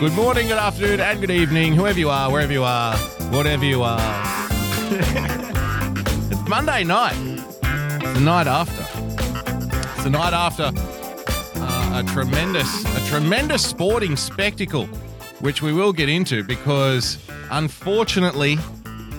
[0.00, 2.96] Good morning, good afternoon, and good evening, whoever you are, wherever you are,
[3.34, 3.98] whatever you are.
[4.90, 7.18] it's Monday night.
[7.18, 8.80] It's the night after.
[9.92, 14.86] It's the night after uh, a tremendous, a tremendous sporting spectacle,
[15.40, 17.18] which we will get into because,
[17.50, 18.56] unfortunately,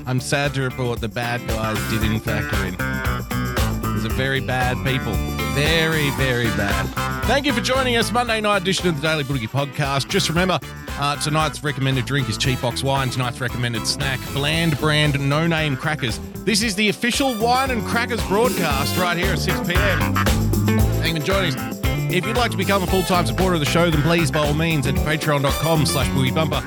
[0.08, 2.72] I'm sad to report the bad guys did in factor in.
[3.94, 5.14] These are very bad people,
[5.54, 7.01] very, very bad.
[7.26, 10.10] Thank you for joining us, Monday night edition of the Daily Boogie Podcast.
[10.10, 10.60] Just remember,
[11.00, 13.10] uh, tonight's recommended drink is Cheap Box Wine.
[13.10, 16.20] Tonight's recommended snack, bland brand, no name crackers.
[16.44, 20.14] This is the official wine and crackers broadcast right here at 6 p.m.
[21.00, 21.80] Thank you for joining us.
[22.14, 24.54] If you'd like to become a full-time supporter of the show, then please, by all
[24.54, 26.62] means, at patreon.com slash boogie bumper.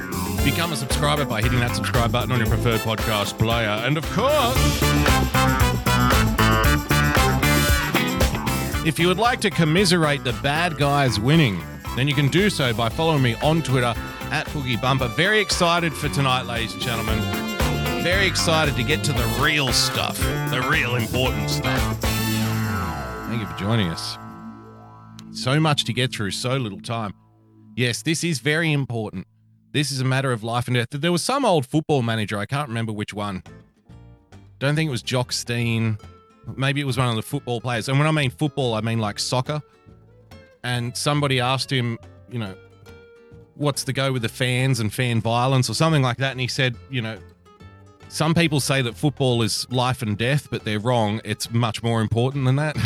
[0.45, 3.69] Become a subscriber by hitting that subscribe button on your preferred podcast player.
[3.69, 4.55] And of course,
[8.85, 11.61] if you would like to commiserate the bad guys winning,
[11.97, 13.95] then you can do so by following me on Twitter
[14.31, 15.09] at Boogie Bumper.
[15.09, 17.19] Very excited for tonight, ladies and gentlemen.
[18.03, 21.99] Very excited to get to the real stuff, the real important stuff.
[23.29, 24.19] Thank you for joining us.
[25.33, 27.15] So much to get through, so little time.
[27.77, 29.27] Yes, this is very important.
[29.73, 30.89] This is a matter of life and death.
[30.91, 33.43] There was some old football manager, I can't remember which one.
[34.59, 35.99] Don't think it was Jock Stein.
[36.57, 37.89] Maybe it was one of the football players.
[37.89, 39.63] And when I mean football, I mean like soccer.
[40.63, 41.99] And somebody asked him,
[42.31, 42.55] you know,
[43.55, 46.33] what's the go with the fans and fan violence or something like that.
[46.33, 47.19] And he said, you know,
[48.09, 51.21] some people say that football is life and death, but they're wrong.
[51.25, 52.77] It's much more important than that.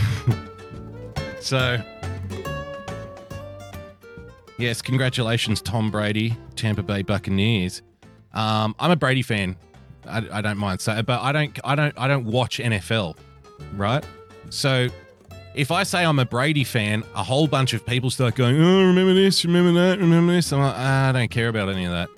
[1.40, 1.78] so,
[4.58, 7.82] yes, congratulations, Tom Brady, Tampa Bay Buccaneers.
[8.32, 9.56] Um, I'm a Brady fan.
[10.06, 13.16] I, I don't mind saying, but I don't, I don't, I don't watch NFL,
[13.74, 14.04] right?
[14.50, 14.88] So,
[15.54, 18.86] if I say I'm a Brady fan, a whole bunch of people start going, "Oh,
[18.86, 21.92] remember this, remember that, remember this." I'm like, ah, I don't care about any of
[21.92, 22.08] that.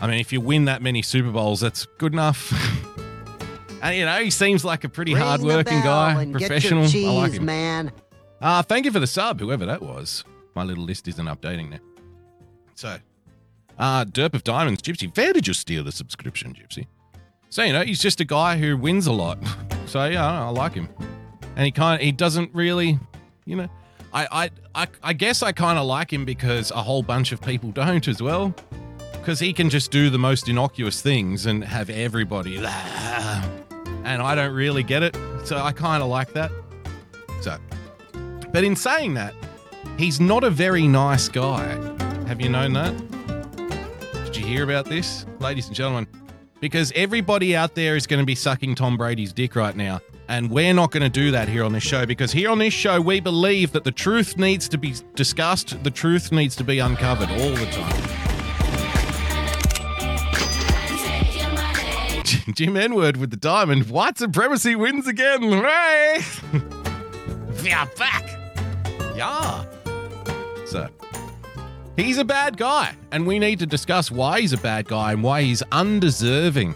[0.00, 2.52] I mean, if you win that many Super Bowls, that's good enough.
[3.82, 6.84] and you know, he seems like a pretty Ring hardworking guy, and get your professional.
[6.84, 7.44] I like him.
[7.44, 7.92] man.
[8.40, 10.24] Uh, thank you for the sub, whoever that was.
[10.54, 11.78] My little list isn't updating now.
[12.74, 12.98] So,
[13.78, 15.14] uh, Derp of Diamonds, Gypsy.
[15.16, 16.86] Where did you steal the subscription, Gypsy?
[17.56, 19.38] So, you know, he's just a guy who wins a lot.
[19.86, 20.88] So, yeah, I, I like him.
[21.54, 22.98] And he kind of, he doesn't really,
[23.44, 23.68] you know,
[24.12, 27.40] I, I, I, I guess I kind of like him because a whole bunch of
[27.40, 28.52] people don't as well.
[29.12, 34.52] Because he can just do the most innocuous things and have everybody, and I don't
[34.52, 35.16] really get it.
[35.44, 36.50] So I kind of like that.
[37.40, 37.56] So,
[38.52, 39.34] but in saying that,
[39.96, 41.68] he's not a very nice guy.
[42.26, 42.92] Have you known that?
[44.24, 46.08] Did you hear about this, ladies and gentlemen?
[46.60, 50.00] Because everybody out there is going to be sucking Tom Brady's dick right now.
[50.28, 52.74] And we're not going to do that here on this show because here on this
[52.74, 56.78] show, we believe that the truth needs to be discussed, the truth needs to be
[56.78, 58.26] uncovered all the time.
[62.54, 63.88] Jim Enward with the diamond.
[63.88, 65.42] White supremacy wins again.
[65.42, 66.18] Hooray!
[67.62, 68.38] we are back.
[69.14, 69.64] Yeah.
[70.64, 70.88] So,
[71.96, 75.22] he's a bad guy, and we need to discuss why he's a bad guy and
[75.22, 76.74] why he's undeserving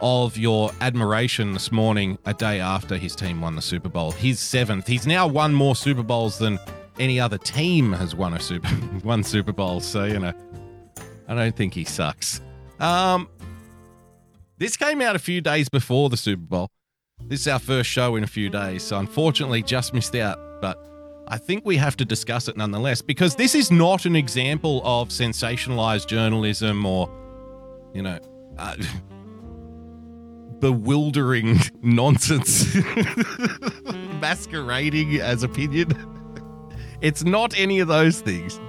[0.00, 4.12] of your admiration this morning, a day after his team won the Super Bowl.
[4.12, 4.86] His seventh.
[4.86, 6.58] He's now won more Super Bowls than
[6.98, 8.68] any other team has won a Super
[9.02, 9.80] one Super Bowl.
[9.80, 10.32] So you know,
[11.28, 12.40] I don't think he sucks.
[12.80, 13.28] Um,
[14.58, 16.68] this came out a few days before the Super Bowl.
[17.22, 20.38] This is our first show in a few days, so unfortunately just missed out.
[20.60, 20.78] But
[21.26, 25.08] I think we have to discuss it nonetheless because this is not an example of
[25.08, 27.08] sensationalized journalism or,
[27.94, 28.18] you know,
[28.58, 28.76] uh,
[30.58, 32.74] bewildering nonsense
[34.20, 35.92] masquerading as opinion.
[37.00, 38.60] It's not any of those things.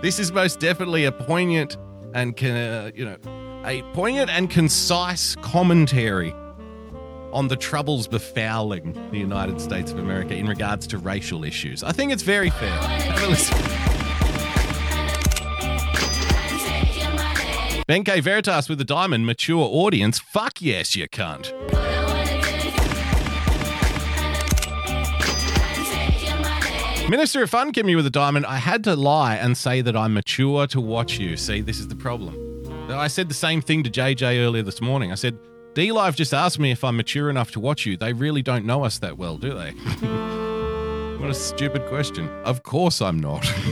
[0.00, 1.76] This is most definitely a poignant
[2.14, 3.16] and uh, you know,
[3.64, 6.32] a poignant and concise commentary
[7.32, 11.82] on the troubles befouling the United States of America in regards to racial issues.
[11.82, 12.70] I think it's very fair.
[12.70, 13.58] Have a listen.
[17.86, 20.18] Ben Veritas with the diamond, mature audience.
[20.18, 21.54] Fuck yes, you cunt.
[27.08, 28.44] Minister of Fun, Kimmy with a diamond.
[28.44, 31.38] I had to lie and say that I'm mature to watch you.
[31.38, 32.36] See, this is the problem.
[32.90, 35.10] I said the same thing to JJ earlier this morning.
[35.10, 35.38] I said,
[35.78, 37.96] D Live just asked me if I'm mature enough to watch you.
[37.96, 39.70] They really don't know us that well, do they?
[41.20, 42.28] what a stupid question.
[42.42, 43.46] Of course I'm not.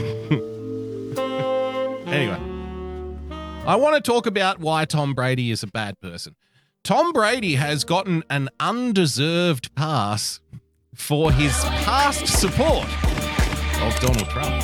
[2.07, 2.39] anyway,
[3.65, 6.37] I want to talk about why Tom Brady is a bad person.
[6.81, 10.39] Tom Brady has gotten an undeserved pass
[10.95, 11.51] for his
[11.83, 12.87] past support
[13.81, 14.63] of Donald Trump.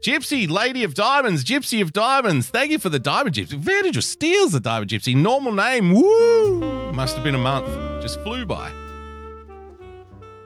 [0.00, 2.48] Gypsy, Lady of Diamonds, Gypsy of Diamonds.
[2.48, 3.58] Thank you for the diamond gypsy.
[3.58, 5.14] Vantage steals the diamond gypsy.
[5.14, 5.92] Normal name.
[5.92, 6.90] Woo!
[6.92, 7.66] Must have been a month.
[8.00, 8.72] Just flew by.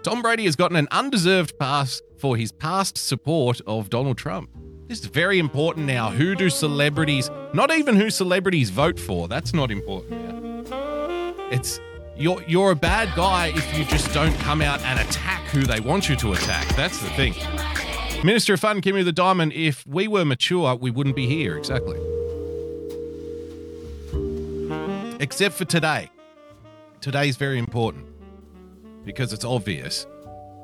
[0.03, 4.51] Tom Brady has gotten an undeserved pass for his past support of Donald Trump.
[4.89, 6.11] This is very important now.
[6.11, 11.35] Who do celebrities, not even who celebrities vote for, that's not important now.
[11.53, 11.79] It's
[12.17, 15.79] you're you're a bad guy if you just don't come out and attack who they
[15.79, 16.67] want you to attack.
[16.75, 17.35] That's the thing.
[18.25, 21.59] Minister of Fun, Kimmy the Diamond, if we were mature, we wouldn't be here.
[21.59, 21.99] Exactly.
[25.21, 26.09] Except for today.
[27.03, 28.07] Today's very important
[29.05, 30.07] because it's obvious.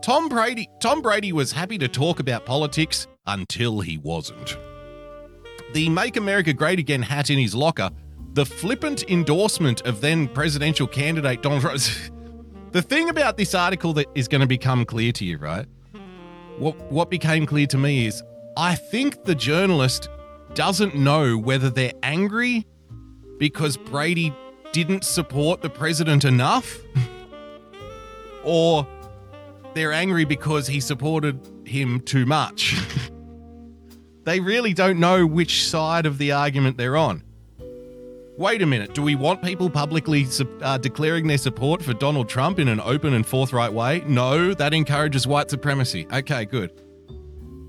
[0.00, 4.56] Tom Brady Tom Brady was happy to talk about politics until he wasn't.
[5.74, 7.90] The Make America Great Again hat in his locker
[8.32, 11.82] the flippant endorsement of then presidential candidate Donald Trump.
[12.72, 15.66] the thing about this article that is going to become clear to you, right?
[16.60, 18.22] What what became clear to me is
[18.54, 20.10] I think the journalist
[20.52, 22.66] doesn't know whether they're angry
[23.38, 24.34] because Brady
[24.70, 26.76] didn't support the president enough
[28.44, 28.86] or
[29.72, 32.76] they're angry because he supported him too much.
[34.24, 37.22] they really don't know which side of the argument they're on
[38.40, 40.26] wait a minute, do we want people publicly
[40.62, 44.02] uh, declaring their support for Donald Trump in an open and forthright way?
[44.06, 46.06] No, that encourages white supremacy.
[46.10, 46.72] Okay, good.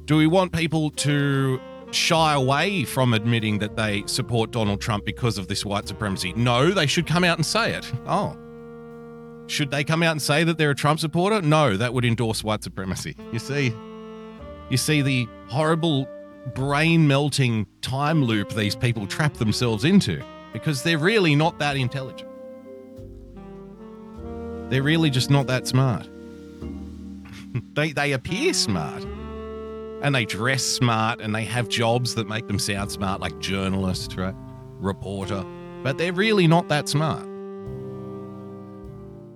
[0.06, 1.59] Do we want people to
[1.91, 6.31] shy away from admitting that they support Donald Trump because of this white supremacy?
[6.38, 7.91] No, they should come out and say it.
[8.07, 8.38] Oh.
[9.47, 11.41] Should they come out and say that they're a Trump supporter?
[11.41, 13.18] No, that would endorse white supremacy.
[13.33, 13.75] You see,
[14.69, 16.07] you see the horrible
[16.56, 20.23] brain melting time loop these people trap themselves into
[20.53, 22.30] because they're really not that intelligent.
[24.69, 26.07] They're really just not that smart.
[27.74, 29.03] they, they appear smart
[30.01, 34.15] and they dress smart and they have jobs that make them sound smart, like journalist,
[34.18, 34.36] right?
[34.80, 35.45] Reporter,
[35.83, 37.27] but they're really not that smart.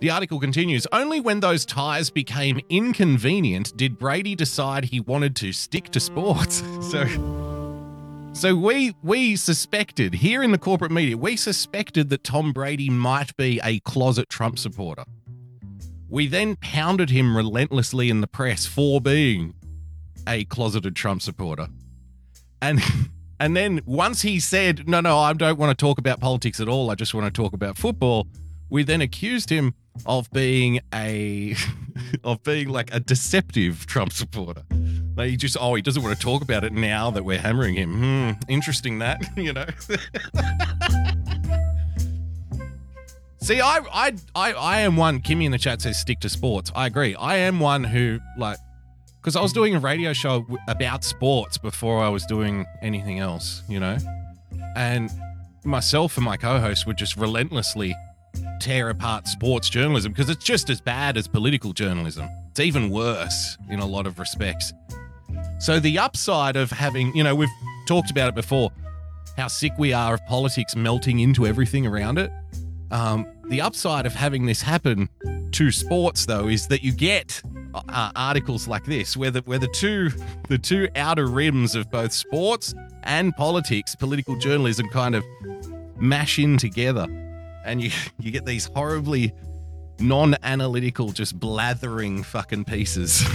[0.02, 5.52] The article continues Only when those ties became inconvenient did Brady decide he wanted to
[5.52, 6.64] stick to sports.
[6.92, 7.06] so
[8.36, 13.36] so we we suspected here in the corporate media, we suspected that Tom Brady might
[13.38, 15.06] be a closet Trump supporter.
[16.10, 19.56] We then pounded him relentlessly in the press for being
[20.28, 21.70] a closeted Trump supporter.
[22.62, 22.82] And
[23.40, 26.68] and then once he said, "No, no, I don't want to talk about politics at
[26.68, 26.92] all.
[26.92, 28.28] I just want to talk about football."
[28.70, 29.76] We then accused him
[30.06, 31.56] of being a
[32.24, 34.64] of being like a deceptive Trump supporter.
[35.16, 37.76] Like he just oh he doesn't want to talk about it now that we're hammering
[37.76, 37.98] him.
[37.98, 39.66] Hmm, interesting that you know.
[43.40, 45.22] See, I, I I I am one.
[45.22, 46.72] Kimmy in the chat says stick to sports.
[46.76, 47.16] I agree.
[47.16, 48.58] I am one who like
[49.18, 53.64] because I was doing a radio show about sports before I was doing anything else,
[53.68, 53.98] you know,
[54.76, 55.12] and
[55.64, 57.96] myself and my co-host would just relentlessly
[58.60, 62.28] tear apart sports journalism because it's just as bad as political journalism.
[62.52, 64.74] It's even worse in a lot of respects.
[65.60, 67.50] So, the upside of having, you know, we've
[67.88, 68.72] talked about it before,
[69.38, 72.32] how sick we are of politics melting into everything around it.
[72.92, 75.10] Um, the upside of having this happen
[75.52, 77.42] to sports, though, is that you get
[77.74, 80.10] uh, articles like this, where the where the two
[80.48, 85.24] the two outer rims of both sports and politics, political journalism, kind of
[85.98, 87.08] mash in together
[87.66, 89.34] and you you get these horribly
[90.00, 93.24] non-analytical just blathering fucking pieces.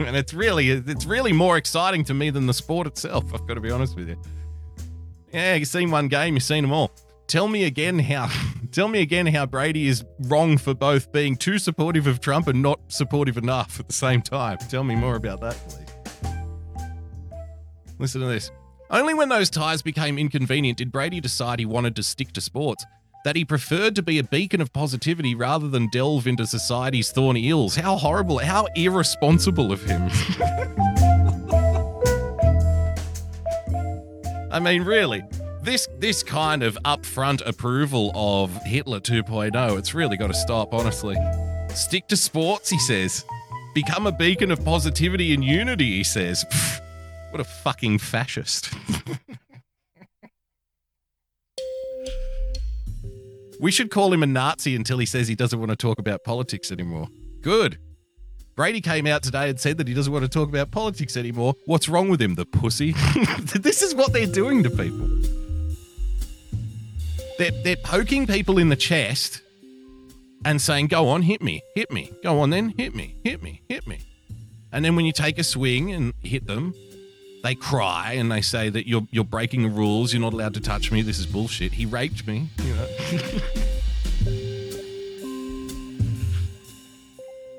[0.00, 3.54] And it's really it's really more exciting to me than the sport itself i've got
[3.54, 4.16] to be honest with you.
[5.32, 6.90] Yeah you've seen one game you've seen them all.
[7.26, 8.30] Tell me again how
[8.72, 12.60] tell me again how brady is wrong for both being too supportive of trump and
[12.60, 14.58] not supportive enough at the same time.
[14.68, 16.32] Tell me more about that please.
[17.98, 18.50] Listen to this.
[18.90, 22.84] Only when those ties became inconvenient did brady decide he wanted to stick to sports
[23.24, 27.48] that he preferred to be a beacon of positivity rather than delve into society's thorny
[27.48, 27.76] ills.
[27.76, 30.10] How horrible, how irresponsible of him.
[34.52, 35.22] I mean, really,
[35.62, 41.16] this this kind of upfront approval of Hitler 2.0, it's really got to stop, honestly.
[41.74, 43.24] Stick to sports, he says.
[43.74, 46.44] become a beacon of positivity and unity, he says.
[46.44, 46.80] Pfft,
[47.30, 48.74] what a fucking fascist.
[53.62, 56.24] we should call him a Nazi until he says he doesn't want to talk about
[56.24, 57.06] politics anymore.
[57.40, 57.78] Good.
[58.56, 61.54] Brady came out today and said that he doesn't want to talk about politics anymore.
[61.66, 62.92] What's wrong with him, the pussy?
[63.54, 65.08] this is what they're doing to people.
[67.38, 69.40] They're, they're poking people in the chest
[70.44, 72.10] and saying, Go on, hit me, hit me.
[72.24, 74.00] Go on then, hit me, hit me, hit me.
[74.72, 76.74] And then when you take a swing and hit them,
[77.42, 80.12] they cry and they say that you're you're breaking the rules.
[80.12, 81.02] You're not allowed to touch me.
[81.02, 81.72] This is bullshit.
[81.72, 82.48] He raped me.
[82.62, 82.86] You know.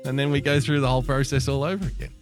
[0.04, 2.12] and then we go through the whole process all over again.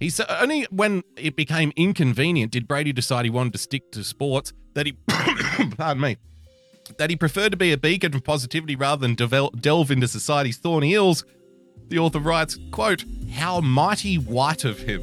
[0.00, 4.52] He's only when it became inconvenient did Brady decide he wanted to stick to sports
[4.74, 4.92] that he,
[5.76, 6.18] pardon me,
[6.98, 10.56] that he preferred to be a beacon of positivity rather than devel- delve into society's
[10.56, 11.24] thorny ills.
[11.88, 15.02] The author writes, quote, how mighty white of him.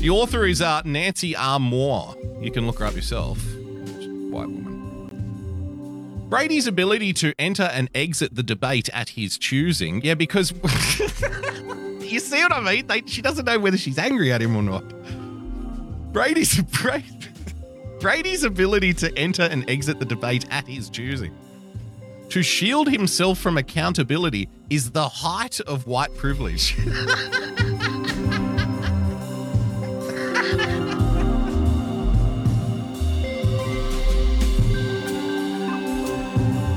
[0.00, 1.60] the author is uh, Nancy R.
[1.60, 2.14] Moore.
[2.40, 3.38] You can look her up yourself.
[3.38, 6.26] White woman.
[6.28, 10.00] Brady's ability to enter and exit the debate at his choosing.
[10.02, 10.52] Yeah, because
[12.00, 12.86] you see what I mean?
[12.86, 14.84] They, she doesn't know whether she's angry at him or not.
[16.12, 16.60] Brady's
[18.00, 21.36] Brady's ability to enter and exit the debate at his choosing.
[22.30, 26.76] To shield himself from accountability is the height of white privilege.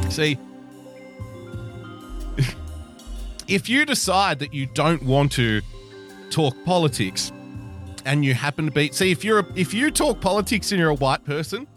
[0.10, 0.38] See,
[3.48, 5.62] if you decide that you don't want to
[6.32, 7.32] talk politics
[8.06, 10.90] and you happen to be see if you're a, if you talk politics and you're
[10.90, 11.68] a white person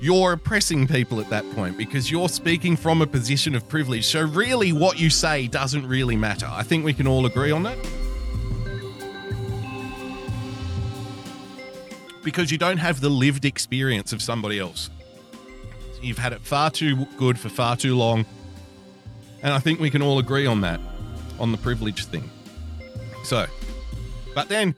[0.00, 4.22] you're oppressing people at that point because you're speaking from a position of privilege so
[4.22, 7.78] really what you say doesn't really matter i think we can all agree on that
[12.22, 14.90] because you don't have the lived experience of somebody else
[16.04, 18.26] You've had it far too good for far too long.
[19.42, 20.78] And I think we can all agree on that,
[21.40, 22.30] on the privilege thing.
[23.24, 23.46] So,
[24.34, 24.74] but then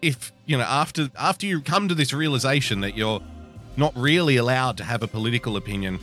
[0.00, 3.20] if, you know, after after you come to this realization that you're
[3.76, 5.98] not really allowed to have a political opinion,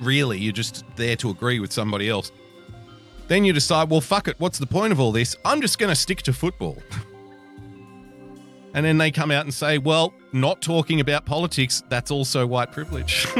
[0.00, 2.32] really, you're just there to agree with somebody else.
[3.28, 5.36] Then you decide, well, fuck it, what's the point of all this?
[5.44, 6.78] I'm just going to stick to football.
[8.74, 12.72] And then they come out and say, well, not talking about politics, that's also white
[12.72, 13.24] privilege.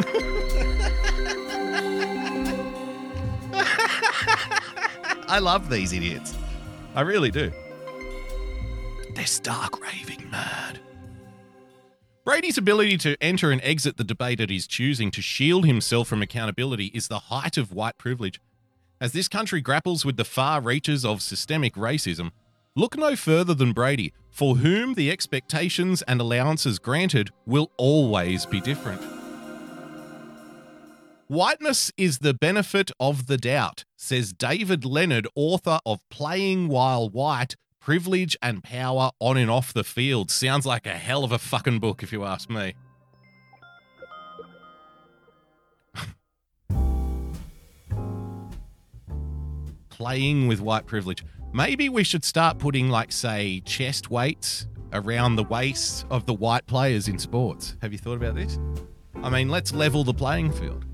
[5.27, 6.37] I love these idiots.
[6.95, 7.51] I really do.
[9.15, 10.79] They're stark raving mad.
[12.25, 16.23] Brady's ability to enter and exit the debate at his choosing to shield himself from
[16.23, 18.41] accountability is the height of white privilege.
[18.99, 22.31] As this country grapples with the far reaches of systemic racism,
[22.75, 28.59] look no further than Brady, for whom the expectations and allowances granted will always be
[28.59, 29.03] different.
[31.27, 37.57] Whiteness is the benefit of the doubt, says David Leonard, author of Playing While White
[37.85, 40.31] Privilege and Power on and Off the Field.
[40.31, 42.73] Sounds like a hell of a fucking book, if you ask me.
[49.91, 51.23] Playing with white privilege
[51.53, 56.67] maybe we should start putting, like, say, chest weights around the waist of the white
[56.67, 57.77] players in sports.
[57.83, 58.59] Have you thought about this?
[59.23, 60.87] I mean, let's level the playing field.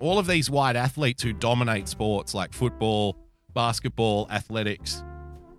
[0.00, 3.16] All of these white athletes who dominate sports like football,
[3.54, 5.02] basketball, athletics,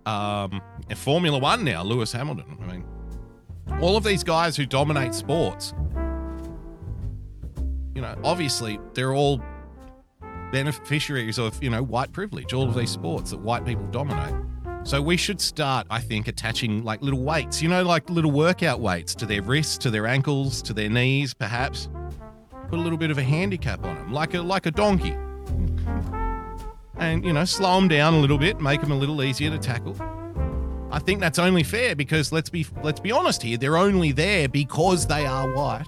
[0.06, 2.58] um, and Formula One now, Lewis Hamilton.
[2.62, 2.84] I mean,
[3.80, 5.74] all of these guys who dominate sports,
[7.94, 9.40] you know, obviously they're all
[10.50, 14.34] beneficiaries of, you know, white privilege, all of these sports that white people dominate.
[14.84, 18.80] So we should start, I think, attaching like little weights, you know, like little workout
[18.80, 21.88] weights to their wrists, to their ankles, to their knees, perhaps.
[22.68, 25.14] Put a little bit of a handicap on them, like a like a donkey.
[26.96, 29.58] And, you know, slow them down a little bit, make them a little easier to
[29.58, 29.96] tackle.
[30.90, 34.46] I think that's only fair because let's be let's be honest here, they're only there
[34.46, 35.86] because they are white.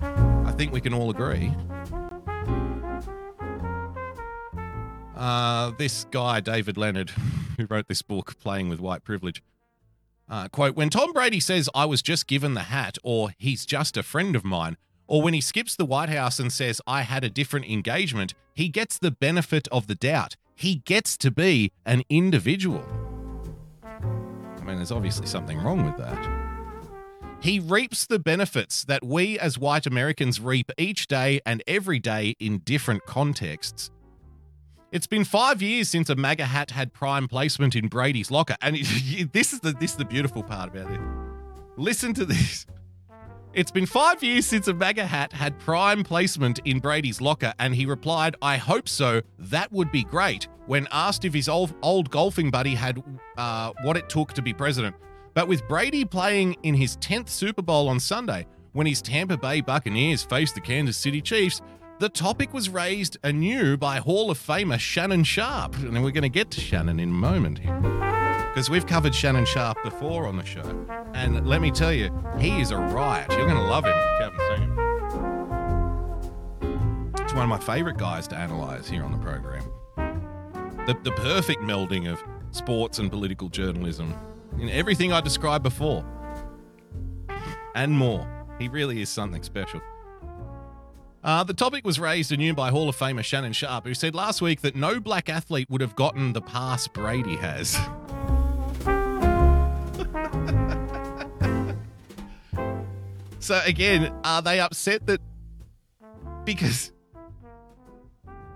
[0.00, 1.52] I think we can all agree.
[5.16, 7.10] Uh, this guy, David Leonard,
[7.56, 9.42] who wrote this book, Playing with White Privilege,
[10.28, 13.96] uh, quote, when Tom Brady says, I was just given the hat, or he's just
[13.96, 14.76] a friend of mine,
[15.12, 18.70] or when he skips the White House and says, I had a different engagement, he
[18.70, 20.36] gets the benefit of the doubt.
[20.54, 22.82] He gets to be an individual.
[23.84, 26.18] I mean, there's obviously something wrong with that.
[27.42, 32.34] He reaps the benefits that we as white Americans reap each day and every day
[32.40, 33.90] in different contexts.
[34.92, 38.76] It's been five years since a MAGA hat had prime placement in Brady's locker, and
[39.32, 41.00] this is the this is the beautiful part about it.
[41.76, 42.64] Listen to this.
[43.54, 47.74] It's been five years since a MAGA hat had prime placement in Brady's locker, and
[47.74, 49.20] he replied, I hope so.
[49.38, 50.48] That would be great.
[50.64, 53.02] When asked if his old, old golfing buddy had
[53.36, 54.96] uh, what it took to be president.
[55.34, 59.60] But with Brady playing in his 10th Super Bowl on Sunday, when his Tampa Bay
[59.60, 61.60] Buccaneers faced the Kansas City Chiefs,
[61.98, 65.76] the topic was raised anew by Hall of Famer Shannon Sharpe.
[65.76, 69.46] And we're going to get to Shannon in a moment here because we've covered Shannon
[69.46, 70.60] Sharpe before on the show.
[71.14, 73.30] And let me tell you, he is a riot.
[73.30, 74.60] You're going to love him if you haven't seen
[77.16, 77.22] him.
[77.22, 79.64] He's one of my favorite guys to analyze here on the program.
[80.86, 84.14] The, the perfect melding of sports and political journalism
[84.58, 86.04] in everything I described before
[87.74, 88.28] and more.
[88.58, 89.80] He really is something special.
[91.24, 94.42] Uh, the topic was raised anew by Hall of Famer Shannon Sharpe, who said last
[94.42, 97.78] week that no black athlete would have gotten the pass Brady has.
[103.42, 105.20] So again, are they upset that
[106.44, 106.92] because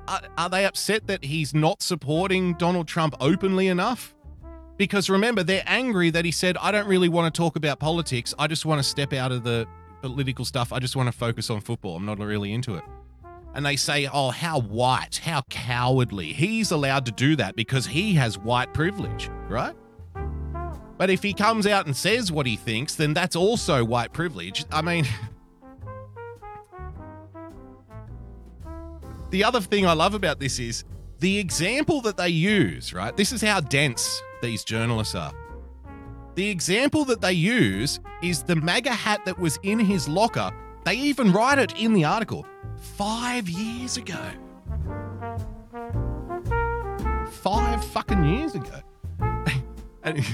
[0.07, 4.15] are, are, they upset that he's not supporting Donald Trump openly enough?
[4.77, 8.33] Because remember, they're angry that he said, "I don't really want to talk about politics.
[8.39, 9.67] I just want to step out of the
[10.03, 10.73] political stuff.
[10.73, 11.97] I just want to focus on football.
[11.97, 12.85] I'm not really into it."
[13.55, 16.33] And they say, "Oh, how white, how cowardly.
[16.33, 19.75] He's allowed to do that because he has white privilege, right?"
[20.99, 24.65] But if he comes out and says what he thinks, then that's also white privilege.
[24.73, 25.07] I mean,
[29.31, 30.85] the other thing I love about this is
[31.19, 33.17] the example that they use, right?
[33.17, 35.33] This is how dense these journalists are.
[36.35, 40.51] The example that they use is the MAGA hat that was in his locker.
[40.85, 44.21] They even write it in the article five years ago.
[47.31, 48.81] Five fucking years ago.
[50.07, 50.25] And,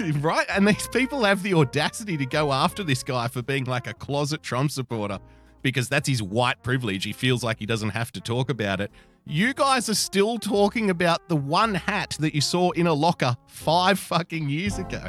[0.24, 0.46] right?
[0.50, 3.94] And these people have the audacity to go after this guy for being like a
[3.94, 5.18] closet Trump supporter
[5.62, 7.04] because that's his white privilege.
[7.04, 8.90] He feels like he doesn't have to talk about it.
[9.26, 13.36] You guys are still talking about the one hat that you saw in a locker
[13.46, 15.08] five fucking years ago.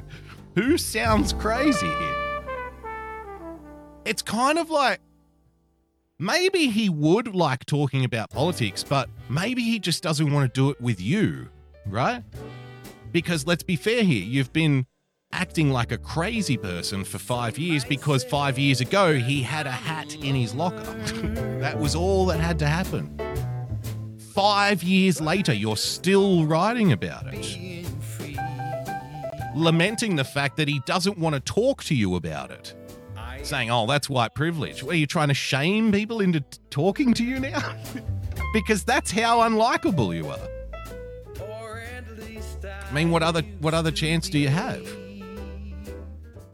[0.56, 2.44] Who sounds crazy here?
[4.06, 5.00] It's kind of like
[6.20, 10.70] maybe he would like talking about politics, but maybe he just doesn't want to do
[10.70, 11.48] it with you,
[11.88, 12.24] right?
[13.12, 14.86] Because let's be fair here, you've been
[15.34, 19.71] acting like a crazy person for five years because five years ago he had a
[19.71, 20.84] hat in his locker.
[21.60, 23.17] that was all that had to happen.
[24.34, 27.58] Five years later, you're still writing about it.
[29.54, 32.74] Lamenting the fact that he doesn't want to talk to you about it.
[33.43, 34.84] Saying, oh, that's white privilege.
[34.84, 37.76] Are you trying to shame people into t- talking to you now?
[38.54, 40.61] because that's how unlikable you are.
[42.92, 44.86] I mean, what other what other chance do you have?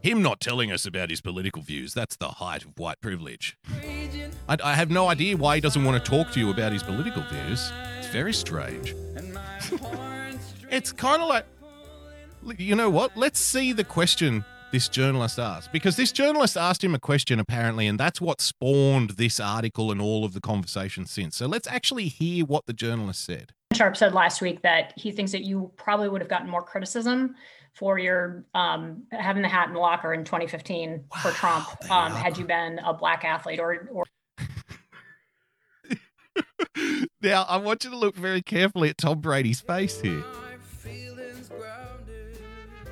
[0.04, 3.58] Him not telling us about his political views, that's the height of white privilege.
[4.48, 6.84] I, I have no idea why he doesn't want to talk to you about his
[6.84, 7.72] political views.
[7.98, 8.94] It's very strange.
[10.70, 11.44] it's kind of like,
[12.56, 13.16] you know what?
[13.16, 15.72] Let's see the question this journalist asked.
[15.72, 20.00] Because this journalist asked him a question, apparently, and that's what spawned this article and
[20.00, 21.34] all of the conversation since.
[21.34, 23.54] So let's actually hear what the journalist said.
[23.78, 27.36] Sharpe said last week that he thinks that you probably would have gotten more criticism
[27.74, 32.10] for your um, having the hat in the locker in 2015 wow, for Trump um,
[32.12, 33.88] had you been a black athlete or.
[33.92, 34.04] or-
[37.22, 40.24] now I want you to look very carefully at Tom Brady's face here.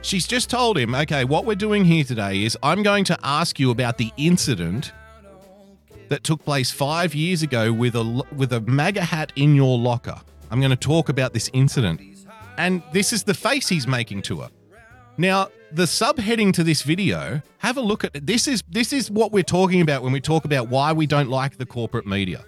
[0.03, 3.59] She's just told him, okay, what we're doing here today is I'm going to ask
[3.59, 4.92] you about the incident
[6.11, 10.20] that took place five years ago with a with a MAGA hat in your locker.
[10.51, 12.01] I'm going to talk about this incident.
[12.59, 14.51] And this is the face he's making to her.
[15.19, 18.27] Now, the subheading to this video, have a look at.
[18.27, 21.29] This is this is what we're talking about when we talk about why we don't
[21.29, 22.45] like the corporate media.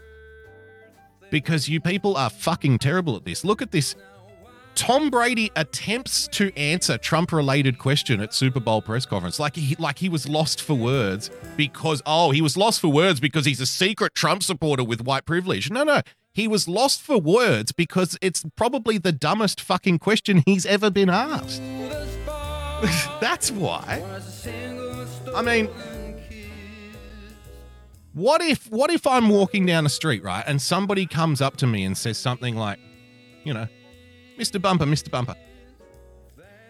[1.30, 3.44] Because you people are fucking terrible at this.
[3.44, 3.94] Look at this.
[4.74, 9.98] Tom Brady attempts to answer Trump-related question at Super Bowl press conference, like he like
[9.98, 13.66] he was lost for words because oh he was lost for words because he's a
[13.66, 15.68] secret Trump supporter with white privilege.
[15.68, 16.02] No, no,
[16.34, 21.10] he was lost for words because it's probably the dumbest fucking question he's ever been
[21.10, 21.62] asked.
[23.20, 24.02] That's why.
[25.34, 25.68] I mean,
[28.14, 31.66] what if what if I'm walking down the street, right, and somebody comes up to
[31.66, 32.78] me and says something like,
[33.44, 33.66] you know,
[34.38, 34.60] Mr.
[34.60, 35.10] Bumper, Mr.
[35.10, 35.34] Bumper,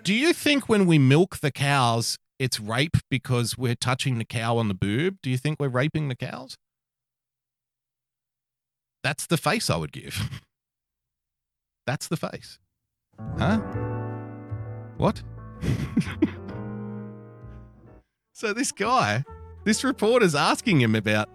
[0.02, 4.58] do you think when we milk the cows it's rape because we're touching the cow
[4.58, 5.18] on the boob?
[5.22, 6.56] Do you think we're raping the cows?
[9.08, 10.42] That's the face I would give.
[11.86, 12.58] That's the face.
[13.38, 13.56] Huh?
[14.98, 15.22] What?
[18.34, 19.24] so this guy,
[19.64, 21.30] this reporter's asking him about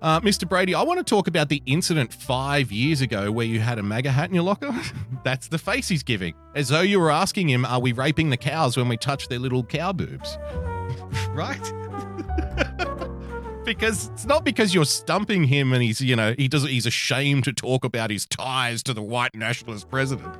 [0.00, 0.48] uh, Mr.
[0.48, 3.82] Brady, I want to talk about the incident five years ago where you had a
[3.82, 4.74] MAGA hat in your locker.
[5.22, 8.38] That's the face he's giving, as though you were asking him, Are we raping the
[8.38, 10.38] cows when we touch their little cow boobs?
[11.34, 11.60] right?
[13.64, 17.44] Because it's not because you're stumping him and he's, you know, he doesn't, he's ashamed
[17.44, 20.36] to talk about his ties to the white nationalist president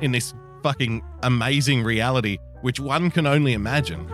[0.00, 4.06] in this fucking amazing reality, which one can only imagine.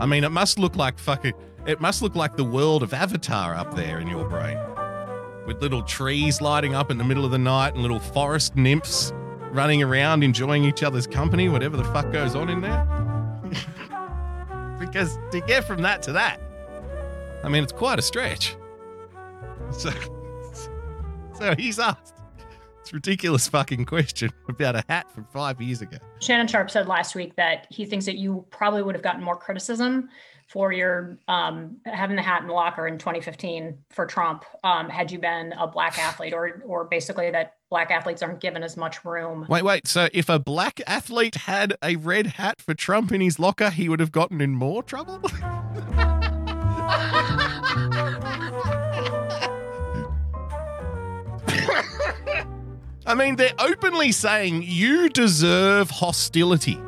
[0.00, 1.34] I mean, it must look like fucking
[1.66, 4.58] it must look like the world of Avatar up there in your brain.
[5.46, 9.12] With little trees lighting up in the middle of the night and little forest nymphs
[9.50, 12.84] running around enjoying each other's company, whatever the fuck goes on in there.
[14.78, 16.38] because to get from that to that,
[17.44, 18.56] I mean, it's quite a stretch.
[19.70, 19.90] So,
[21.38, 22.14] so he's asked
[22.84, 25.98] this ridiculous fucking question about a hat from five years ago.
[26.20, 29.36] Shannon Sharpe said last week that he thinks that you probably would have gotten more
[29.36, 30.08] criticism
[30.48, 35.10] for your um, having the hat in the locker in 2015 for Trump um, had
[35.10, 39.04] you been a black athlete, or or basically that black athletes aren't given as much
[39.04, 39.46] room.
[39.48, 39.86] Wait, wait.
[39.86, 43.88] So if a black athlete had a red hat for Trump in his locker, he
[43.88, 45.20] would have gotten in more trouble.
[53.06, 56.78] I mean, they're openly saying you deserve hostility.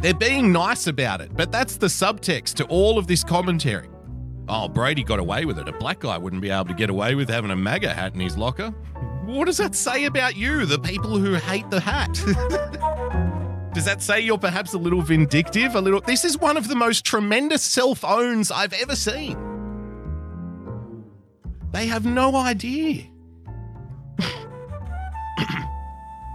[0.00, 3.88] They're being nice about it, but that's the subtext to all of this commentary.
[4.48, 5.68] Oh, Brady got away with it.
[5.68, 8.20] A black guy wouldn't be able to get away with having a MAGA hat in
[8.20, 8.70] his locker.
[9.26, 12.18] What does that say about you, the people who hate the hat?
[13.72, 15.76] Does that say you're perhaps a little vindictive?
[15.76, 16.00] A little.
[16.00, 19.38] This is one of the most tremendous self owns I've ever seen.
[21.72, 23.04] They have no idea.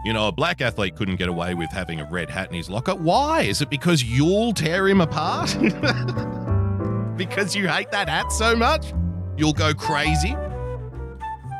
[0.05, 2.69] You know, a black athlete couldn't get away with having a red hat in his
[2.69, 2.93] locker.
[2.93, 3.41] Why?
[3.41, 5.57] Is it because you'll tear him apart?
[7.17, 8.93] because you hate that hat so much?
[9.35, 10.35] You'll go crazy?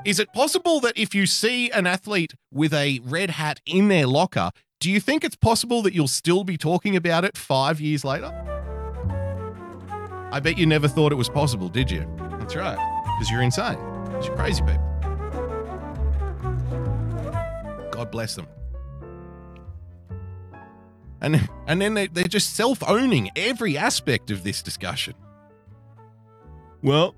[0.05, 4.05] Is it possible that if you see an athlete with a red hat in their
[4.05, 8.03] locker, do you think it's possible that you'll still be talking about it five years
[8.03, 8.31] later?
[10.31, 12.05] I bet you never thought it was possible, did you?
[12.39, 12.77] That's right.
[13.05, 13.77] Because you're insane.
[14.05, 14.83] Because you're crazy people.
[17.91, 18.47] God bless them.
[21.21, 25.13] And, and then they, they're just self owning every aspect of this discussion.
[26.83, 27.15] Well,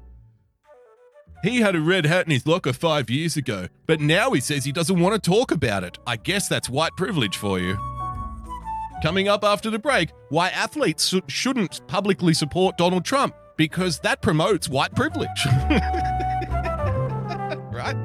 [1.47, 4.65] he had a red hat in his locker five years ago, but now he says
[4.65, 5.97] he doesn't want to talk about it.
[6.05, 7.77] I guess that's white privilege for you.
[9.03, 14.21] Coming up after the break, why athletes sh- shouldn't publicly support Donald Trump because that
[14.21, 15.45] promotes white privilege.
[17.71, 17.95] right?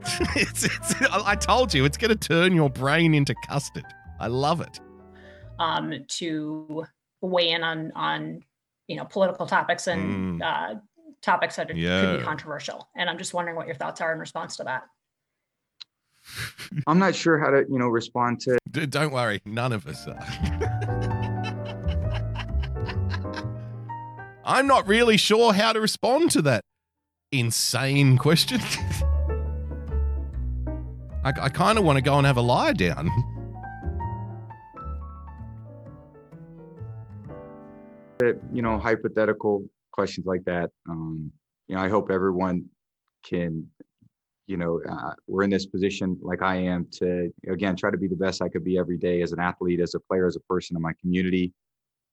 [0.36, 3.84] it's, it's, I told you, it's going to turn your brain into custard.
[4.20, 4.80] I love it.
[5.58, 6.84] Um, to
[7.20, 8.42] weigh in on on
[8.86, 10.44] you know political topics and mm.
[10.44, 10.78] uh,
[11.22, 12.00] topics that yeah.
[12.00, 14.84] could be controversial, and I'm just wondering what your thoughts are in response to that.
[16.86, 18.58] I'm not sure how to you know respond to.
[18.70, 20.18] D- don't worry, none of us are.
[24.44, 26.64] I'm not really sure how to respond to that
[27.32, 28.60] insane question.
[31.24, 33.10] I, I kind of want to go and have a lie down.
[38.20, 39.64] That you know, hypothetical
[39.98, 40.70] questions like that.
[40.88, 41.32] Um,
[41.66, 42.66] you know, I hope everyone
[43.24, 43.66] can,
[44.46, 48.06] you know, uh, we're in this position like I am to, again, try to be
[48.06, 50.40] the best I could be every day as an athlete, as a player, as a
[50.40, 51.52] person in my community,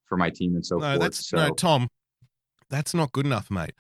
[0.05, 0.99] for my team and so no, forth.
[0.99, 1.89] That's, so, no, Tom,
[2.71, 3.75] that's not good enough, mate.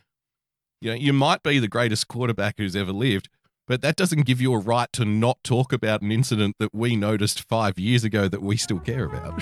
[0.81, 3.27] You know, you might be the greatest quarterback who's ever lived,
[3.65, 6.95] but that doesn't give you a right to not talk about an incident that we
[6.95, 9.41] noticed five years ago that we still care about.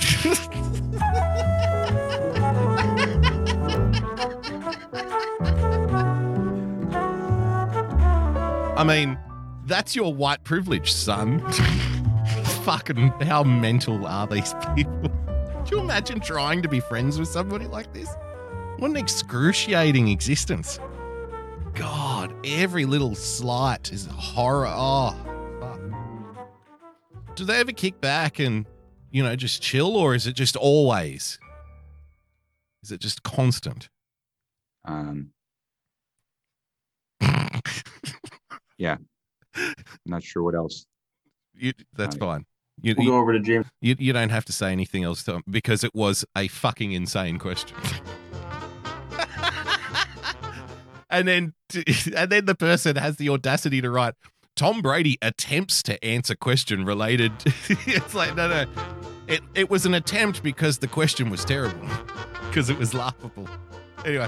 [8.83, 9.17] I mean,
[9.65, 11.39] that's your white privilege, son.
[12.65, 15.07] Fucking, how mental are these people?
[15.63, 18.09] Do you imagine trying to be friends with somebody like this?
[18.79, 20.81] What an excruciating existence.
[21.75, 24.67] God, every little slight is horror.
[24.67, 25.15] Oh,
[25.61, 27.37] fuck.
[27.37, 28.65] Do they ever kick back and,
[29.11, 31.39] you know, just chill, or is it just always?
[32.83, 33.87] Is it just constant?
[34.83, 35.32] Um.
[38.77, 38.97] Yeah,
[39.55, 39.73] I'm
[40.05, 40.85] not sure what else.
[41.55, 42.45] You, that's fine.
[42.81, 43.67] You, We'll you, go over to James.
[43.81, 47.37] you, you don't have to say anything else Tom, because it was a fucking insane
[47.37, 47.77] question.
[51.09, 51.53] and then
[52.15, 54.15] and then the person has the audacity to write
[54.55, 57.31] Tom Brady attempts to answer question related.
[57.69, 58.65] it's like no no.
[59.27, 61.87] It it was an attempt because the question was terrible.
[62.47, 63.47] Because it was laughable.
[64.05, 64.27] Anyway.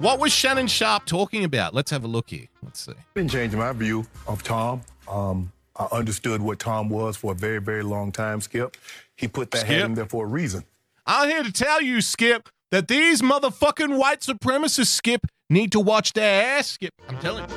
[0.00, 1.74] What was Shannon Sharpe talking about?
[1.74, 2.46] Let's have a look here.
[2.62, 2.92] Let's see.
[3.12, 4.80] been changing my view of Tom.
[5.06, 8.78] Um, I understood what Tom was for a very, very long time, Skip.
[9.14, 9.70] He put that Skip?
[9.70, 10.64] hat in there for a reason.
[11.06, 16.14] I'm here to tell you, Skip, that these motherfucking white supremacists, Skip, need to watch
[16.14, 16.94] their ass, Skip.
[17.06, 17.56] I'm telling you.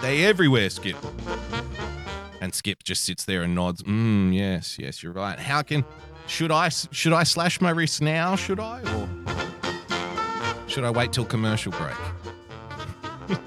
[0.00, 0.96] They everywhere, Skip.
[2.40, 3.84] And Skip just sits there and nods.
[3.84, 5.38] Mm, yes, yes, you're right.
[5.38, 5.84] How can
[6.26, 8.34] should I should I slash my wrist now?
[8.34, 9.08] Should I or
[10.72, 11.94] should I wait till commercial break?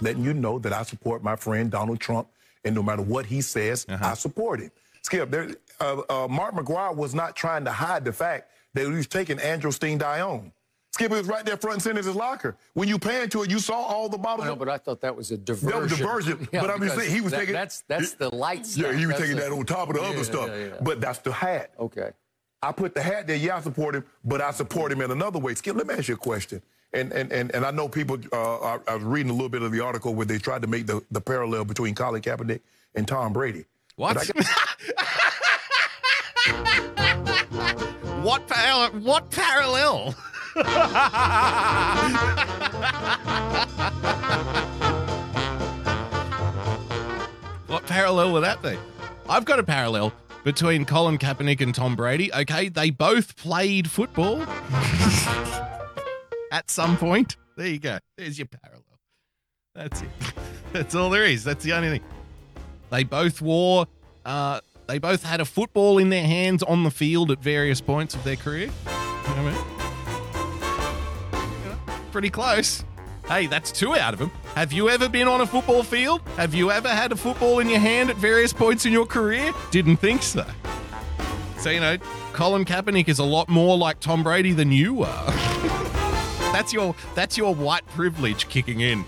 [0.00, 2.28] letting you know that I support my friend Donald Trump,
[2.64, 4.04] and no matter what he says, Uh-huh.
[4.10, 4.70] I support him.
[5.02, 8.90] Skip, there, uh, uh, Mark McGwire was not trying to hide the fact that he
[8.92, 10.52] was taking Andrew androstenedione.
[10.92, 12.56] Skip, it was right there front and center in his locker.
[12.74, 14.46] When you pan to it, you saw all the bottles.
[14.46, 15.68] No, but I thought that was a diversion.
[15.70, 16.48] That was diversion.
[16.52, 18.92] Yeah, but I'm just saying he was that- taking That's that's the light stuff.
[18.92, 20.48] yeah, he was That's taking the- that on top of the Yeah, other stuff.
[20.50, 20.70] yeah, yeah.
[20.82, 21.72] But that's the hat.
[21.78, 22.10] Okay.
[22.62, 23.34] I put the hat there.
[23.36, 25.54] Yeah, I support him, but I support him in another way.
[25.54, 26.62] Skip, let me ask you a question.
[26.92, 28.18] And and and, and I know people.
[28.32, 30.68] Uh, I, I was reading a little bit of the article where they tried to
[30.68, 32.60] make the, the parallel between Colin Kaepernick
[32.94, 33.64] and Tom Brady.
[33.96, 34.16] What?
[34.16, 34.22] I
[38.22, 40.14] what par- what parallel?
[47.66, 48.76] what parallel would that be?
[49.28, 50.12] I've got a parallel
[50.44, 52.32] between Colin Kaepernick and Tom Brady.
[52.32, 54.42] Okay, they both played football
[56.52, 57.36] at some point.
[57.56, 57.98] There you go.
[58.16, 58.82] There's your parallel.
[59.74, 60.08] That's it.
[60.72, 61.44] That's all there is.
[61.44, 62.00] That's the only thing.
[62.90, 63.86] They both wore.
[64.24, 68.14] Uh, they both had a football in their hands on the field at various points
[68.14, 68.70] of their career.
[68.86, 69.52] You know what I
[71.92, 72.10] mean?
[72.10, 72.84] Pretty close.
[73.26, 74.30] Hey, that's two out of them.
[74.54, 76.22] Have you ever been on a football field?
[76.36, 79.52] Have you ever had a football in your hand at various points in your career?
[79.70, 80.44] Didn't think so.
[81.58, 81.96] So, you know,
[82.32, 85.26] Colin Kaepernick is a lot more like Tom Brady than you are.
[86.52, 89.04] that's your that's your white privilege kicking in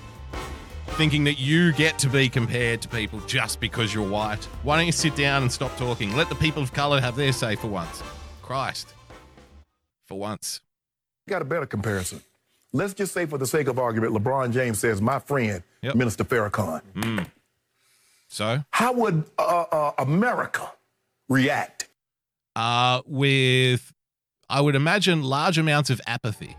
[0.95, 4.45] thinking that you get to be compared to people just because you're white.
[4.63, 6.15] Why don't you sit down and stop talking?
[6.17, 8.01] Let the people of color have their say for once.
[8.43, 8.95] Christ.
[10.07, 10.61] For once.
[11.29, 12.23] got a better comparison.
[12.75, 15.95] Let's just say, for the sake of argument, LeBron James says, "My friend, Yep.
[15.95, 17.27] Minister Farrakhan."
[18.29, 20.73] So, How would uh, uh, America
[21.29, 21.89] react?
[22.57, 23.93] uh, with,
[24.49, 26.57] I would imagine, large amounts of apathy.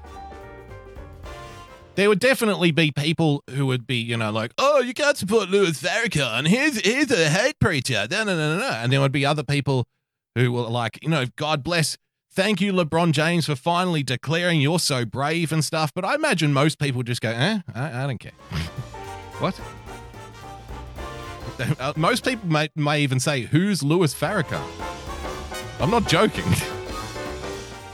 [1.96, 5.50] There would definitely be people who would be, you know, like, oh, you can't support
[5.50, 6.48] Louis Farrakhan.
[6.48, 8.08] He's here's a hate preacher.
[8.10, 8.70] No, no, no, no.
[8.70, 9.86] And there would be other people
[10.36, 11.98] who were like, you know, God bless.
[12.36, 15.94] Thank you, LeBron James, for finally declaring you're so brave and stuff.
[15.94, 18.34] But I imagine most people just go, eh, I, I don't care.
[19.40, 19.60] what?
[21.80, 24.62] Uh, most people may, may even say, who's Louis Farrakhan?
[25.80, 26.44] I'm not joking.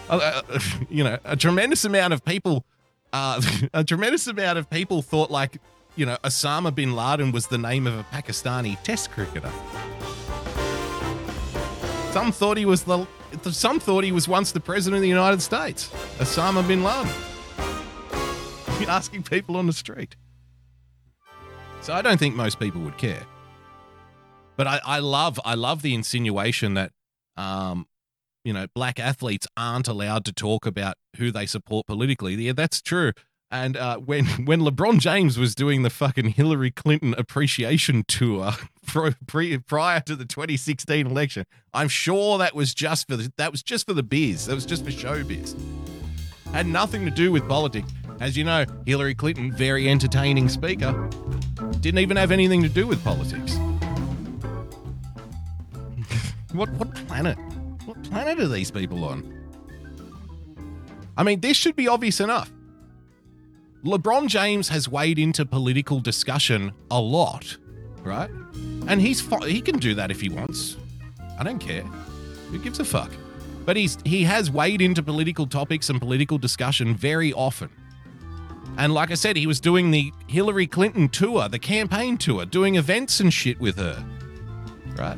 [0.09, 2.65] Uh, uh, you know, a tremendous amount of people,
[3.13, 3.41] uh,
[3.73, 5.57] a tremendous amount of people thought like,
[5.95, 9.49] you know, Osama bin Laden was the name of a Pakistani Test cricketer.
[12.11, 13.07] Some thought he was the,
[13.49, 17.11] some thought he was once the president of the United States, Osama bin Laden.
[18.87, 20.15] Asking people on the street.
[21.81, 23.25] So I don't think most people would care.
[24.57, 26.91] But I, I love, I love the insinuation that,
[27.37, 27.87] um,
[28.43, 32.35] you know, black athletes aren't allowed to talk about who they support politically.
[32.35, 33.11] Yeah, that's true.
[33.51, 38.53] And uh, when when LeBron James was doing the fucking Hillary Clinton appreciation tour
[38.85, 43.63] pre, prior to the 2016 election, I'm sure that was just for the, that was
[43.63, 44.47] just for the biz.
[44.47, 45.55] That was just for showbiz.
[46.53, 47.91] Had nothing to do with politics.
[48.19, 51.09] As you know, Hillary Clinton, very entertaining speaker,
[51.79, 53.55] didn't even have anything to do with politics.
[56.51, 57.37] what what planet?
[57.85, 59.37] What planet are these people on?
[61.17, 62.51] I mean, this should be obvious enough.
[63.83, 67.57] LeBron James has weighed into political discussion a lot,
[68.03, 68.29] right?
[68.87, 70.77] And he's fi- he can do that if he wants.
[71.39, 71.83] I don't care.
[72.51, 73.11] Who gives a fuck?
[73.65, 77.69] But he's he has weighed into political topics and political discussion very often.
[78.77, 82.75] And like I said, he was doing the Hillary Clinton tour, the campaign tour, doing
[82.75, 84.03] events and shit with her.
[84.97, 85.17] Right?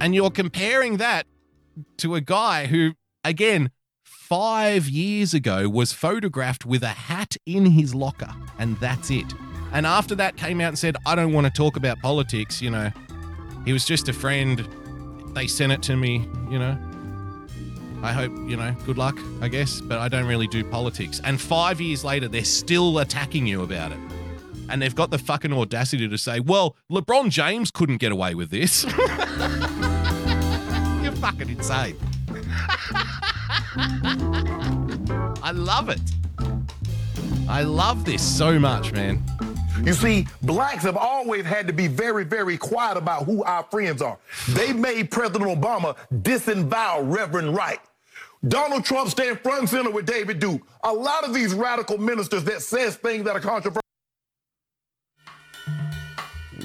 [0.00, 1.26] And you're comparing that
[1.98, 3.70] to a guy who, again,
[4.02, 9.32] five years ago was photographed with a hat in his locker, and that's it.
[9.74, 12.70] And after that came out and said, I don't want to talk about politics, you
[12.70, 12.92] know.
[13.64, 14.68] He was just a friend.
[15.34, 16.78] They sent it to me, you know.
[18.00, 21.20] I hope, you know, good luck, I guess, but I don't really do politics.
[21.24, 23.98] And five years later, they're still attacking you about it.
[24.68, 28.50] And they've got the fucking audacity to say, well, LeBron James couldn't get away with
[28.50, 28.84] this.
[31.02, 31.96] You're fucking insane.
[35.42, 36.00] I love it.
[37.48, 39.22] I love this so much, man.
[39.82, 44.00] You see, blacks have always had to be very, very quiet about who our friends
[44.00, 44.18] are.
[44.50, 47.80] They made President Obama disavow Reverend Wright.
[48.46, 50.62] Donald Trump stand front and center with David Duke.
[50.84, 53.80] A lot of these radical ministers that says things that are controversial.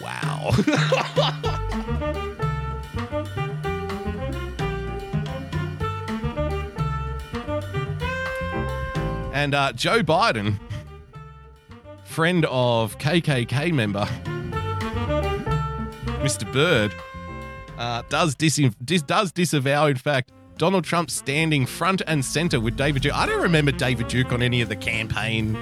[0.02, 0.52] Wow.
[9.34, 10.60] and uh, Joe Biden,
[12.10, 14.06] friend of KKK member
[16.20, 16.52] Mr.
[16.52, 16.94] Byrd,
[17.78, 18.60] uh, does, dis-
[19.06, 23.14] does disavow, in fact, Donald Trump standing front and center with David Duke.
[23.14, 25.58] I don't remember David Duke on any of the campaign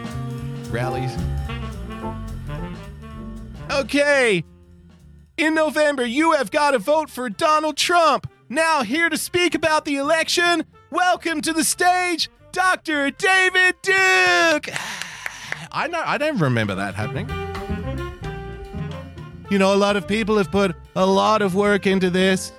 [0.72, 1.16] rallies.
[3.70, 4.44] Okay.
[5.38, 8.28] In November, you have got to vote for Donald Trump.
[8.50, 13.12] Now, here to speak about the election, welcome to the stage, Dr.
[13.12, 14.70] David Duke.
[15.78, 17.30] I know, I don't remember that happening.
[19.52, 22.52] You know, a lot of people have put a lot of work into this.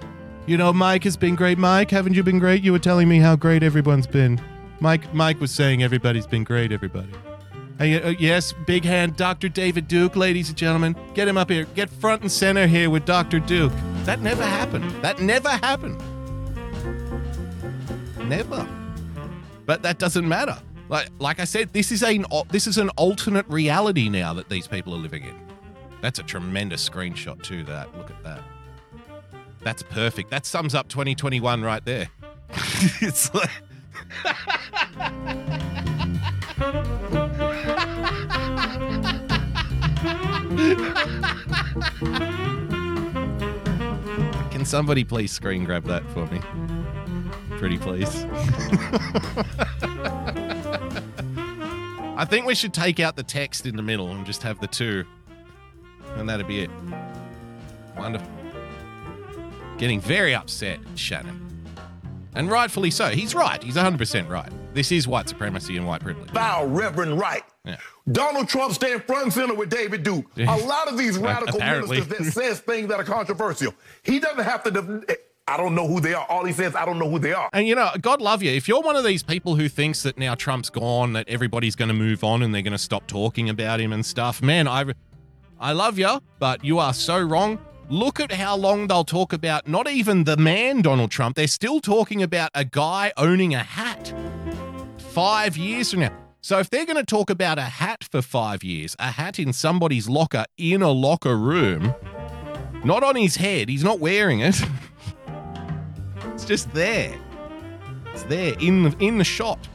[0.47, 1.59] You know, Mike has been great.
[1.59, 2.63] Mike, haven't you been great?
[2.63, 4.41] You were telling me how great everyone's been.
[4.79, 6.71] Mike, Mike was saying everybody's been great.
[6.71, 7.09] Everybody.
[7.77, 9.49] Hey, uh, yes, big hand, Dr.
[9.49, 10.95] David Duke, ladies and gentlemen.
[11.15, 11.65] Get him up here.
[11.75, 13.41] Get front and center here with Dr.
[13.41, 13.73] Duke.
[14.05, 14.89] That never happened.
[15.03, 16.01] That never happened.
[18.29, 18.65] Never.
[19.67, 20.57] But that doesn't matter.
[20.89, 24.67] Like, like I said, this is a this is an alternate reality now that these
[24.67, 25.35] people are living in.
[26.01, 27.65] That's a tremendous screenshot too.
[27.65, 28.43] That look at that.
[29.63, 30.31] That's perfect.
[30.31, 32.09] That sums up 2021 right there.
[33.01, 33.51] it's like.
[44.51, 46.41] Can somebody please screen grab that for me?
[47.59, 48.25] Pretty please.
[52.19, 54.67] I think we should take out the text in the middle and just have the
[54.67, 55.05] two.
[56.17, 56.71] And that'd be it.
[57.97, 58.29] Wonderful.
[59.79, 61.45] Getting very upset, Shannon.
[62.35, 63.11] And rightfully so.
[63.11, 63.63] He's right.
[63.63, 64.51] He's 100% right.
[64.75, 66.31] This is white supremacy and white privilege.
[66.31, 67.45] Vow Reverend Wright.
[67.65, 67.77] Yeah.
[68.11, 70.27] Donald Trump stand front and center with David Duke.
[70.37, 73.73] A lot of these radical ministers that says things that are controversial.
[74.03, 74.71] He doesn't have to.
[74.73, 75.19] def-
[75.49, 76.27] I don't know who they are.
[76.29, 77.49] All he says, I don't know who they are.
[77.55, 78.51] And you know, God love you.
[78.51, 81.89] If you're one of these people who thinks that now Trump's gone, that everybody's going
[81.89, 84.93] to move on and they're going to stop talking about him and stuff, man, I,
[85.59, 87.59] I love you, but you are so wrong.
[87.89, 91.37] Look at how long they'll talk about not even the man Donald Trump.
[91.37, 94.13] They're still talking about a guy owning a hat
[94.99, 96.13] five years from now.
[96.43, 99.55] So if they're going to talk about a hat for five years, a hat in
[99.55, 101.95] somebody's locker in a locker room,
[102.85, 104.63] not on his head, he's not wearing it.
[106.49, 107.15] just there.
[108.13, 109.69] It's there in the in the shot.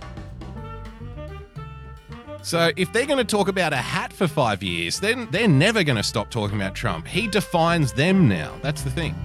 [2.41, 5.83] So if they're going to talk about a hat for five years, then they're never
[5.83, 7.07] going to stop talking about Trump.
[7.07, 8.57] He defines them now.
[8.61, 9.15] That's the thing.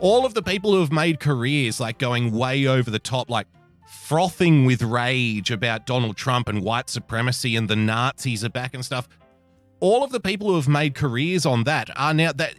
[0.00, 3.46] All of the people who have made careers like going way over the top, like
[3.88, 8.84] frothing with rage about Donald Trump and white supremacy and the Nazis are back and
[8.84, 9.08] stuff.
[9.78, 12.54] All of the people who have made careers on that are now that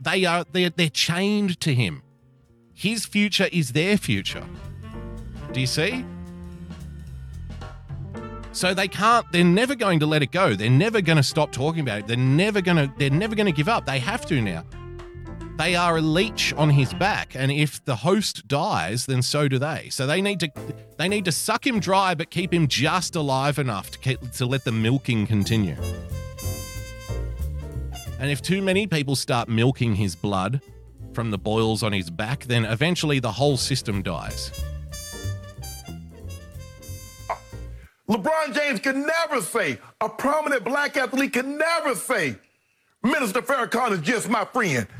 [0.00, 2.02] they are they're, they're chained to him.
[2.78, 4.44] His future is their future.
[5.52, 6.04] Do you see?
[8.52, 10.54] So they can't, they're never going to let it go.
[10.54, 12.06] They're never going to stop talking about it.
[12.06, 13.84] They're never going to, they're never going to give up.
[13.84, 14.64] They have to now.
[15.56, 19.58] They are a leech on his back, and if the host dies, then so do
[19.58, 19.88] they.
[19.90, 20.52] So they need to,
[20.98, 24.46] they need to suck him dry, but keep him just alive enough to keep, to
[24.46, 25.74] let the milking continue.
[28.20, 30.60] And if too many people start milking his blood
[31.18, 34.52] from the boils on his back, then eventually the whole system dies.
[38.08, 42.36] LeBron James could never say, a prominent black athlete could never say,
[43.02, 44.86] Minister Farrakhan is just my friend.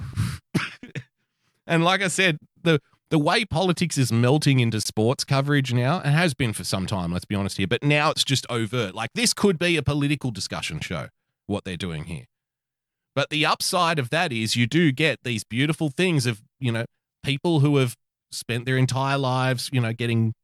[1.68, 2.80] And like I said, the
[3.10, 7.12] the way politics is melting into sports coverage now, and has been for some time,
[7.12, 8.92] let's be honest here, but now it's just overt.
[8.92, 11.08] Like this could be a political discussion show,
[11.46, 12.24] what they're doing here.
[13.14, 16.84] But the upside of that is you do get these beautiful things of, you know,
[17.22, 17.96] people who have
[18.30, 20.34] spent their entire lives, you know, getting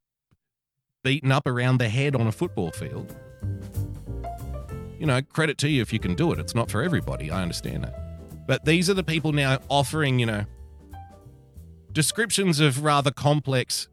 [1.02, 3.14] beaten up around the head on a football field.
[4.98, 6.38] You know, credit to you if you can do it.
[6.38, 7.30] It's not for everybody.
[7.30, 8.46] I understand that.
[8.46, 10.44] But these are the people now offering, you know,
[11.92, 13.88] descriptions of rather complex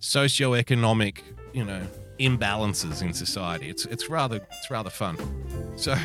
[0.00, 1.18] socioeconomic,
[1.52, 1.82] you know,
[2.18, 3.68] imbalances in society.
[3.68, 5.16] It's it's rather it's rather fun.
[5.76, 5.96] So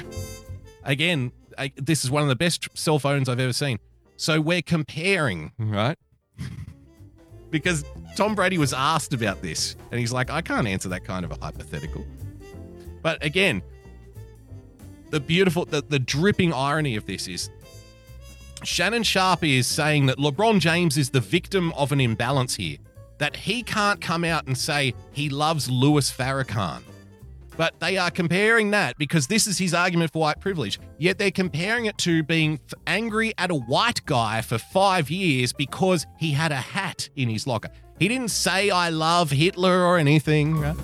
[0.83, 3.79] again, I, this is one of the best cell phones I've ever seen.
[4.17, 5.97] So we're comparing, right?
[7.51, 7.85] because
[8.15, 11.31] Tom Brady was asked about this, and he's like, I can't answer that kind of
[11.31, 12.05] a hypothetical.
[13.01, 13.61] But again,
[15.11, 17.49] the beautiful, the, the dripping irony of this is
[18.63, 22.77] Shannon Sharpe is saying that LeBron James is the victim of an imbalance here,
[23.19, 26.81] that he can't come out and say he loves Louis Farrakhan.
[27.57, 30.79] But they are comparing that because this is his argument for white privilege.
[30.97, 36.05] Yet they're comparing it to being angry at a white guy for five years because
[36.17, 37.69] he had a hat in his locker.
[37.97, 40.59] He didn't say, I love Hitler or anything.
[40.59, 40.75] Right?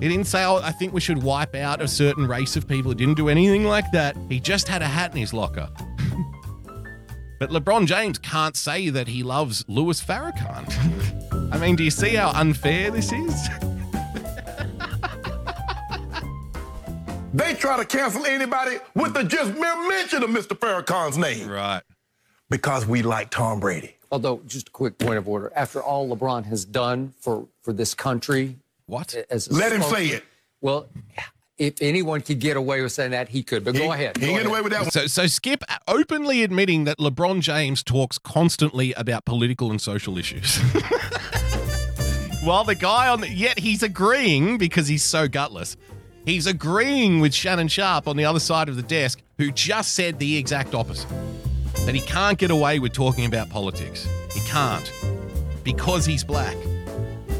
[0.00, 2.90] He didn't say, oh, I think we should wipe out a certain race of people.
[2.90, 4.16] He didn't do anything like that.
[4.28, 5.68] He just had a hat in his locker.
[7.40, 11.50] but LeBron James can't say that he loves Louis Farrakhan.
[11.52, 13.48] I mean, do you see how unfair this is?
[17.36, 20.58] They try to cancel anybody with the just mere mention of Mr.
[20.58, 21.82] Farrakhan's name right.
[22.48, 23.94] because we like Tom Brady.
[24.10, 25.52] Although, just a quick point of order.
[25.54, 28.56] After all LeBron has done for, for this country,
[28.86, 29.14] What?
[29.28, 30.24] as a Let him say it.
[30.62, 30.86] Well,
[31.58, 33.64] if anyone could get away with saying that, he could.
[33.64, 34.16] But He, go ahead.
[34.16, 34.46] He go ain't ahead.
[34.50, 34.90] away with that one.
[34.90, 40.56] So, so Skip openly admitting that LeBron James talks constantly about political and social issues.
[42.42, 45.76] While the guy on the, yet he's agreeing because he's so gutless.
[46.26, 50.18] He's agreeing with Shannon Sharpe on the other side of the desk, who just said
[50.18, 51.08] the exact opposite.
[51.86, 54.08] That he can't get away with talking about politics.
[54.34, 54.92] He can't.
[55.62, 56.56] Because he's black.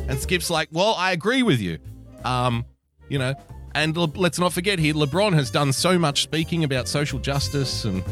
[0.09, 1.79] And Skip's like, well, I agree with you.
[2.25, 2.65] Um,
[3.09, 3.35] you know,
[3.75, 7.85] and Le- let's not forget here, LeBron has done so much speaking about social justice,
[7.85, 8.05] and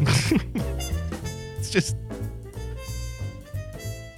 [1.56, 1.96] it's just,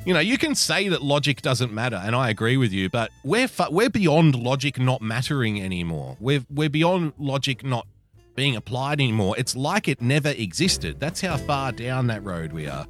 [0.07, 3.11] you know, you can say that logic doesn't matter, and I agree with you, but
[3.25, 6.17] we're fu- we're beyond logic not mattering anymore.
[6.21, 7.89] We're we're beyond logic not
[8.37, 9.35] being applied anymore.
[9.37, 11.01] It's like it never existed.
[11.01, 12.87] That's how far down that road we are.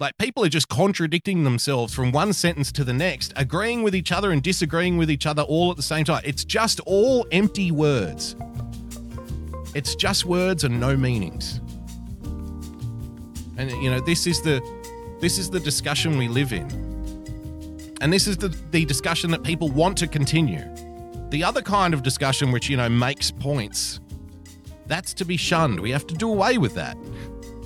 [0.00, 4.12] Like people are just contradicting themselves from one sentence to the next, agreeing with each
[4.12, 6.20] other and disagreeing with each other all at the same time.
[6.26, 8.36] It's just all empty words.
[9.74, 11.60] It's just words and no meanings.
[13.56, 14.60] And you know, this is the
[15.22, 16.68] this is the discussion we live in.
[18.00, 20.64] And this is the, the discussion that people want to continue.
[21.28, 24.00] The other kind of discussion which, you know, makes points,
[24.88, 25.78] that's to be shunned.
[25.78, 26.96] We have to do away with that.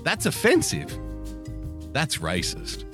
[0.04, 0.98] That's offensive.
[1.94, 2.84] That's racist.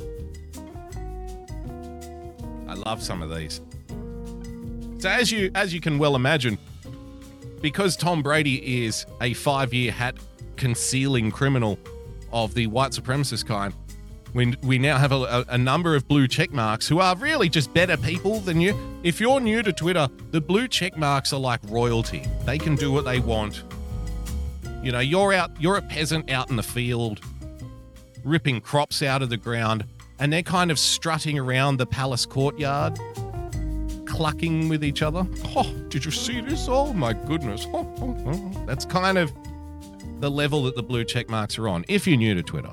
[2.68, 3.60] I love some of these.
[5.00, 6.56] So as you as you can well imagine,
[7.60, 10.14] because Tom Brady is a five-year hat
[10.56, 11.80] concealing criminal
[12.32, 13.74] of the white supremacist kind,
[14.34, 17.72] we, we now have a, a, number of blue check marks who are really just
[17.74, 18.74] better people than you.
[19.02, 22.24] If you're new to Twitter, the blue check marks are like royalty.
[22.46, 23.62] They can do what they want.
[24.82, 27.20] You know, you're out, you're a peasant out in the field,
[28.24, 29.84] ripping crops out of the ground,
[30.18, 32.98] and they're kind of strutting around the palace courtyard,
[34.06, 35.26] clucking with each other.
[35.54, 36.66] Oh, did you see this?
[36.68, 37.66] Oh my goodness.
[38.66, 39.30] That's kind of
[40.20, 42.70] the level that the blue check marks are on, if you're new to Twitter.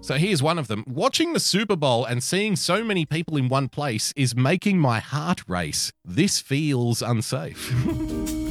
[0.00, 0.84] So here's one of them.
[0.86, 5.00] Watching the Super Bowl and seeing so many people in one place is making my
[5.00, 5.92] heart race.
[6.04, 7.74] This feels unsafe.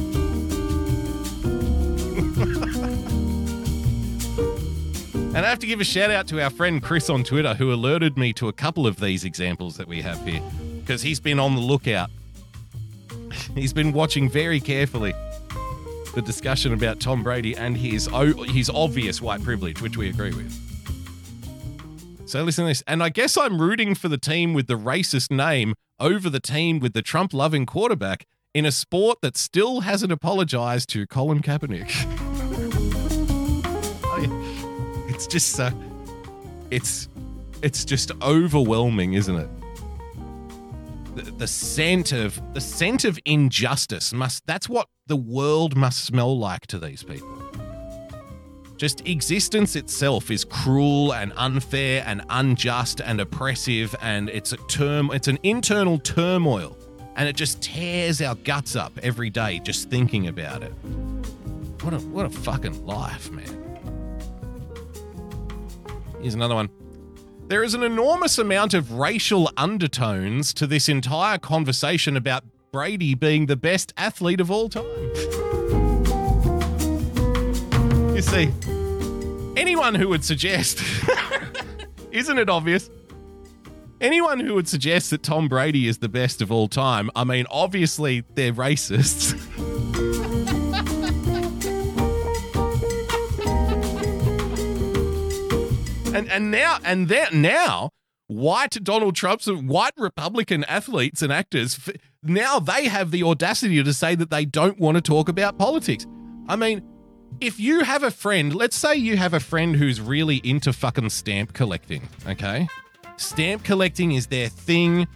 [5.37, 7.71] And I have to give a shout out to our friend Chris on Twitter who
[7.71, 10.41] alerted me to a couple of these examples that we have here
[10.79, 12.09] because he's been on the lookout.
[13.53, 15.13] He's been watching very carefully
[16.15, 18.09] the discussion about Tom Brady and his
[18.47, 20.66] his obvious white privilege, which we agree with.
[22.27, 25.31] So listen to this, and I guess I'm rooting for the team with the racist
[25.31, 30.11] name over the team with the Trump loving quarterback in a sport that still hasn't
[30.11, 31.89] apologized to Colin Kaepernick.
[34.09, 35.69] Oh, I- it's just so
[36.71, 37.07] it's
[37.61, 39.49] it's just overwhelming, isn't it?
[41.15, 46.37] The, the scent of the scent of injustice must that's what the world must smell
[46.37, 47.46] like to these people.
[48.77, 55.09] Just existence itself is cruel and unfair and unjust and oppressive and it's a term
[55.11, 56.77] it's an internal turmoil
[57.15, 60.71] and it just tears our guts up every day just thinking about it.
[61.81, 63.79] What a what a fucking life, man.
[66.21, 66.69] Here's another one.
[67.47, 73.47] There is an enormous amount of racial undertones to this entire conversation about Brady being
[73.47, 75.66] the best athlete of all time.
[78.17, 78.51] You see,
[79.55, 80.81] anyone who would suggest,
[82.11, 82.89] isn't it obvious?
[84.01, 87.45] Anyone who would suggest that Tom Brady is the best of all time, I mean,
[87.51, 89.33] obviously they're racists.
[96.15, 97.91] and and now and there now
[98.25, 101.87] white Donald Trump's white Republican athletes and actors
[102.23, 106.07] now they have the audacity to say that they don't want to talk about politics.
[106.49, 106.81] I mean,
[107.39, 111.09] if you have a friend, let's say you have a friend who's really into fucking
[111.09, 112.67] stamp collecting, okay?
[113.17, 115.07] Stamp collecting is their thing.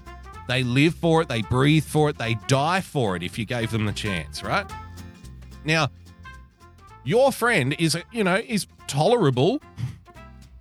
[0.48, 3.72] They live for it, they breathe for it, they die for it if you gave
[3.72, 4.70] them the chance, right?
[5.64, 5.90] Now,
[7.04, 9.62] your friend is, you know, is tolerable.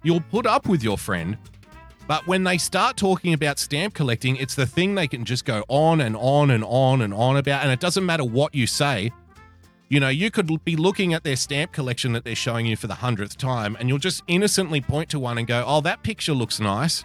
[0.03, 1.37] You'll put up with your friend.
[2.07, 5.65] But when they start talking about stamp collecting, it's the thing they can just go
[5.69, 7.63] on and on and on and on about.
[7.63, 9.13] And it doesn't matter what you say.
[9.91, 12.87] You know, you could be looking at their stamp collection that they're showing you for
[12.87, 16.33] the hundredth time, and you'll just innocently point to one and go, "Oh, that picture
[16.33, 17.05] looks nice,"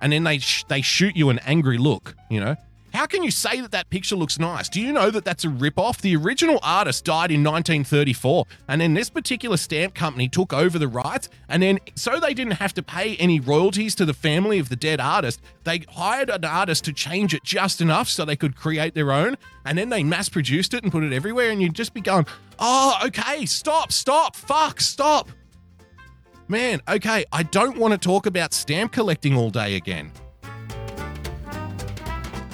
[0.00, 2.14] and then they sh- they shoot you an angry look.
[2.30, 2.56] You know,
[2.92, 4.68] how can you say that that picture looks nice?
[4.68, 6.00] Do you know that that's a rip-off?
[6.02, 10.88] The original artist died in 1934, and then this particular stamp company took over the
[10.88, 14.68] rights, and then so they didn't have to pay any royalties to the family of
[14.68, 18.56] the dead artist, they hired an artist to change it just enough so they could
[18.56, 21.94] create their own, and then they mass-produced it and put it everywhere, and you'd just
[21.94, 22.26] be going,
[22.58, 25.30] "Oh, okay, stop, stop, fuck, stop."
[26.48, 30.12] Man, okay, I don't want to talk about stamp collecting all day again.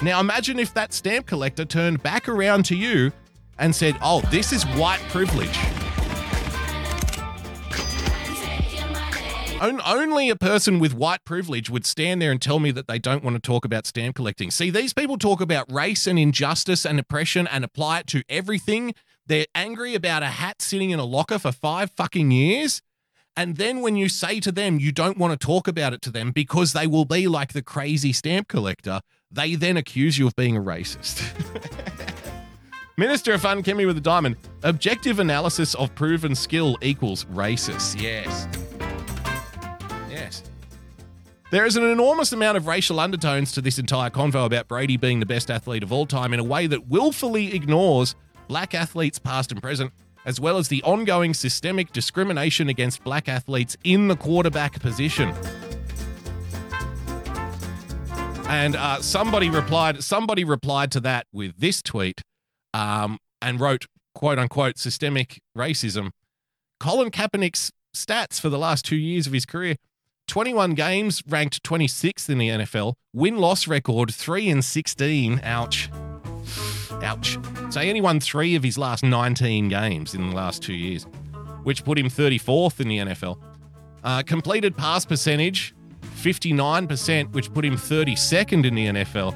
[0.01, 3.11] Now imagine if that stamp collector turned back around to you
[3.57, 5.57] and said, Oh, this is white privilege.
[9.61, 13.25] Only a person with white privilege would stand there and tell me that they don't
[13.25, 14.51] want to talk about stamp collecting.
[14.51, 18.95] See, these people talk about race and injustice and oppression and apply it to everything.
[19.27, 22.81] They're angry about a hat sitting in a locker for five fucking years.
[23.35, 26.09] And then when you say to them you don't want to talk about it to
[26.09, 29.01] them because they will be like the crazy stamp collector,
[29.31, 31.23] they then accuse you of being a racist.
[32.97, 34.35] Minister of Fun, Kimmy with a diamond.
[34.63, 38.01] Objective analysis of proven skill equals racist.
[38.01, 38.47] Yes.
[40.09, 40.43] Yes.
[41.51, 45.19] There is an enormous amount of racial undertones to this entire convo about Brady being
[45.19, 48.15] the best athlete of all time in a way that willfully ignores
[48.47, 49.93] black athletes past and present,
[50.25, 55.33] as well as the ongoing systemic discrimination against black athletes in the quarterback position.
[58.49, 60.03] And uh, somebody replied.
[60.03, 62.23] Somebody replied to that with this tweet,
[62.73, 63.85] um, and wrote
[64.15, 66.09] "quote unquote" systemic racism.
[66.79, 69.75] Colin Kaepernick's stats for the last two years of his career:
[70.27, 72.95] 21 games, ranked 26th in the NFL.
[73.13, 75.41] Win-loss record: three and 16.
[75.43, 75.91] Ouch.
[77.03, 77.37] Ouch.
[77.69, 81.05] So he only won three of his last 19 games in the last two years,
[81.63, 83.37] which put him 34th in the NFL.
[84.03, 85.75] Uh, completed pass percentage
[86.19, 89.35] 59%, which put him 32nd in the NFL.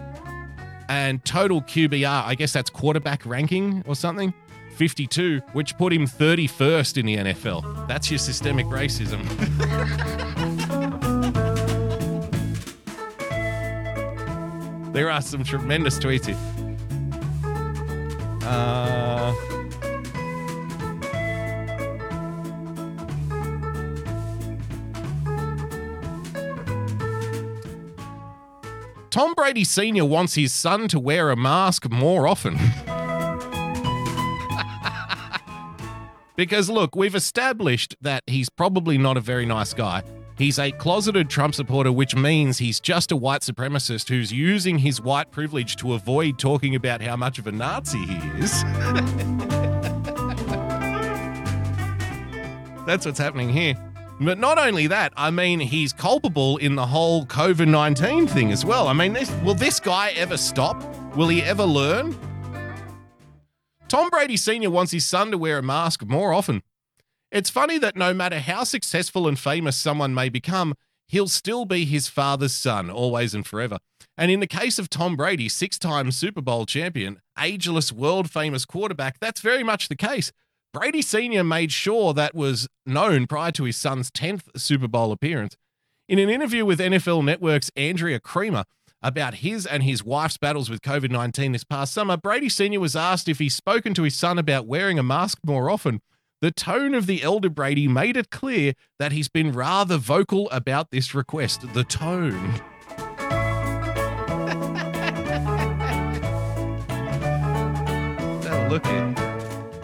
[0.90, 4.34] And total QBR, I guess that's quarterback ranking or something,
[4.76, 7.88] 52, which put him 31st in the NFL.
[7.88, 9.24] That's your systemic racism.
[14.94, 16.38] there are some tremendous tweets here.
[18.46, 19.34] Uh,
[29.14, 30.06] Tom Brady Sr.
[30.06, 32.56] wants his son to wear a mask more often.
[36.36, 40.02] because, look, we've established that he's probably not a very nice guy.
[40.36, 45.00] He's a closeted Trump supporter, which means he's just a white supremacist who's using his
[45.00, 48.64] white privilege to avoid talking about how much of a Nazi he is.
[52.88, 53.76] That's what's happening here.
[54.20, 58.64] But not only that, I mean, he's culpable in the whole COVID 19 thing as
[58.64, 58.88] well.
[58.88, 60.82] I mean, this, will this guy ever stop?
[61.16, 62.16] Will he ever learn?
[63.88, 64.70] Tom Brady Sr.
[64.70, 66.64] wants his son to wear a mask more often.
[67.32, 70.76] It's funny that no matter how successful and famous someone may become,
[71.08, 73.80] he'll still be his father's son, always and forever.
[74.18, 78.66] And in the case of Tom Brady, six time Super Bowl champion, ageless, world famous
[78.66, 80.32] quarterback, that's very much the case.
[80.74, 81.44] Brady Sr.
[81.44, 85.56] made sure that was known prior to his son's 10th Super Bowl appearance.
[86.10, 88.66] In an interview with NFL Network's Andrea Kremer
[89.00, 92.80] about his and his wife's battles with COVID 19 this past summer, Brady Sr.
[92.80, 96.02] was asked if he's spoken to his son about wearing a mask more often.
[96.42, 100.90] The tone of the elder Brady made it clear that he's been rather vocal about
[100.90, 101.72] this request.
[101.74, 102.60] The tone.
[108.70, 109.33] look.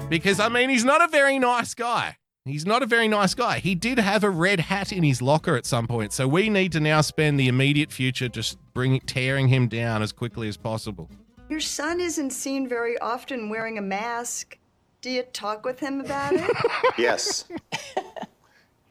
[0.10, 2.18] Because, I mean, he's not a very nice guy.
[2.46, 3.60] He's not a very nice guy.
[3.60, 6.72] He did have a red hat in his locker at some point, so we need
[6.72, 11.12] to now spend the immediate future just bring tearing him down as quickly as possible.
[11.48, 14.58] Your son isn't seen very often wearing a mask.
[15.02, 16.50] Do you talk with him about it?
[16.98, 17.46] Yes.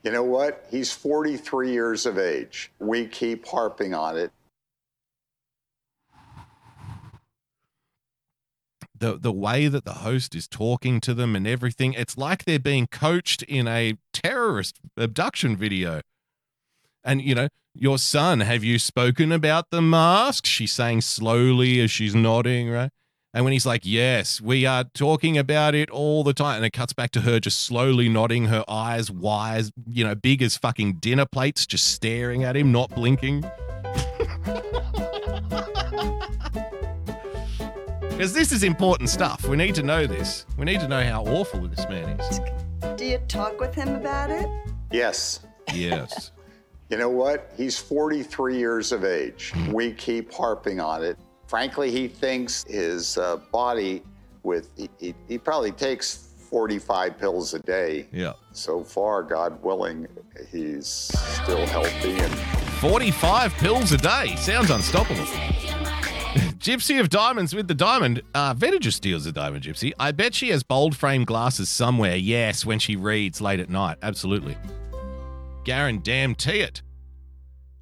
[0.05, 0.67] you know what?
[0.71, 2.71] He's 43 years of age.
[2.79, 4.31] We keep harping on it.
[8.99, 12.59] The the way that the host is talking to them and everything it's like they're
[12.59, 16.01] being coached in a terrorist abduction video.
[17.05, 20.47] And you know your son have you spoken about the mask?
[20.47, 22.91] She's saying slowly as she's nodding right?
[23.35, 26.73] And when he's like yes we are talking about it all the time and it
[26.73, 30.95] cuts back to her just slowly nodding her eyes wise you know big as fucking
[30.95, 33.45] dinner plates just staring at him not blinking
[38.19, 39.47] Because this is important stuff.
[39.47, 40.45] We need to know this.
[40.57, 42.41] We need to know how awful this man is.
[42.97, 44.49] Do you talk with him about it?
[44.91, 45.41] Yes.
[45.73, 46.33] Yes.
[46.91, 47.53] You know what?
[47.55, 49.53] He's 43 years of age.
[49.71, 51.19] We keep harping on it.
[51.47, 54.03] Frankly, he thinks his uh, body,
[54.43, 58.09] with he, he, he probably takes 45 pills a day.
[58.11, 58.33] Yeah.
[58.53, 60.07] So far, God willing,
[60.51, 62.35] he's still healthy and
[62.81, 64.35] 45 pills a day.
[64.37, 65.27] Sounds unstoppable.
[66.59, 68.21] Gypsy of Diamonds with the diamond.
[68.35, 69.93] Uh, Veta just steals the diamond, Gypsy.
[70.01, 72.17] I bet she has bold frame glasses somewhere.
[72.17, 73.99] Yes, when she reads late at night.
[74.03, 74.57] Absolutely.
[75.65, 76.83] Garen, damn tee it.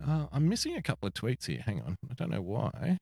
[0.06, 1.62] Uh, I'm missing a couple of tweets here.
[1.64, 1.96] Hang on.
[2.10, 2.98] I don't know why.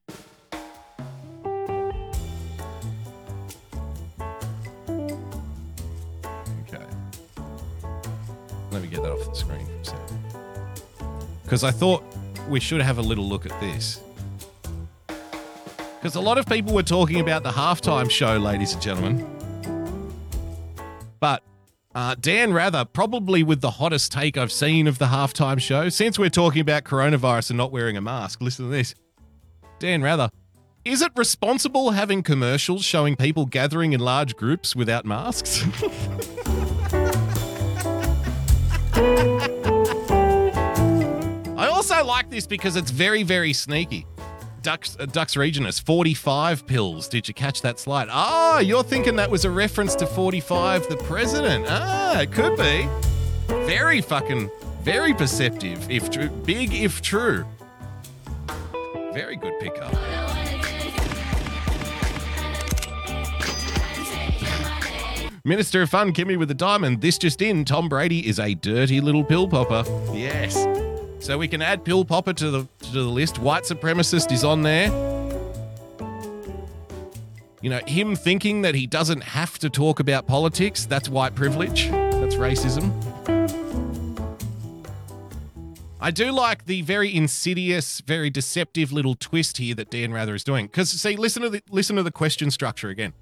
[6.62, 6.84] Okay.
[8.70, 10.18] Let me get that off the screen for a second.
[11.42, 12.04] Because I thought
[12.48, 14.00] we should have a little look at this.
[16.04, 19.26] Because a lot of people were talking about the halftime show, ladies and gentlemen.
[21.18, 21.42] But
[21.94, 26.18] uh, Dan Rather, probably with the hottest take I've seen of the halftime show, since
[26.18, 28.94] we're talking about coronavirus and not wearing a mask, listen to this.
[29.78, 30.28] Dan Rather,
[30.84, 35.64] is it responsible having commercials showing people gathering in large groups without masks?
[41.56, 44.04] I also like this because it's very, very sneaky.
[44.64, 45.06] Dux, uh,
[45.38, 47.06] Regionus, 45 pills.
[47.06, 48.08] Did you catch that slide?
[48.10, 51.66] Ah, you're thinking that was a reference to 45, the president.
[51.68, 52.88] Ah, it could be.
[53.66, 54.50] Very fucking,
[54.80, 56.30] very perceptive, if true.
[56.30, 57.44] Big, if true.
[59.12, 59.92] Very good pickup.
[65.44, 67.02] Minister of Fun, Kimmy with the diamond.
[67.02, 69.84] This just in: Tom Brady is a dirty little pill popper.
[70.14, 70.56] Yes.
[71.24, 73.38] So we can add pill popper to the to the list.
[73.38, 74.88] White supremacist is on there.
[77.62, 81.88] You know, him thinking that he doesn't have to talk about politics, that's white privilege.
[81.88, 82.92] That's racism.
[85.98, 90.44] I do like the very insidious, very deceptive little twist here that Dan Rather is
[90.44, 90.66] doing.
[90.66, 93.14] Because see, listen to the listen to the question structure again.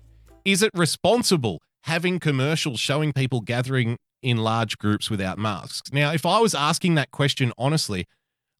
[0.44, 5.92] Is it responsible having commercials showing people gathering in large groups without masks?
[5.92, 8.06] Now, if I was asking that question honestly,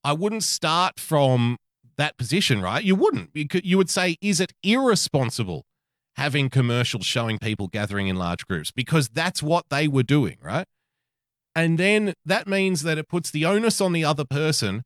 [0.05, 1.59] I wouldn't start from
[1.97, 2.83] that position, right?
[2.83, 3.31] You wouldn't.
[3.35, 5.65] You, would say, is it irresponsible
[6.17, 8.71] having commercials showing people gathering in large groups?
[8.71, 10.67] Because that's what they were doing, right?
[11.55, 14.85] And then that means that it puts the onus on the other person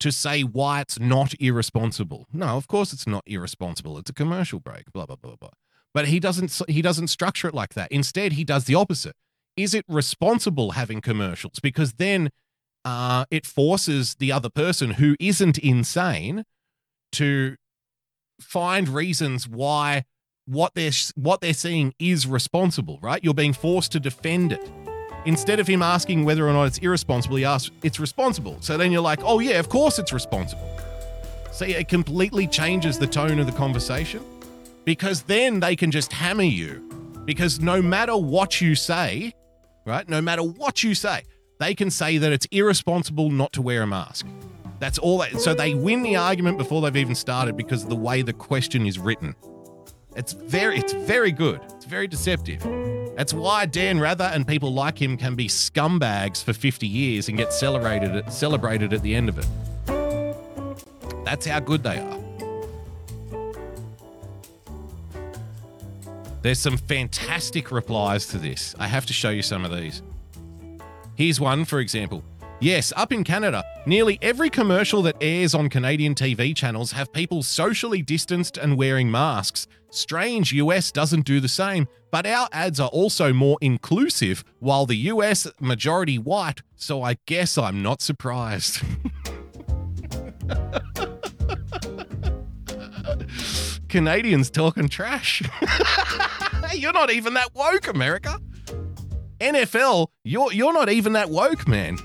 [0.00, 2.26] to say why it's not irresponsible.
[2.32, 3.98] No, of course it's not irresponsible.
[3.98, 5.50] It's a commercial break, blah, blah, blah, blah.
[5.92, 7.90] But he doesn't he doesn't structure it like that.
[7.90, 9.16] Instead, he does the opposite.
[9.58, 11.58] Is it responsible having commercials?
[11.60, 12.30] Because then
[12.84, 16.44] uh, it forces the other person who isn't insane
[17.12, 17.56] to
[18.40, 20.04] find reasons why
[20.46, 23.00] what they're what they're seeing is responsible.
[23.02, 23.22] Right?
[23.22, 24.70] You're being forced to defend it.
[25.26, 28.56] Instead of him asking whether or not it's irresponsible, he asks it's responsible.
[28.60, 30.70] So then you're like, oh yeah, of course it's responsible.
[31.50, 34.22] See, it completely changes the tone of the conversation
[34.84, 36.84] because then they can just hammer you.
[37.24, 39.34] Because no matter what you say,
[39.88, 40.08] right?
[40.08, 41.22] No matter what you say,
[41.58, 44.26] they can say that it's irresponsible not to wear a mask.
[44.78, 45.18] That's all.
[45.18, 48.32] They, so they win the argument before they've even started because of the way the
[48.32, 49.34] question is written.
[50.14, 51.60] It's very, it's very good.
[51.76, 52.62] It's very deceptive.
[53.16, 57.36] That's why Dan Rather and people like him can be scumbags for 50 years and
[57.36, 59.46] get celebrated, celebrated at the end of it.
[61.24, 62.27] That's how good they are.
[66.40, 68.74] There's some fantastic replies to this.
[68.78, 70.02] I have to show you some of these.
[71.16, 72.22] Here's one, for example.
[72.60, 77.42] Yes, up in Canada, nearly every commercial that airs on Canadian TV channels have people
[77.42, 79.66] socially distanced and wearing masks.
[79.90, 84.96] Strange US doesn't do the same, but our ads are also more inclusive, while the
[84.96, 88.82] US majority white, so I guess I'm not surprised.
[93.88, 95.42] Canadians talking trash.
[96.74, 98.40] you're not even that woke, America.
[99.40, 101.98] NFL, you're you're not even that woke, man.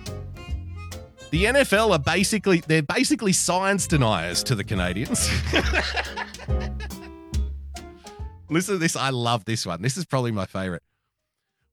[1.31, 5.29] The NFL are basically they're basically science deniers to the Canadians.
[8.49, 9.81] Listen to this, I love this one.
[9.81, 10.83] This is probably my favorite.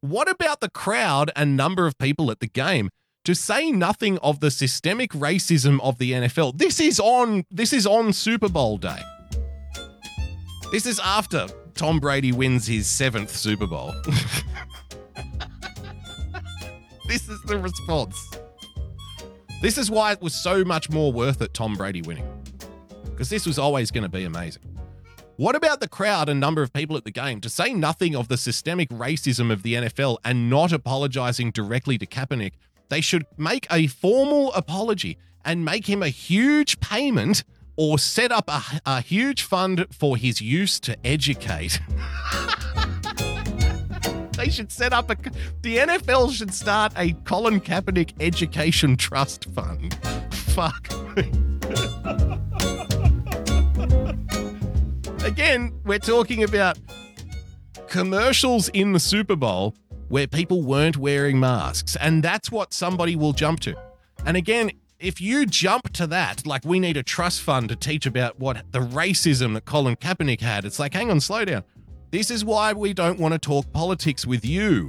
[0.01, 2.89] What about the crowd and number of people at the game?
[3.25, 6.57] To say nothing of the systemic racism of the NFL.
[6.57, 9.03] This is on this is on Super Bowl day.
[10.71, 13.93] This is after Tom Brady wins his seventh Super Bowl.
[17.09, 18.17] this is the response.
[19.63, 22.25] This is why it was so much more worth it, Tom Brady winning.
[23.05, 24.63] Because this was always going to be amazing.
[25.37, 27.41] What about the crowd and number of people at the game?
[27.41, 32.07] To say nothing of the systemic racism of the NFL and not apologizing directly to
[32.07, 32.53] Kaepernick,
[32.91, 37.43] they should make a formal apology and make him a huge payment
[37.81, 41.81] or set up a, a huge fund for his use to educate.
[44.37, 45.17] they should set up a.
[45.63, 49.99] The NFL should start a Colin Kaepernick Education Trust Fund.
[50.31, 50.91] Fuck.
[55.25, 56.79] Again, we're talking about
[57.89, 59.75] commercials in the Super Bowl
[60.09, 63.75] where people weren't wearing masks, and that's what somebody will jump to.
[64.27, 64.71] And again,
[65.01, 68.63] if you jump to that, like we need a trust fund to teach about what
[68.71, 71.65] the racism that Colin Kaepernick had, it's like, hang on, slow down.
[72.11, 74.89] This is why we don't want to talk politics with you.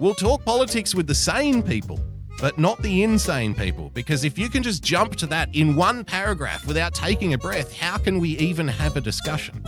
[0.00, 2.00] We'll talk politics with the sane people,
[2.40, 3.90] but not the insane people.
[3.94, 7.72] Because if you can just jump to that in one paragraph without taking a breath,
[7.78, 9.64] how can we even have a discussion?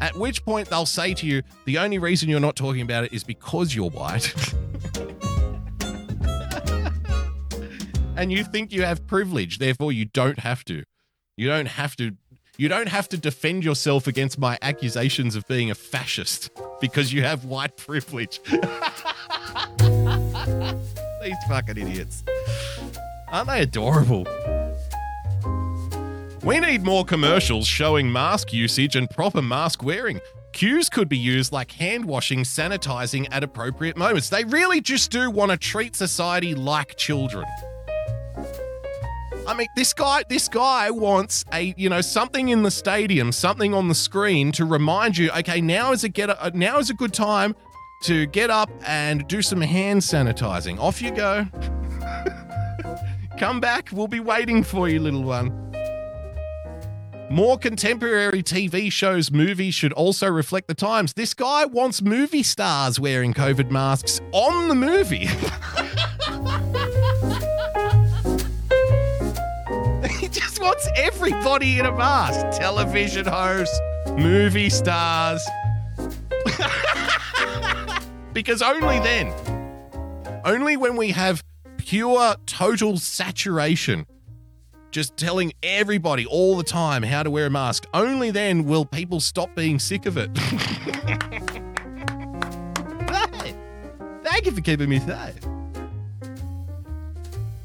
[0.00, 3.12] At which point they'll say to you, the only reason you're not talking about it
[3.14, 4.34] is because you're white.
[8.16, 10.84] and you think you have privilege, therefore you don't have to.
[11.36, 12.12] You don't have to
[12.58, 16.50] you don't have to defend yourself against my accusations of being a fascist
[16.80, 18.40] because you have white privilege.
[21.22, 22.22] These fucking idiots.
[23.28, 24.26] Aren't they adorable?
[26.42, 30.20] We need more commercials showing mask usage and proper mask wearing.
[30.52, 34.30] Cues could be used like hand washing, sanitizing at appropriate moments.
[34.30, 37.44] They really just do want to treat society like children.
[39.46, 43.74] I mean, this guy, this guy wants a, you know, something in the stadium, something
[43.74, 46.94] on the screen to remind you, okay, now is a get, a, now is a
[46.94, 47.54] good time
[48.02, 50.78] to get up and do some hand sanitizing.
[50.78, 51.46] Off you go.
[53.38, 53.90] Come back.
[53.92, 55.62] We'll be waiting for you, little one.
[57.30, 61.12] More contemporary TV shows, movies should also reflect the times.
[61.12, 65.28] This guy wants movie stars wearing COVID masks on the movie.
[70.56, 72.58] just wants everybody in a mask.
[72.58, 73.78] Television hosts,
[74.16, 75.46] movie stars.
[78.32, 79.30] because only then,
[80.46, 81.44] only when we have
[81.76, 84.06] pure total saturation,
[84.90, 89.20] just telling everybody all the time how to wear a mask, only then will people
[89.20, 90.30] stop being sick of it.
[94.24, 95.38] Thank you for keeping me safe.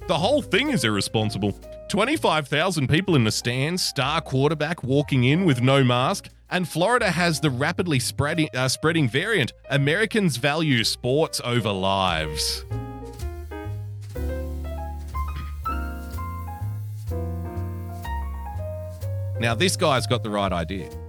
[0.08, 1.58] The whole thing is irresponsible.
[1.92, 7.42] 25,000 people in the stands, star quarterback walking in with no mask, and Florida has
[7.42, 9.52] the rapidly spreading, uh, spreading variant.
[9.70, 12.64] Americans value sports over lives.
[19.42, 21.01] Now, this guy's got the right idea.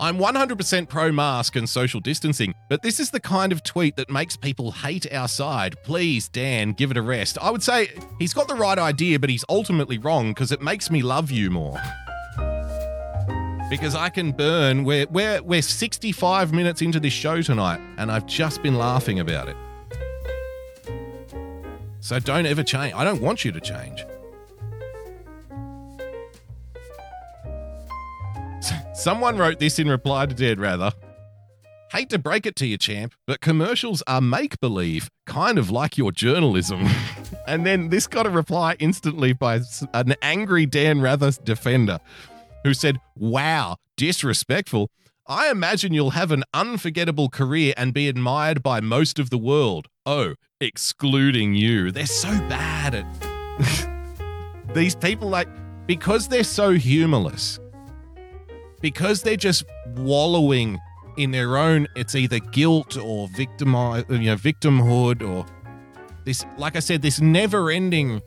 [0.00, 4.08] I'm 100% pro mask and social distancing, but this is the kind of tweet that
[4.08, 5.76] makes people hate our side.
[5.82, 7.36] Please, Dan, give it a rest.
[7.38, 10.90] I would say he's got the right idea, but he's ultimately wrong because it makes
[10.90, 11.78] me love you more.
[13.68, 14.84] Because I can burn.
[14.84, 19.50] We're, we're, we're 65 minutes into this show tonight, and I've just been laughing about
[19.50, 19.56] it.
[22.00, 22.94] So don't ever change.
[22.94, 24.02] I don't want you to change.
[29.00, 30.92] Someone wrote this in reply to Dead Rather.
[31.90, 35.96] Hate to break it to you, champ, but commercials are make believe, kind of like
[35.96, 36.86] your journalism.
[37.48, 39.60] and then this got a reply instantly by
[39.94, 41.98] an angry Dan Rather defender
[42.62, 44.90] who said, Wow, disrespectful.
[45.26, 49.88] I imagine you'll have an unforgettable career and be admired by most of the world.
[50.04, 51.90] Oh, excluding you.
[51.90, 55.48] They're so bad at these people, like,
[55.86, 57.58] because they're so humorless,
[58.80, 59.64] because they're just
[59.96, 60.78] wallowing
[61.16, 65.44] in their own, it's either guilt or victim, you know, victimhood or
[66.24, 68.20] this, like I said, this never ending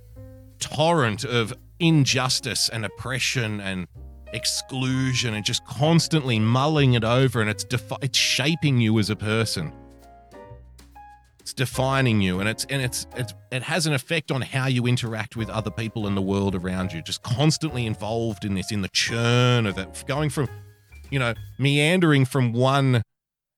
[0.59, 3.87] torrent of injustice and oppression and
[4.33, 9.15] exclusion and just constantly mulling it over and it's defi- it's shaping you as a
[9.15, 9.71] person
[11.43, 14.87] it's defining you and it's and it's, it's it has an effect on how you
[14.87, 18.81] interact with other people in the world around you just constantly involved in this in
[18.81, 20.47] the churn of it going from
[21.09, 23.01] you know meandering from one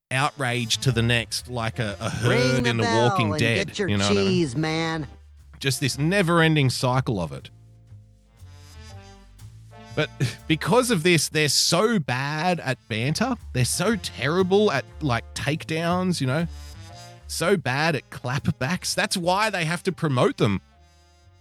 [0.09, 3.97] outrage to the next like a, a herd in the walking dead Get your you
[3.97, 4.49] know what I mean?
[4.57, 5.07] man.
[5.59, 7.51] just this never-ending cycle of it.
[9.95, 10.09] But
[10.47, 13.36] because of this, they're so bad at banter.
[13.53, 16.47] They're so terrible at like takedowns, you know,
[17.28, 18.93] so bad at clapbacks.
[18.93, 20.61] That's why they have to promote them,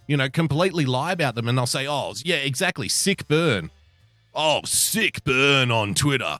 [0.07, 1.47] you know, completely lie about them.
[1.47, 3.71] And they'll say, oh, yeah, exactly, sick burn.
[4.33, 6.37] Oh, sick burn on Twitter.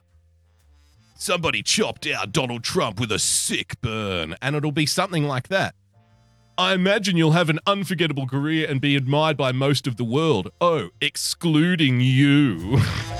[1.18, 4.36] Somebody chopped out Donald Trump with a sick burn.
[4.42, 5.74] And it'll be something like that.
[6.58, 10.50] I imagine you'll have an unforgettable career and be admired by most of the world.
[10.60, 12.80] Oh, excluding you.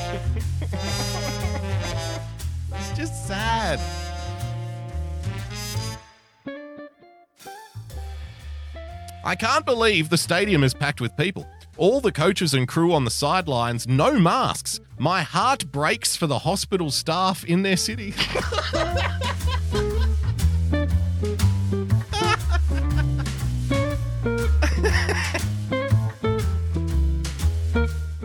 [9.27, 11.49] I can't believe the stadium is packed with people.
[11.79, 14.79] All the coaches and crew on the sidelines, no masks.
[15.01, 18.15] My heart breaks for the hospital staff in their city.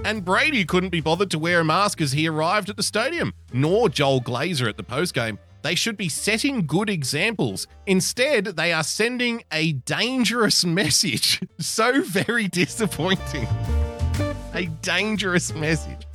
[0.03, 3.33] And Brady couldn't be bothered to wear a mask as he arrived at the stadium,
[3.53, 5.37] nor Joel Glazer at the postgame.
[5.61, 7.67] They should be setting good examples.
[7.85, 11.41] Instead, they are sending a dangerous message.
[11.59, 13.47] So very disappointing.
[14.53, 16.07] A dangerous message.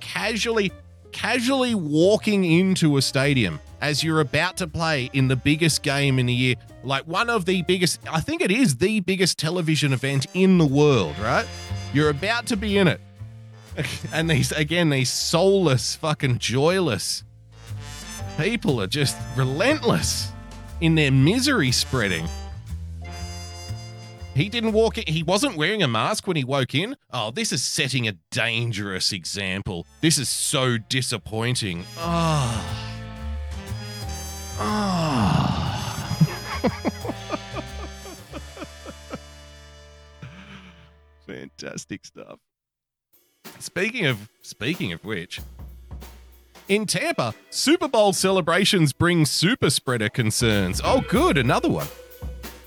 [0.00, 0.72] Casually,
[1.12, 6.26] casually walking into a stadium as you're about to play in the biggest game in
[6.26, 6.54] the year,
[6.84, 10.64] like one of the biggest, I think it is the biggest television event in the
[10.64, 11.46] world, right?
[11.92, 13.00] You're about to be in it.
[14.12, 17.24] And these, again, these soulless, fucking joyless
[18.38, 20.30] people are just relentless
[20.80, 22.26] in their misery spreading.
[24.34, 26.96] He didn't walk in, he wasn't wearing a mask when he woke in.
[27.12, 29.86] Oh, this is setting a dangerous example.
[30.00, 31.84] This is so disappointing.
[31.98, 32.80] Ah,
[34.56, 36.60] Oh.
[41.26, 42.38] Fantastic stuff.
[43.58, 45.40] Speaking of speaking of which,
[46.68, 50.80] in Tampa, Super Bowl celebrations bring super spreader concerns.
[50.82, 51.86] Oh, good, another one.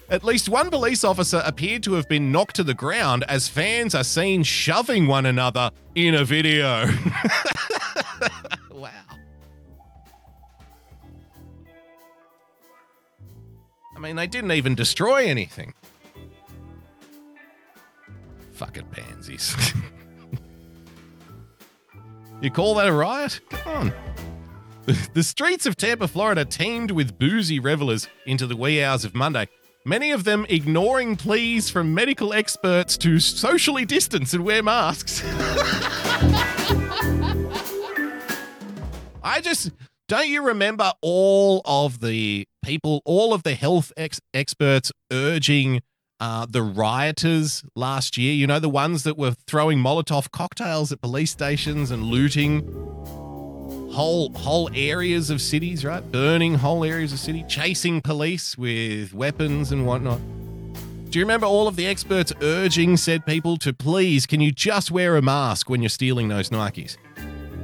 [0.10, 3.94] At least one police officer appeared to have been knocked to the ground as fans
[3.94, 6.86] are seen shoving one another in a video.
[8.72, 8.90] wow.
[13.96, 15.74] I mean, they didn't even destroy anything.
[18.54, 19.56] Fucking pansies.
[22.42, 23.40] you call that a riot?
[23.50, 23.94] Come on.
[25.14, 29.50] The streets of Tampa, Florida teemed with boozy revelers into the wee hours of Monday,
[29.84, 35.22] many of them ignoring pleas from medical experts to socially distance and wear masks.
[39.22, 39.72] I just
[40.08, 45.82] don't you remember all of the people, all of the health ex- experts urging
[46.20, 48.34] uh, the rioters last year?
[48.34, 52.62] You know, the ones that were throwing Molotov cocktails at police stations and looting
[53.92, 56.04] whole whole areas of cities, right?
[56.12, 60.20] Burning whole areas of city, chasing police with weapons and whatnot.
[61.10, 64.92] Do you remember all of the experts urging said people to please, can you just
[64.92, 66.98] wear a mask when you're stealing those Nikes?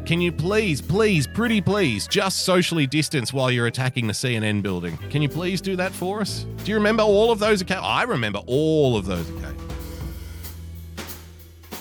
[0.05, 4.97] Can you please, please, pretty please, just socially distance while you're attacking the CNN building?
[5.09, 6.45] Can you please do that for us?
[6.65, 7.85] Do you remember all of those occasions?
[7.87, 9.61] I remember all of those occasions.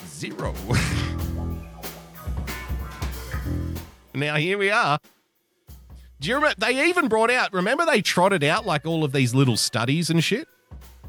[0.06, 0.54] Zero.
[4.14, 5.00] now here we are.
[6.20, 6.54] Do you remember?
[6.58, 10.22] They even brought out, remember they trotted out like all of these little studies and
[10.22, 10.46] shit?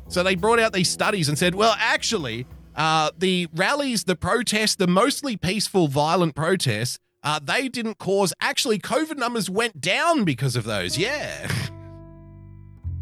[0.08, 4.76] So they brought out these studies and said, well, actually, uh, the rallies, the protests,
[4.76, 8.34] the mostly peaceful, violent protests, uh, they didn't cause.
[8.42, 10.98] Actually, COVID numbers went down because of those.
[10.98, 11.48] Yeah.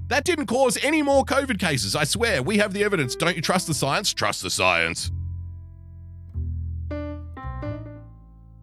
[0.07, 1.95] that didn't cause any more COVID cases.
[1.95, 2.43] I swear.
[2.43, 3.15] We have the evidence.
[3.15, 4.13] Don't you trust the science?
[4.13, 5.11] Trust the science.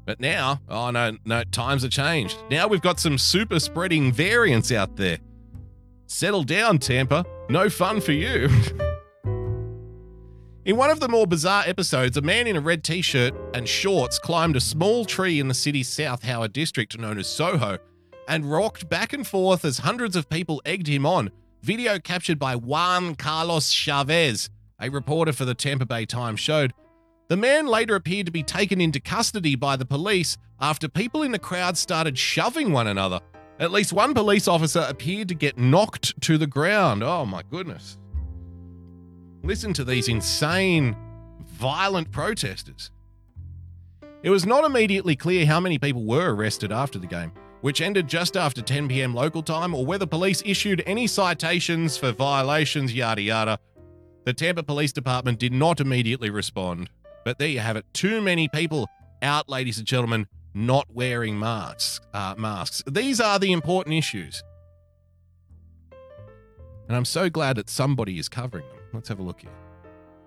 [0.07, 2.39] But now, oh no, no, times have changed.
[2.51, 5.19] Now we've got some super spreading variants out there.
[6.07, 7.27] Settle down, Tampa.
[7.51, 8.49] No fun for you.
[10.69, 13.67] In one of the more bizarre episodes, a man in a red t shirt and
[13.67, 17.79] shorts climbed a small tree in the city's South Howard district known as Soho
[18.29, 21.31] and rocked back and forth as hundreds of people egged him on.
[21.63, 26.75] Video captured by Juan Carlos Chavez, a reporter for the Tampa Bay Times, showed.
[27.29, 31.33] The man later appeared to be taken into custody by the police after people in
[31.33, 33.21] the crowd started shoving one another.
[33.59, 37.03] At least one police officer appeared to get knocked to the ground.
[37.03, 37.97] Oh my goodness.
[39.43, 40.97] Listen to these insane,
[41.47, 42.91] violent protesters.
[44.23, 48.09] It was not immediately clear how many people were arrested after the game, which ended
[48.09, 53.23] just after 10 pm local time, or whether police issued any citations for violations, yada
[53.23, 53.59] yada.
[54.25, 56.91] The Tampa Police Department did not immediately respond.
[57.25, 57.85] But there you have it.
[57.93, 58.89] Too many people
[59.23, 62.01] out, ladies and gentlemen, not wearing masks.
[62.13, 62.83] Uh, masks.
[62.87, 64.43] These are the important issues.
[66.89, 68.78] And I'm so glad that somebody is covering them.
[68.93, 69.51] Let's have a look here.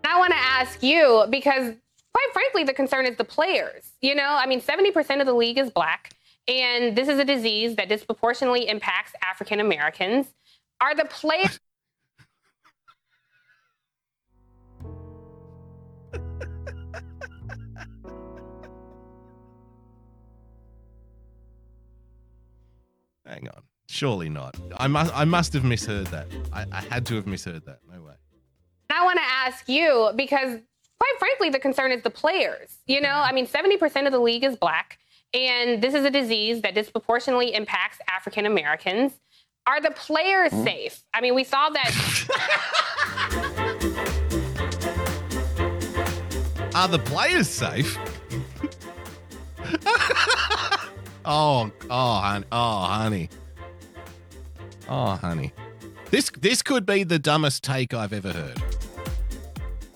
[0.04, 1.74] I want to ask you because,
[2.14, 3.92] quite frankly, the concern is the players.
[4.02, 6.12] You know, I mean, 70% of the league is black,
[6.48, 10.28] and this is a disease that disproportionately impacts African Americans.
[10.80, 11.60] Are the players.
[23.26, 23.62] Hang on.
[23.88, 24.58] Surely not.
[24.78, 26.28] I must I must have misheard that.
[26.52, 27.80] I, I had to have misheard that.
[27.92, 28.14] No way.
[28.94, 30.60] I want to ask you because,
[31.00, 32.78] quite frankly, the concern is the players.
[32.86, 34.98] You know, I mean, 70% of the league is black,
[35.34, 39.14] and this is a disease that disproportionately impacts African Americans.
[39.68, 40.64] Are the players hmm?
[40.64, 41.04] safe?
[41.14, 41.92] I mean, we saw that.
[46.74, 47.98] Are the players safe?
[51.26, 53.30] oh, oh, oh, honey, oh, honey,
[54.88, 55.54] oh, honey.
[56.12, 58.62] This this could be the dumbest take I've ever heard.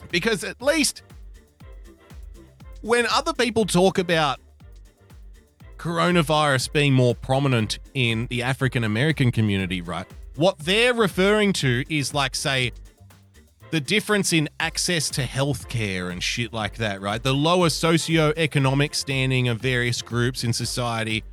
[0.09, 1.03] Because at least
[2.81, 4.39] when other people talk about
[5.77, 10.07] coronavirus being more prominent in the African American community, right?
[10.35, 12.71] What they're referring to is like, say,
[13.71, 17.21] the difference in access to healthcare and shit like that, right?
[17.21, 21.23] The lower socioeconomic standing of various groups in society,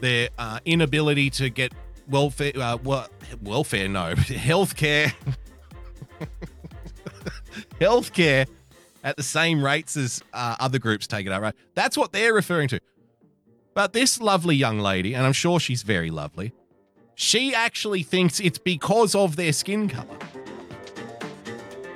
[0.00, 1.72] their uh, inability to get
[2.08, 3.08] welfare, uh, well,
[3.42, 5.12] welfare, no, healthcare,
[7.80, 8.46] healthcare
[9.04, 11.54] at the same rates as uh, other groups take it out, right?
[11.74, 12.80] That's what they're referring to.
[13.74, 16.52] But this lovely young lady, and I'm sure she's very lovely,
[17.14, 20.18] she actually thinks it's because of their skin color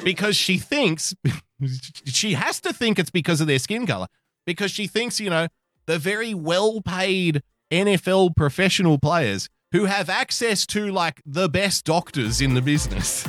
[0.03, 1.15] because she thinks
[2.07, 4.07] she has to think it's because of their skin color
[4.47, 5.47] because she thinks you know
[5.87, 12.41] the very well paid NFL professional players who have access to like the best doctors
[12.41, 13.27] in the business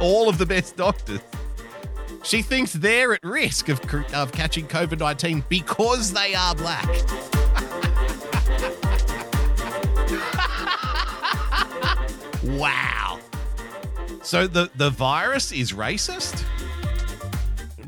[0.00, 1.20] all of the best doctors
[2.22, 3.80] she thinks they're at risk of,
[4.14, 6.86] of catching covid-19 because they are black
[12.58, 13.18] wow
[14.28, 16.40] so the the virus is racist?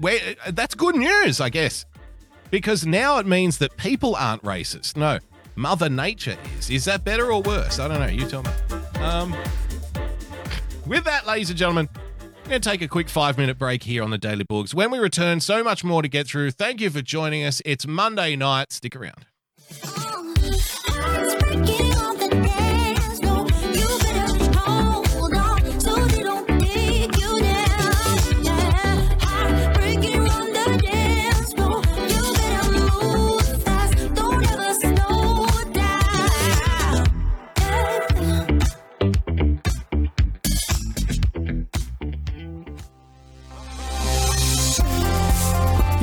[0.00, 1.84] Where uh, that's good news, I guess.
[2.50, 4.96] Because now it means that people aren't racist.
[4.96, 5.18] No,
[5.60, 6.70] Mother Nature is.
[6.70, 7.78] Is that better or worse?
[7.78, 8.06] I don't know.
[8.06, 8.50] You tell me.
[9.00, 9.36] Um,
[10.86, 14.02] with that, ladies and gentlemen, I'm going to take a quick five minute break here
[14.02, 14.74] on the Daily Books.
[14.74, 16.52] When we return, so much more to get through.
[16.52, 17.60] Thank you for joining us.
[17.66, 18.72] It's Monday night.
[18.72, 19.26] Stick around.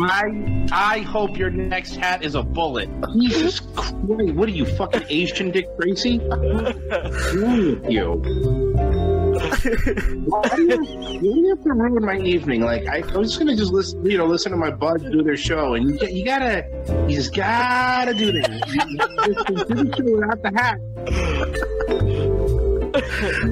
[0.00, 2.88] I I hope your next hat is a bullet.
[3.14, 3.74] Jesus mhm.
[3.74, 4.34] Christ!
[4.34, 6.18] What are you fucking Asian Dick Tracy?
[6.18, 8.12] What's wrong with you?
[9.38, 12.60] Why do you, why do you have to ruin my evening?
[12.62, 15.22] Like I, I was just gonna just listen, you know, listen to my buds do
[15.22, 16.66] their show, and you, you gotta,
[17.08, 18.48] you just gotta do this.
[18.48, 20.78] You, you just do the show without the hat.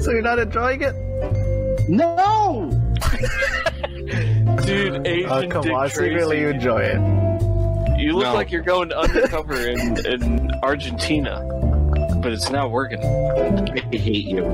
[0.02, 0.94] so you're not enjoying it?
[1.88, 2.70] No.
[4.64, 6.56] Dude, uh, Asian Oh, come Dick on, secretly you Tracy.
[6.56, 7.00] enjoy it.
[8.00, 8.34] You look No.
[8.34, 11.40] like you're going undercover in, in Argentina,
[12.22, 13.00] but it's not working.
[13.04, 14.44] I hate you.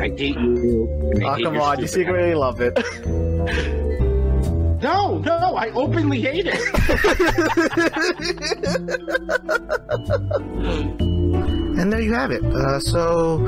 [0.00, 0.88] I hate you.
[1.14, 2.76] and I Oh, hate come on, you stupid secretly love it.
[4.82, 6.60] No, no, I openly hate it.
[11.78, 12.42] And there you have it.
[12.42, 13.46] Uh, so,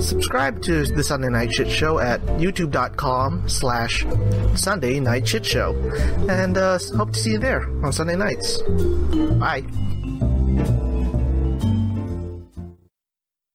[0.00, 4.04] subscribe to the Sunday Night Shit Show at youtube.com slash
[4.56, 5.76] Sunday Night Shit Show.
[6.28, 8.60] And uh, hope to see you there on Sunday nights.
[9.38, 9.64] Bye.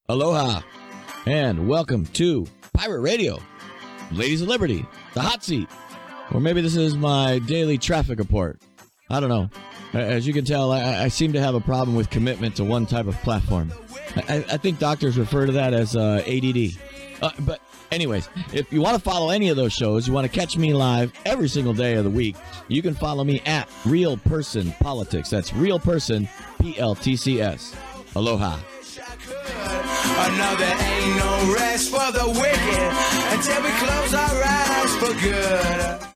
[0.08, 0.62] Aloha,
[1.26, 3.40] and welcome to Pirate Radio,
[4.12, 5.68] Ladies of Liberty, the hot seat.
[6.34, 8.62] Or maybe this is my daily traffic report.
[9.10, 9.50] I don't know.
[9.94, 12.86] As you can tell, I, I seem to have a problem with commitment to one
[12.86, 13.72] type of platform.
[14.16, 16.72] I, I think doctors refer to that as uh, ADD.
[17.22, 20.40] Uh, but, anyways, if you want to follow any of those shows, you want to
[20.40, 22.36] catch me live every single day of the week,
[22.68, 25.30] you can follow me at Real Person Politics.
[25.30, 26.28] That's Real Person
[26.60, 27.76] P L T C S.
[28.16, 28.60] Aloha.
[30.16, 32.94] Another ain't no rest for the wicked
[33.32, 36.13] until we close our eyes for good.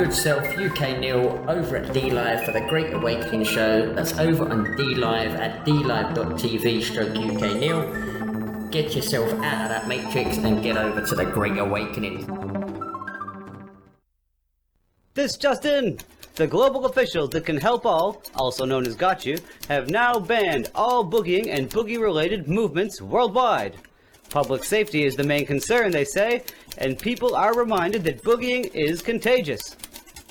[0.00, 3.92] Good self, UK Neil, over at DLive for the Great Awakening show.
[3.92, 8.70] That's over on DLive at dlive.tv stroke UK Neil.
[8.70, 12.24] Get yourself out of that matrix and get over to the Great Awakening.
[15.12, 15.98] This just in!
[16.36, 19.36] The global officials that can help all, also known as Got You,
[19.68, 23.76] have now banned all boogieing and boogie related movements worldwide.
[24.30, 26.44] Public safety is the main concern, they say,
[26.78, 29.76] and people are reminded that boogieing is contagious.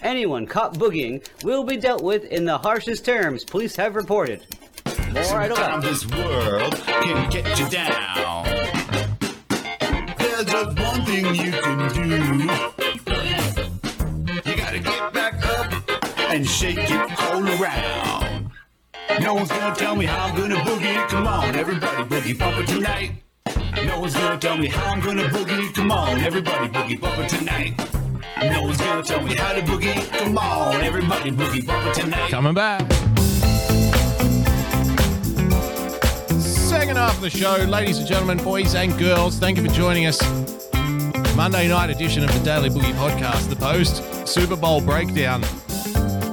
[0.02, 4.46] Anyone caught boogieing will be dealt with in the harshest terms police have reported.
[5.14, 5.82] More right away.
[5.82, 8.46] This world can get you down.
[10.18, 12.06] There's just one thing you can do.
[14.50, 15.74] You gotta get back up
[16.32, 18.52] and shake it all around.
[19.20, 21.10] No one's gonna tell me how I'm gonna boogie.
[21.10, 23.12] Come on, everybody boogie bumper tonight.
[23.86, 25.74] No one's gonna tell me how I'm gonna boogie.
[25.74, 27.99] Come on, everybody boogie bumper tonight.
[28.42, 30.10] No one's gonna tell me how to boogie.
[30.18, 32.30] Come on, everybody boogie bumper tonight.
[32.30, 32.82] Coming back.
[36.40, 40.06] Second half of the show, ladies and gentlemen, boys and girls, thank you for joining
[40.06, 40.22] us.
[41.36, 45.42] Monday night edition of the Daily Boogie Podcast, the post Super Bowl breakdown,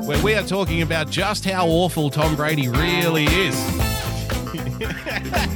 [0.06, 3.56] where we are talking about just how awful Tom Brady really is.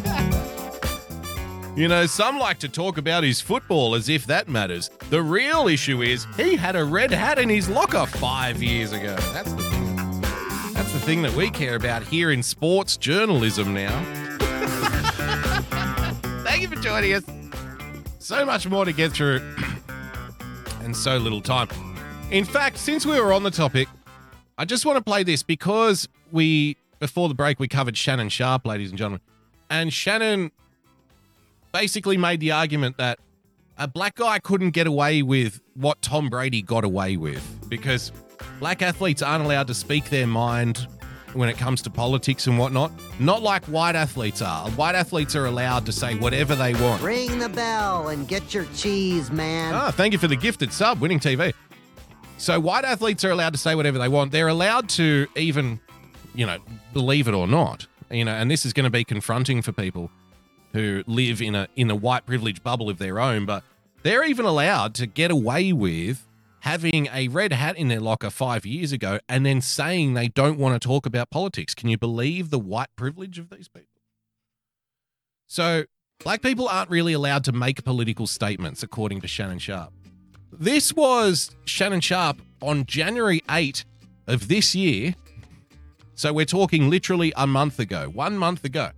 [1.77, 4.91] You know, some like to talk about his football as if that matters.
[5.09, 9.15] The real issue is he had a red hat in his locker five years ago.
[9.33, 10.21] That's the thing.
[10.75, 14.03] That's the thing that we care about here in sports journalism now.
[16.45, 17.23] Thank you for joining us.
[18.19, 19.41] So much more to get through
[20.83, 21.69] and so little time.
[22.33, 23.87] In fact, since we were on the topic,
[24.59, 28.67] I just want to play this because we, before the break, we covered Shannon Sharpe,
[28.67, 29.21] ladies and gentlemen.
[29.71, 30.51] And Shannon
[31.73, 33.19] basically made the argument that
[33.79, 38.13] a black guy couldn't get away with what Tom Brady got away with because
[38.59, 40.87] black athletes aren't allowed to speak their mind
[41.33, 42.93] when it comes to politics and whatnot.
[43.19, 44.69] Not like white athletes are.
[44.71, 47.03] White athletes are allowed to say whatever they want.
[47.03, 49.75] Ring the bell and get your cheese, man.
[49.75, 51.55] Ah, thank you for the gifted sub, winning TV.
[52.37, 54.33] So white athletes are allowed to say whatever they want.
[54.33, 55.81] They're allowed to even,
[56.35, 56.59] you know,
[56.93, 57.87] believe it or not.
[58.11, 60.11] You know, and this is going to be confronting for people
[60.73, 63.47] who live in a in a white privilege bubble of their own.
[63.47, 63.65] But
[64.03, 66.27] They're even allowed to get away with
[66.61, 70.59] having a red hat in their locker five years ago and then saying they don't
[70.59, 71.75] want to talk about politics.
[71.75, 73.89] Can you believe the white privilege of these people?
[75.47, 75.85] So,
[76.23, 79.93] black people aren't really allowed to make political statements, according to Shannon Sharpe.
[80.53, 83.85] This was Shannon Sharpe on January 8
[84.27, 85.15] of this year.
[86.15, 88.91] So, we're talking literally a month ago, one month ago,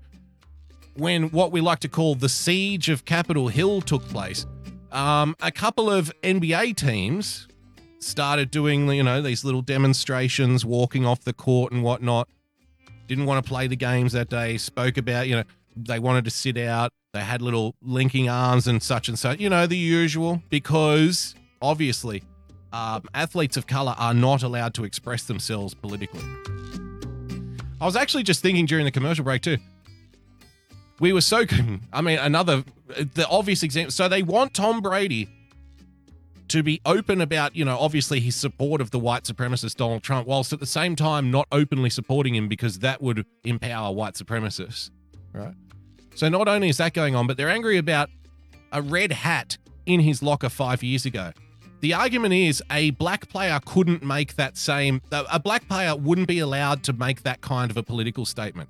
[0.95, 4.47] when what we like to call the siege of Capitol Hill took place.
[4.91, 7.49] Um, a couple of NBA teams
[7.99, 12.29] started doing, you know, these little demonstrations, walking off the court and whatnot.
[13.07, 14.59] Didn't want to play the games that day.
[14.59, 15.45] Spoke about, you know,
[15.77, 16.93] they wanted to sit out.
[17.13, 19.41] They had little linking arms and such and such.
[19.41, 20.43] You know, the usual.
[20.51, 22.23] Because obviously,
[22.73, 26.23] um, athletes of color are not allowed to express themselves politically.
[27.81, 29.59] I was actually just thinking during the commercial break too.
[31.03, 31.43] We were so,
[31.93, 33.91] I mean, another, the obvious example.
[33.91, 35.29] So they want Tom Brady
[36.47, 40.29] to be open about, you know, obviously his support of the white supremacist Donald Trump,
[40.29, 44.91] whilst at the same time not openly supporting him because that would empower white supremacists,
[45.33, 45.55] right?
[46.15, 48.09] So not only is that going on, but they're angry about
[48.71, 51.33] a red hat in his locker five years ago.
[51.81, 56.39] The argument is a black player couldn't make that same, a black player wouldn't be
[56.39, 58.69] allowed to make that kind of a political statement.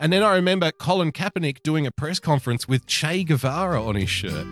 [0.00, 4.08] And then I remember Colin Kaepernick doing a press conference with Che Guevara on his
[4.08, 4.32] shirt.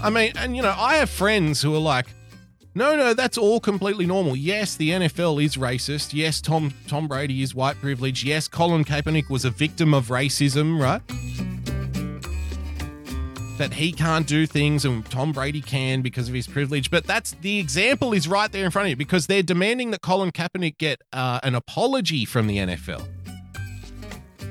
[0.00, 2.06] I mean, and you know, I have friends who are like,
[2.76, 4.36] no, no, that's all completely normal.
[4.36, 6.12] Yes, the NFL is racist.
[6.12, 8.22] Yes, Tom Tom Brady is white privilege.
[8.22, 11.02] Yes, Colin Kaepernick was a victim of racism, right?
[13.58, 16.90] That he can't do things and Tom Brady can because of his privilege.
[16.90, 20.02] But that's the example is right there in front of you because they're demanding that
[20.02, 23.08] Colin Kaepernick get uh, an apology from the NFL.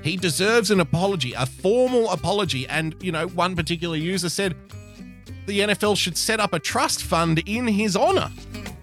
[0.04, 2.68] He deserves an apology, a formal apology.
[2.68, 4.56] And, you know, one particular user said,
[5.46, 8.32] the NFL should set up a trust fund in his honor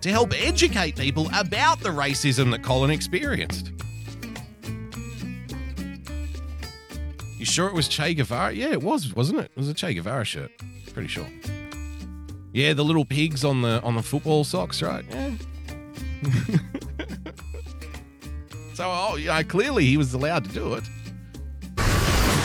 [0.01, 3.73] to help educate people about the racism that Colin experienced.
[7.43, 8.53] You sure it was Che Guevara?
[8.53, 9.47] Yeah, it was, wasn't it?
[9.47, 10.53] It was a Che Guevara shirt.
[10.93, 11.27] Pretty sure.
[12.53, 15.05] Yeah, the little pigs on the on the football socks, right?
[15.11, 15.33] Yeah.
[18.75, 20.85] so, oh, yeah, clearly he was allowed to do it.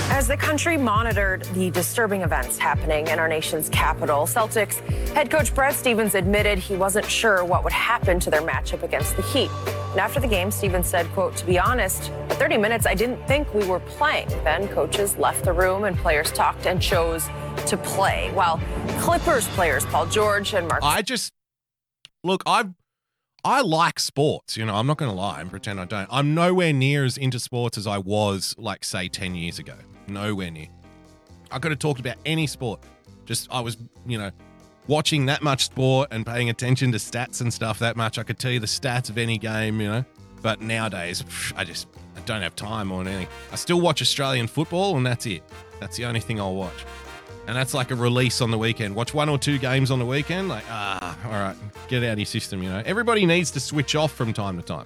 [0.09, 4.75] As the country monitored the disturbing events happening in our nation's capital, Celtics
[5.09, 9.15] head coach Brad Stevens admitted he wasn't sure what would happen to their matchup against
[9.15, 9.51] the Heat.
[9.91, 13.23] And after the game, Stevens said, quote, to be honest, at 30 minutes, I didn't
[13.27, 14.29] think we were playing.
[14.43, 17.27] Then coaches left the room and players talked and chose
[17.67, 18.31] to play.
[18.33, 18.59] While
[18.99, 21.33] Clippers players Paul George and Mark I just
[22.23, 22.69] look, I
[23.43, 26.07] I like sports, you know, I'm not gonna lie and pretend I don't.
[26.11, 29.75] I'm nowhere near as into sports as I was like say 10 years ago.
[30.07, 30.67] Nowhere near.
[31.51, 32.81] I could have talked about any sport.
[33.25, 34.31] Just I was, you know,
[34.87, 38.17] watching that much sport and paying attention to stats and stuff that much.
[38.17, 40.05] I could tell you the stats of any game, you know.
[40.41, 41.23] But nowadays,
[41.55, 43.27] I just I don't have time or anything.
[43.51, 45.43] I still watch Australian football and that's it.
[45.79, 46.85] That's the only thing I'll watch.
[47.47, 48.93] And that's like a release on the weekend.
[48.93, 50.49] Watch one or two games on the weekend.
[50.49, 51.55] Like, ah, all right,
[51.87, 52.83] get out of your system, you know.
[52.85, 54.85] Everybody needs to switch off from time to time.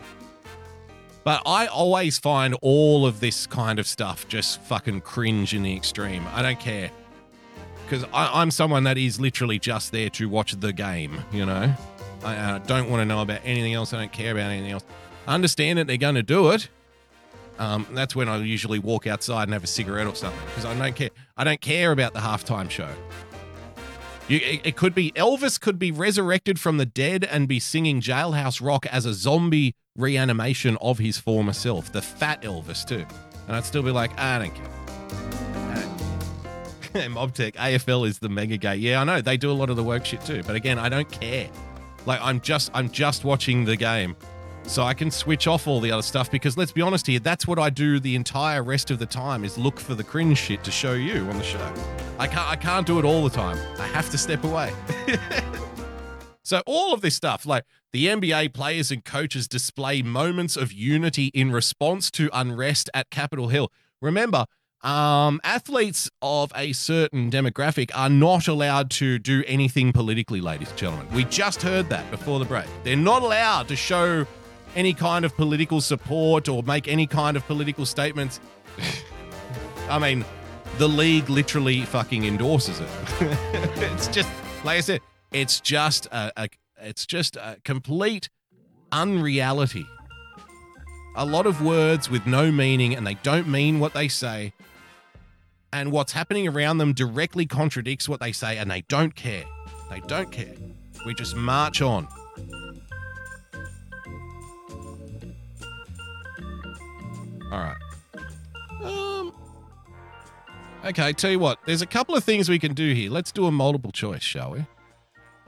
[1.23, 5.76] But I always find all of this kind of stuff just fucking cringe in the
[5.76, 6.26] extreme.
[6.34, 6.91] I don't care.
[7.85, 11.73] Because I'm someone that is literally just there to watch the game, you know?
[12.23, 13.93] I uh, don't want to know about anything else.
[13.93, 14.85] I don't care about anything else.
[15.27, 16.69] I understand that they're going to do it.
[17.60, 20.73] Um, that's when I usually walk outside and have a cigarette or something because I
[20.77, 21.10] don't care.
[21.38, 22.89] I don't care about the halftime show.
[24.32, 27.99] You, it, it could be Elvis could be resurrected from the dead and be singing
[27.99, 33.06] Jailhouse Rock as a zombie reanimation of his former self, the fat Elvis too.
[33.48, 34.70] And I'd still be like, ah, I don't care.
[35.53, 35.88] Ah,
[37.10, 38.78] Mobtech AFL is the mega gay.
[38.78, 40.88] Yeah, I know they do a lot of the work shit too, but again, I
[40.88, 41.49] don't care.
[42.06, 44.16] Like I'm just I'm just watching the game.
[44.63, 47.47] So I can switch off all the other stuff because let's be honest here, that's
[47.47, 50.63] what I do the entire rest of the time is look for the cringe shit
[50.63, 51.73] to show you on the show.
[52.17, 53.57] I can't I can't do it all the time.
[53.79, 54.73] I have to step away.
[56.43, 61.27] so all of this stuff, like the NBA players and coaches display moments of unity
[61.27, 63.71] in response to unrest at Capitol Hill.
[64.01, 64.45] Remember,
[64.83, 70.77] um, athletes of a certain demographic are not allowed to do anything politically, ladies and
[70.77, 71.07] gentlemen.
[71.13, 72.65] We just heard that before the break.
[72.83, 74.25] They're not allowed to show
[74.76, 78.39] any kind of political support or make any kind of political statements.
[79.89, 80.26] I mean,
[80.77, 82.89] the league literally fucking endorses it.
[83.76, 84.30] it's just,
[84.64, 86.49] like I said, it's just a, a
[86.84, 88.30] it's just a complete
[88.91, 89.85] unreality
[91.15, 94.53] a lot of words with no meaning and they don't mean what they say.
[95.73, 99.43] And what's happening around them directly contradicts what they say and they don't care.
[99.89, 100.53] They don't care.
[101.06, 102.07] We just march on.
[107.52, 107.78] All right.
[108.84, 109.34] Um.
[110.86, 111.60] Okay, tell you what.
[111.65, 113.11] There's a couple of things we can do here.
[113.11, 114.65] Let's do a multiple choice, shall we?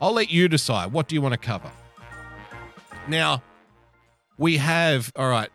[0.00, 0.92] I'll let you decide.
[0.92, 1.70] What do you want to cover?
[3.08, 3.42] Now,
[4.38, 5.50] we have all right.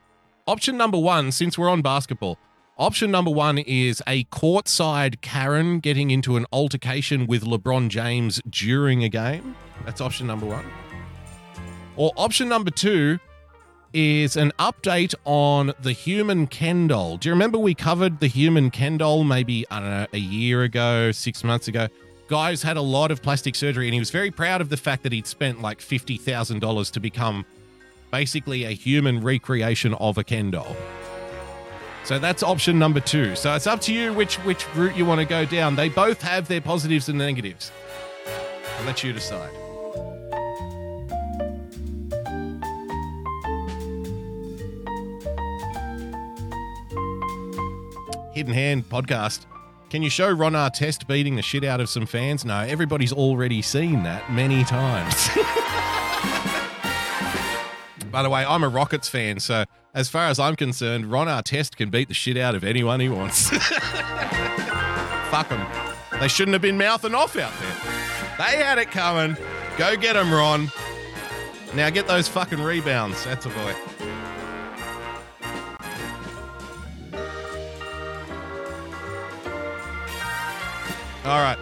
[0.47, 2.39] Option number one, since we're on basketball,
[2.77, 9.03] option number one is a courtside Karen getting into an altercation with LeBron James during
[9.03, 9.55] a game.
[9.85, 10.65] That's option number one.
[11.95, 13.19] Or option number two
[13.93, 17.17] is an update on the human Ken doll.
[17.17, 20.63] Do you remember we covered the human Ken doll maybe, I don't know, a year
[20.63, 21.87] ago, six months ago?
[22.27, 25.03] Guy's had a lot of plastic surgery and he was very proud of the fact
[25.03, 27.45] that he'd spent like $50,000 to become
[28.11, 30.75] basically a human recreation of a Ken doll.
[32.03, 33.35] So that's option number two.
[33.35, 35.75] So it's up to you which which route you want to go down.
[35.75, 37.71] They both have their positives and negatives.
[38.79, 39.51] I'll let you decide.
[48.39, 49.45] Hidden Hand podcast.
[49.89, 52.45] Can you show Ron Artest beating the shit out of some fans?
[52.45, 55.13] No, everybody's already seen that many times.
[58.09, 61.75] By the way, I'm a Rockets fan, so as far as I'm concerned, Ron Artest
[61.75, 63.49] can beat the shit out of anyone he wants.
[65.29, 65.67] Fuck them.
[66.21, 67.75] They shouldn't have been mouthing off out there.
[68.37, 69.35] They had it coming.
[69.77, 70.71] Go get them, Ron.
[71.75, 73.21] Now get those fucking rebounds.
[73.25, 73.75] That's a boy.
[81.25, 81.57] All right.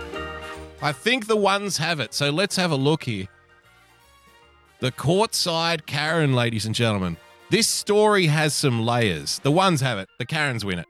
[0.81, 2.13] I think the ones have it.
[2.13, 3.27] So let's have a look here.
[4.79, 7.17] The courtside Karen, ladies and gentlemen.
[7.49, 9.39] This story has some layers.
[9.39, 10.09] The ones have it.
[10.19, 10.85] The Karens win it.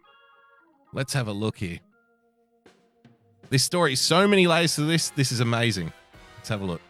[0.91, 1.80] Let's have a look here.
[3.49, 5.11] This story, so many layers to this.
[5.11, 5.94] This is amazing.
[6.35, 6.81] Let's have a look.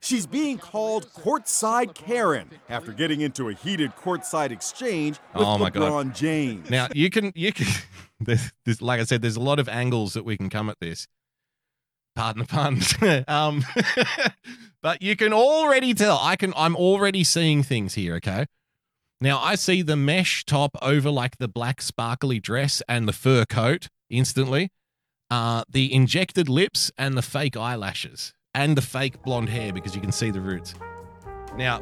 [0.00, 5.70] She's being called courtside Karen after getting into a heated courtside exchange with Oh my
[5.70, 5.82] God.
[5.90, 6.70] LeBron James.
[6.70, 7.66] Now you can you can
[8.24, 10.80] there's, there's like I said, there's a lot of angles that we can come at
[10.80, 11.06] this.
[12.14, 12.94] Pardon the puns.
[13.28, 13.64] um,
[14.82, 16.18] but you can already tell.
[16.20, 16.52] I can.
[16.56, 18.14] I'm already seeing things here.
[18.16, 18.46] Okay.
[19.20, 23.44] Now I see the mesh top over like the black sparkly dress and the fur
[23.44, 24.70] coat instantly.
[25.30, 30.00] Uh, the injected lips and the fake eyelashes and the fake blonde hair because you
[30.00, 30.74] can see the roots.
[31.56, 31.80] Now,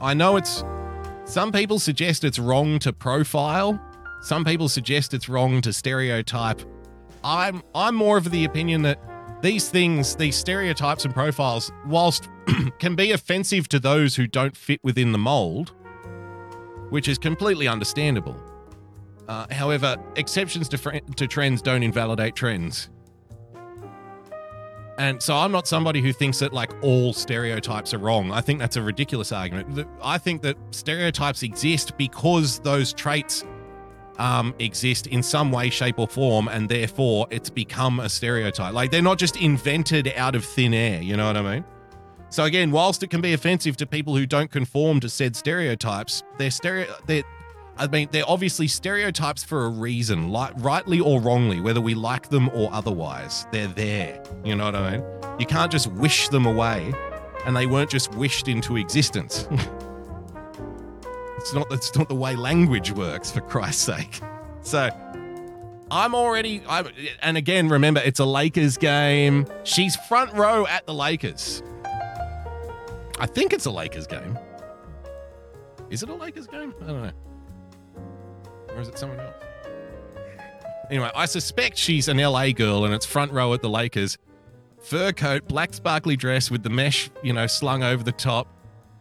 [0.00, 0.64] I know it's
[1.24, 3.78] some people suggest it's wrong to profile.
[4.20, 6.60] Some people suggest it's wrong to stereotype.
[7.24, 9.00] I'm I'm more of the opinion that
[9.42, 12.28] these things, these stereotypes and profiles, whilst
[12.78, 15.74] can be offensive to those who don't fit within the mold,
[16.90, 18.36] which is completely understandable.
[19.28, 22.88] Uh, however, exceptions to, fr- to trends don't invalidate trends.
[24.96, 28.32] And so I'm not somebody who thinks that like all stereotypes are wrong.
[28.32, 29.86] I think that's a ridiculous argument.
[30.02, 33.44] I think that stereotypes exist because those traits
[34.18, 38.74] um, exist in some way, shape, or form, and therefore it's become a stereotype.
[38.74, 41.00] Like they're not just invented out of thin air.
[41.00, 41.64] You know what I mean?
[42.30, 46.22] So again, whilst it can be offensive to people who don't conform to said stereotypes,
[46.36, 46.94] they're stereo.
[47.06, 47.22] They're,
[47.78, 52.28] I mean, they're obviously stereotypes for a reason, like rightly or wrongly, whether we like
[52.28, 53.46] them or otherwise.
[53.52, 54.22] They're there.
[54.44, 55.04] You know what I mean?
[55.38, 56.92] You can't just wish them away,
[57.46, 59.48] and they weren't just wished into existence.
[61.38, 61.68] it's not.
[61.70, 63.30] That's not the way language works.
[63.30, 64.20] For Christ's sake.
[64.62, 64.90] So.
[65.90, 66.88] I'm already, I'm,
[67.22, 69.46] and again, remember, it's a Lakers game.
[69.64, 71.62] She's front row at the Lakers.
[73.18, 74.38] I think it's a Lakers game.
[75.88, 76.74] Is it a Lakers game?
[76.82, 77.12] I don't know.
[78.74, 79.34] Or is it someone else?
[80.90, 84.18] Anyway, I suspect she's an LA girl and it's front row at the Lakers.
[84.80, 88.46] Fur coat, black sparkly dress with the mesh, you know, slung over the top.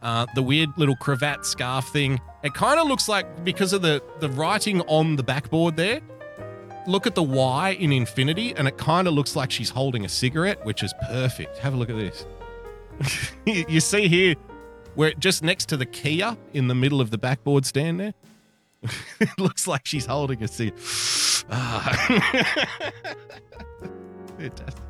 [0.01, 2.19] Uh, the weird little cravat scarf thing.
[2.43, 6.01] It kind of looks like because of the the writing on the backboard there.
[6.85, 10.09] Look at the Y in infinity, and it kind of looks like she's holding a
[10.09, 11.57] cigarette, which is perfect.
[11.57, 12.25] Have a look at this.
[13.45, 14.35] you see here,
[14.95, 18.13] where just next to the Kia in the middle of the backboard stand there,
[19.19, 20.79] it looks like she's holding a cigarette.
[21.49, 21.93] Ah.
[24.37, 24.86] Fantastic.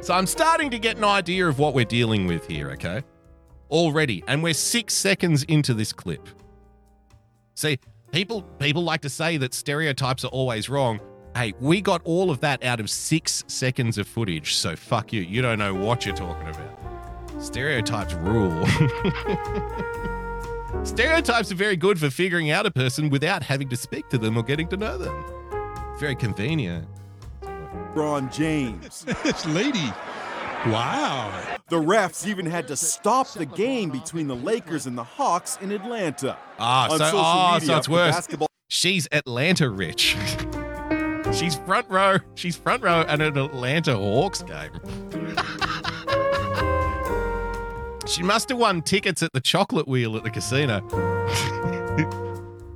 [0.00, 3.02] So I'm starting to get an idea of what we're dealing with here, okay?
[3.70, 4.24] Already.
[4.26, 6.26] And we're six seconds into this clip.
[7.54, 7.78] See,
[8.12, 11.00] people people like to say that stereotypes are always wrong.
[11.34, 15.22] Hey, we got all of that out of six seconds of footage, so fuck you.
[15.22, 17.42] You don't know what you're talking about.
[17.42, 18.66] Stereotypes rule.
[20.84, 24.36] Stereotypes are very good for figuring out a person without having to speak to them
[24.36, 25.24] or getting to know them.
[25.98, 26.86] Very convenient.
[27.74, 29.04] LeBron James.
[29.24, 29.92] this lady.
[30.66, 31.56] Wow.
[31.68, 35.70] The refs even had to stop the game between the Lakers and the Hawks in
[35.70, 36.36] Atlanta.
[36.58, 38.14] Ah, On so, social oh, media, so it's worse.
[38.14, 40.16] basketball- She's Atlanta rich.
[41.32, 42.18] She's front row.
[42.34, 44.72] She's front row at an Atlanta Hawks game.
[48.06, 50.82] she must have won tickets at the chocolate wheel at the casino.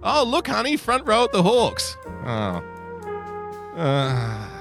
[0.02, 1.96] oh, look, honey, front row at the Hawks.
[2.24, 2.62] Oh.
[3.76, 4.51] Uh,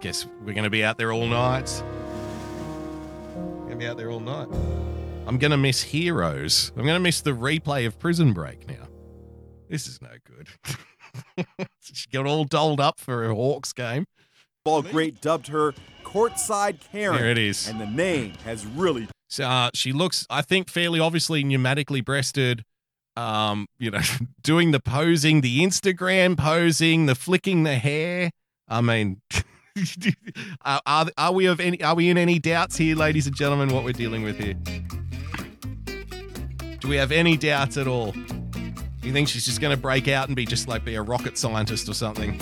[0.00, 1.82] guess we're going to be out there all night.
[3.34, 4.48] Going to be out there all night.
[5.26, 6.72] I'm going to miss Heroes.
[6.76, 8.88] I'm going to miss the replay of Prison Break now.
[9.68, 10.48] This is no good.
[11.80, 14.06] she got all dolled up for a Hawks game.
[14.64, 15.72] Ball great dubbed her
[16.04, 17.16] courtside Karen.
[17.16, 17.68] There it is.
[17.68, 22.64] And the name has really So uh, she looks, I think, fairly obviously pneumatically breasted.
[23.16, 24.00] Um, you know,
[24.42, 28.30] doing the posing, the Instagram posing, the flicking the hair.
[28.68, 29.20] I mean,
[30.64, 31.82] are, are are we of any?
[31.82, 33.74] Are we in any doubts here, ladies and gentlemen?
[33.74, 34.54] What we're dealing with here?
[36.80, 38.14] Do we have any doubts at all?
[39.02, 41.38] You think she's just going to break out and be just like be a rocket
[41.38, 42.38] scientist or something?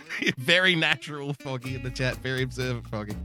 [0.38, 2.16] very natural, Foggy in the chat.
[2.18, 3.16] Very observant, Foggy.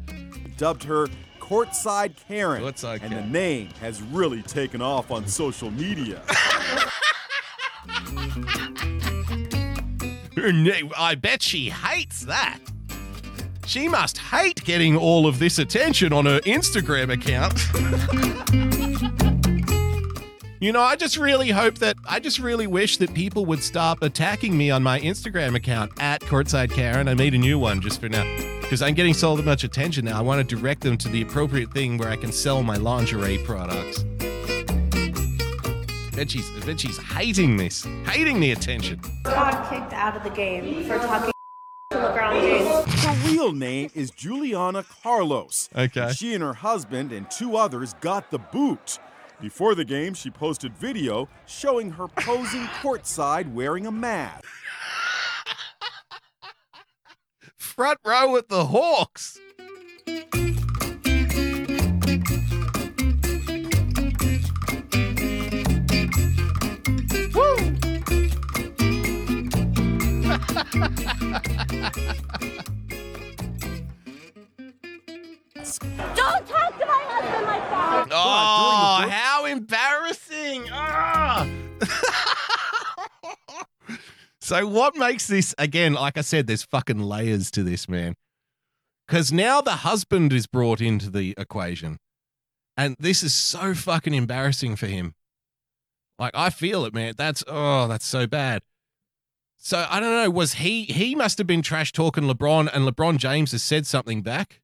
[0.57, 1.07] dubbed her
[1.39, 2.63] courtside Karen.
[2.63, 6.21] Courtside and the name has really taken off on social media.
[10.35, 12.59] Her name, I bet she hates that.
[13.71, 17.53] She must hate getting all of this attention on her Instagram account.
[20.59, 24.01] you know, I just really hope that, I just really wish that people would stop
[24.01, 27.07] attacking me on my Instagram account at Courtside Karen.
[27.07, 28.25] I made a new one just for now
[28.59, 30.19] because I'm getting so much attention now.
[30.19, 33.37] I want to direct them to the appropriate thing where I can sell my lingerie
[33.45, 34.03] products.
[34.19, 38.99] I bet she's, I bet she's hating this, hating the attention.
[39.23, 41.30] got kicked out of the game for talking
[42.01, 43.03] LeBron James.
[43.03, 45.69] Her real name is Juliana Carlos.
[45.75, 46.11] Okay.
[46.13, 48.97] She and her husband and two others got the boot.
[49.39, 54.45] Before the game, she posted video showing her posing courtside wearing a mask.
[57.57, 59.39] front row at the Hawks.
[76.15, 78.07] Don't talk to my husband like that.
[78.11, 80.65] Oh, how embarrassing!
[80.71, 81.47] Ah.
[84.41, 85.93] so, what makes this again?
[85.93, 88.15] Like I said, there's fucking layers to this, man.
[89.07, 91.97] Because now the husband is brought into the equation,
[92.75, 95.15] and this is so fucking embarrassing for him.
[96.19, 97.13] Like I feel it, man.
[97.17, 98.63] That's oh, that's so bad.
[99.63, 100.29] So I don't know.
[100.29, 100.85] Was he?
[100.85, 104.61] He must have been trash talking LeBron, and LeBron James has said something back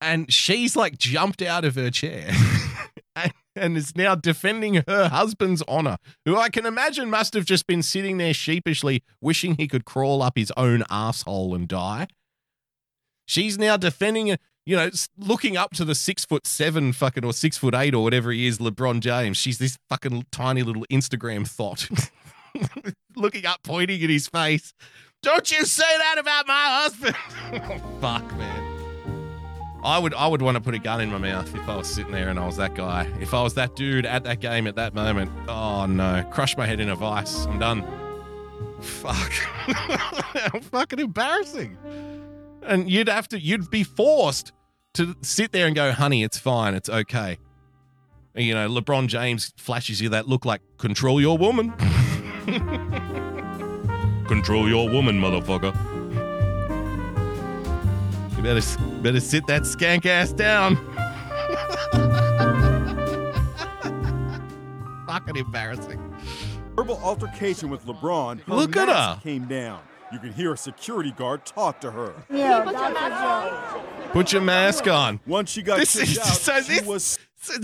[0.00, 2.30] and she's like jumped out of her chair
[3.16, 7.66] and, and is now defending her husband's honor, who I can imagine must have just
[7.66, 12.06] been sitting there sheepishly wishing he could crawl up his own asshole and die.
[13.26, 17.58] She's now defending, you know, looking up to the six foot seven fucking or six
[17.58, 19.36] foot eight or whatever he is, LeBron James.
[19.36, 21.88] She's this fucking tiny little Instagram thought.
[23.16, 24.72] looking up, pointing at his face.
[25.22, 27.16] Don't you say that about my husband.
[28.00, 28.58] Fuck, man.
[29.84, 31.86] I would I would want to put a gun in my mouth if I was
[31.86, 33.10] sitting there and I was that guy.
[33.20, 35.30] If I was that dude at that game at that moment.
[35.48, 36.24] Oh no.
[36.30, 37.46] Crush my head in a vice.
[37.46, 37.84] I'm done.
[38.80, 39.32] Fuck.
[39.32, 41.76] How fucking embarrassing.
[42.62, 44.52] And you'd have to you'd be forced
[44.94, 47.38] to sit there and go, honey, it's fine, it's okay.
[48.34, 51.72] You know, LeBron James flashes you that look like control your woman.
[54.26, 55.74] Control your woman, motherfucker.
[58.36, 58.62] You better
[59.02, 60.76] better sit that skank ass down.
[65.06, 66.00] Fucking embarrassing.
[66.76, 68.40] Verbal altercation with LeBron.
[68.42, 69.22] Her Look at mask her.
[69.22, 69.80] Came down.
[70.12, 72.14] You can hear a security guard talk to her.
[72.30, 74.12] Yeah, that's a joke.
[74.12, 75.20] Put your mask on.
[75.26, 77.18] Once she got This kicked is- out, so she this- was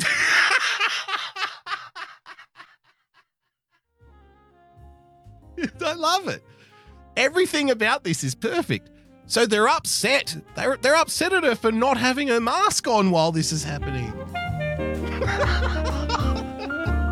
[5.84, 6.42] I love it.
[7.16, 8.90] Everything about this is perfect.
[9.26, 10.36] So they're upset.
[10.54, 14.12] They're they're upset at her for not having her mask on while this is happening.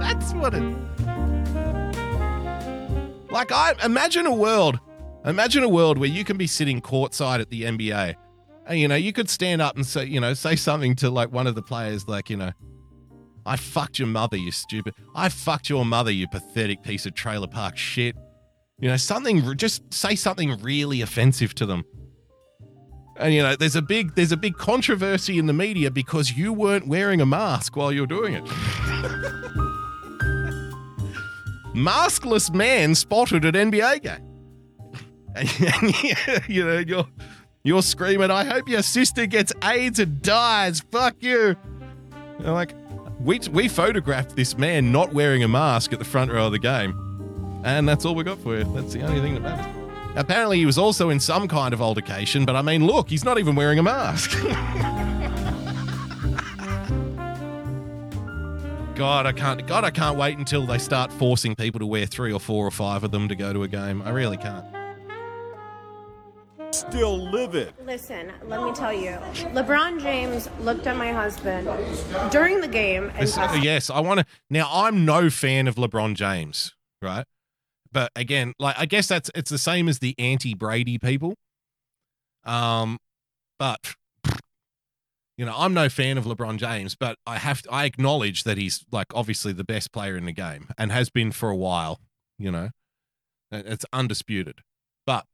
[0.01, 0.77] That's what it.
[3.31, 4.79] Like I imagine a world,
[5.25, 8.15] imagine a world where you can be sitting courtside at the NBA,
[8.67, 11.33] and you know you could stand up and say, you know, say something to like
[11.33, 12.53] one of the players, like you know,
[13.47, 14.95] I fucked your mother, you stupid.
[15.15, 18.17] I fucked your mother, you pathetic piece of trailer park shit.
[18.83, 21.85] You know, something, just say something really offensive to them.
[23.17, 26.53] And you know, there's a big there's a big controversy in the media because you
[26.53, 28.45] weren't wearing a mask while you're doing it.
[31.77, 34.29] Maskless man spotted at NBA game.
[35.35, 35.95] And, and
[36.47, 37.09] you know, you're
[37.63, 40.81] you're screaming, I hope your sister gets AIDS and dies.
[40.91, 41.57] Fuck you.
[42.41, 42.75] You're like,
[43.21, 46.59] we we photographed this man not wearing a mask at the front row of the
[46.59, 47.02] game.
[47.65, 48.65] And that's all we got for you.
[48.75, 49.77] That's the only thing that matters.
[50.17, 53.39] Apparently, he was also in some kind of altercation, but I mean, look, he's not
[53.39, 54.33] even wearing a mask.
[58.95, 59.67] God, I can't.
[59.67, 62.71] God, I can't wait until they start forcing people to wear three or four or
[62.71, 64.03] five of them to go to a game.
[64.03, 64.67] I really can't.
[66.75, 67.75] Still live it.
[67.85, 69.19] Listen, let me tell you.
[69.55, 71.69] LeBron James looked at my husband
[72.31, 74.27] during the game and This- uh, yes, I want to.
[74.51, 77.25] Now, I'm no fan of LeBron James, right?
[77.93, 81.35] But again, like I guess that's it's the same as the anti Brady people.
[82.45, 82.99] Um,
[83.59, 83.95] but
[85.37, 88.59] you know, I'm no fan of LeBron James, but I have to, I acknowledge that
[88.59, 92.01] he's like obviously the best player in the game and has been for a while.
[92.39, 92.71] You know,
[93.51, 94.61] it's undisputed,
[95.07, 95.27] but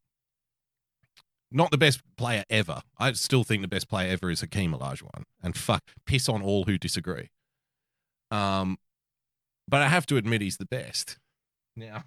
[1.50, 2.82] not the best player ever.
[2.98, 6.64] I still think the best player ever is Hakeem Olajuwon, and fuck, piss on all
[6.64, 7.30] who disagree.
[8.30, 8.78] Um,
[9.66, 11.18] but I have to admit he's the best.
[11.76, 12.04] Now,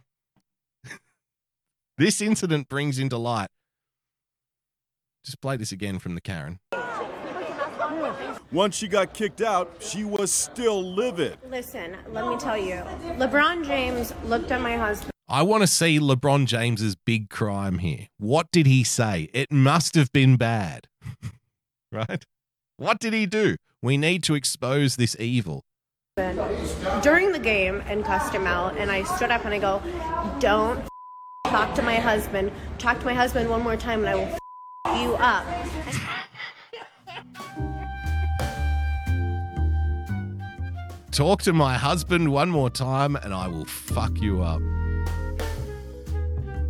[2.02, 3.50] this incident brings into light.
[5.24, 6.60] Just play this again from the Karen.
[8.52, 11.38] Once she got kicked out, she was still livid.
[11.48, 12.84] Listen, let me tell you.
[13.18, 15.12] LeBron James looked at my husband.
[15.30, 18.08] I want to see LeBron James's big crime here.
[18.18, 19.30] What did he say?
[19.32, 20.88] It must have been bad.
[21.92, 22.26] right?
[22.78, 23.58] What did he do?
[23.84, 25.64] We need to expose this evil.
[26.16, 29.82] during the game and cussed him out and I stood up and I go,
[30.40, 30.88] Don't f-
[31.52, 32.52] talk to my husband.
[32.78, 34.38] Talk to my husband one more time and I will
[34.86, 35.46] f- you up.
[41.12, 44.62] Talk to my husband one more time and I will fuck you up.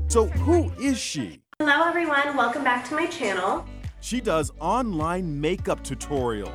[0.07, 1.41] So, who is she?
[1.59, 3.65] Hello everyone, welcome back to my channel.
[3.99, 6.51] She does online makeup tutorials.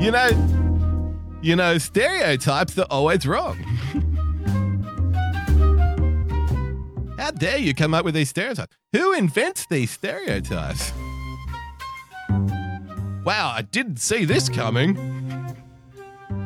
[0.00, 0.71] You know,
[1.42, 3.58] you know, stereotypes are always wrong.
[7.18, 8.76] How dare you come up with these stereotypes?
[8.92, 10.92] Who invents these stereotypes?
[13.24, 14.96] Wow, I didn't see this coming.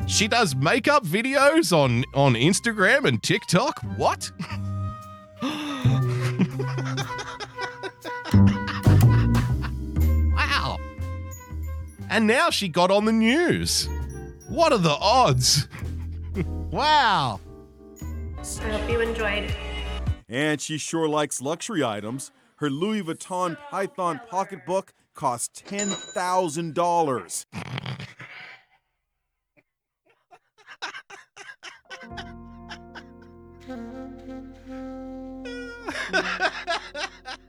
[0.06, 3.80] She does makeup videos on on Instagram and TikTok.
[3.96, 4.30] What?
[10.36, 10.76] wow.
[12.08, 13.88] And now she got on the news.
[14.56, 15.68] What are the odds?
[16.70, 17.38] wow.
[18.40, 19.54] I hope you enjoyed.
[20.30, 22.30] And she sure likes luxury items.
[22.56, 27.44] Her Louis Vuitton Python pocketbook cost $10,000.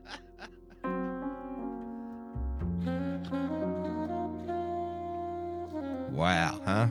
[6.18, 6.88] Wow, huh?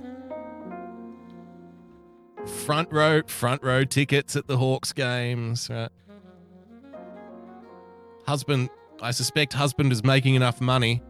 [2.65, 5.89] Front row, front row tickets at the Hawks games, right?
[8.25, 8.71] Husband,
[9.03, 11.03] I suspect husband is making enough money.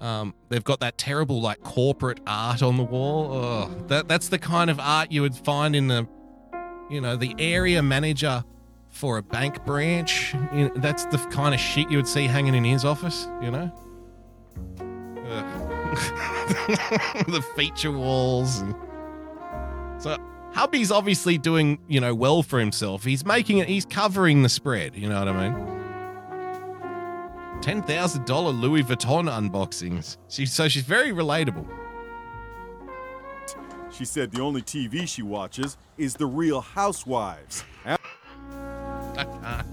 [0.00, 3.30] Um, they've got that terrible like corporate art on the wall.
[3.30, 6.08] Oh, that that's the kind of art you would find in the,
[6.88, 8.42] you know, the area manager
[8.88, 10.34] for a bank branch.
[10.54, 13.28] You know, that's the kind of shit you would see hanging in his office.
[13.42, 13.91] You know.
[17.28, 18.60] The feature walls.
[18.60, 18.74] And...
[19.98, 20.16] So
[20.54, 23.04] hubby's obviously doing, you know, well for himself.
[23.04, 23.68] He's making it.
[23.68, 24.96] He's covering the spread.
[24.96, 25.82] You know what I mean?
[27.60, 30.16] Ten thousand dollar Louis Vuitton unboxings.
[30.28, 31.68] She so she's very relatable.
[33.92, 37.64] She said the only TV she watches is The Real Housewives.
[37.84, 37.96] I
[39.42, 39.66] can't.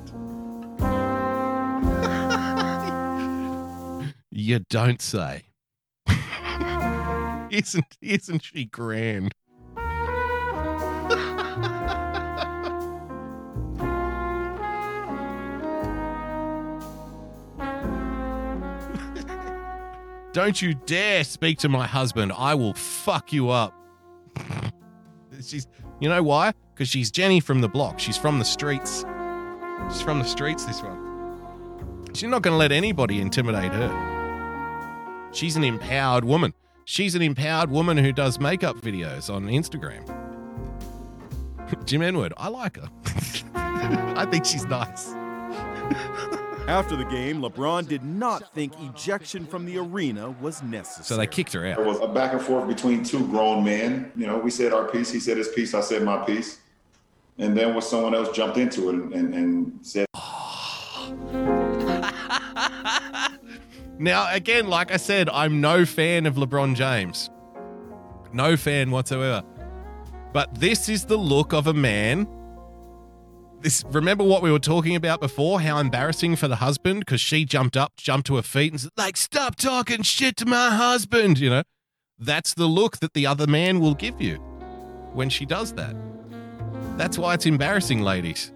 [4.29, 5.48] you don't say.
[7.51, 9.33] isn't isn't she grand?
[20.31, 22.31] Don't you dare speak to my husband.
[22.37, 23.73] I will fuck you up.
[25.41, 25.67] she's
[25.99, 26.53] you know why?
[26.73, 27.99] Because she's Jenny from the block.
[27.99, 29.05] She's from the streets.
[29.89, 31.07] She's from the streets, this one.
[32.13, 35.29] She's not going to let anybody intimidate her.
[35.31, 36.53] She's an empowered woman.
[36.91, 40.03] She's an empowered woman who does makeup videos on Instagram.
[41.85, 42.89] Jim Enward, I like her.
[43.53, 45.09] I think she's nice.
[46.67, 51.05] After the game, LeBron did not think ejection from the arena was necessary.
[51.05, 51.77] So they kicked her out.
[51.77, 54.11] There was a back and forth between two grown men.
[54.15, 55.11] You know, we said our piece.
[55.11, 55.75] He said his piece.
[55.75, 56.57] I said my piece.
[57.37, 60.07] And then when someone else jumped into it and, and, and said,
[63.99, 67.29] Now, again, like I said, I'm no fan of LeBron James.
[68.31, 69.43] No fan whatsoever.
[70.31, 72.25] But this is the look of a man.
[73.59, 75.59] This remember what we were talking about before?
[75.59, 78.91] How embarrassing for the husband because she jumped up, jumped to her feet, and said,
[78.95, 81.63] like, "Stop talking shit to my husband." You know,
[82.17, 84.35] that's the look that the other man will give you
[85.11, 85.93] when she does that.
[86.95, 88.53] That's why it's embarrassing, ladies.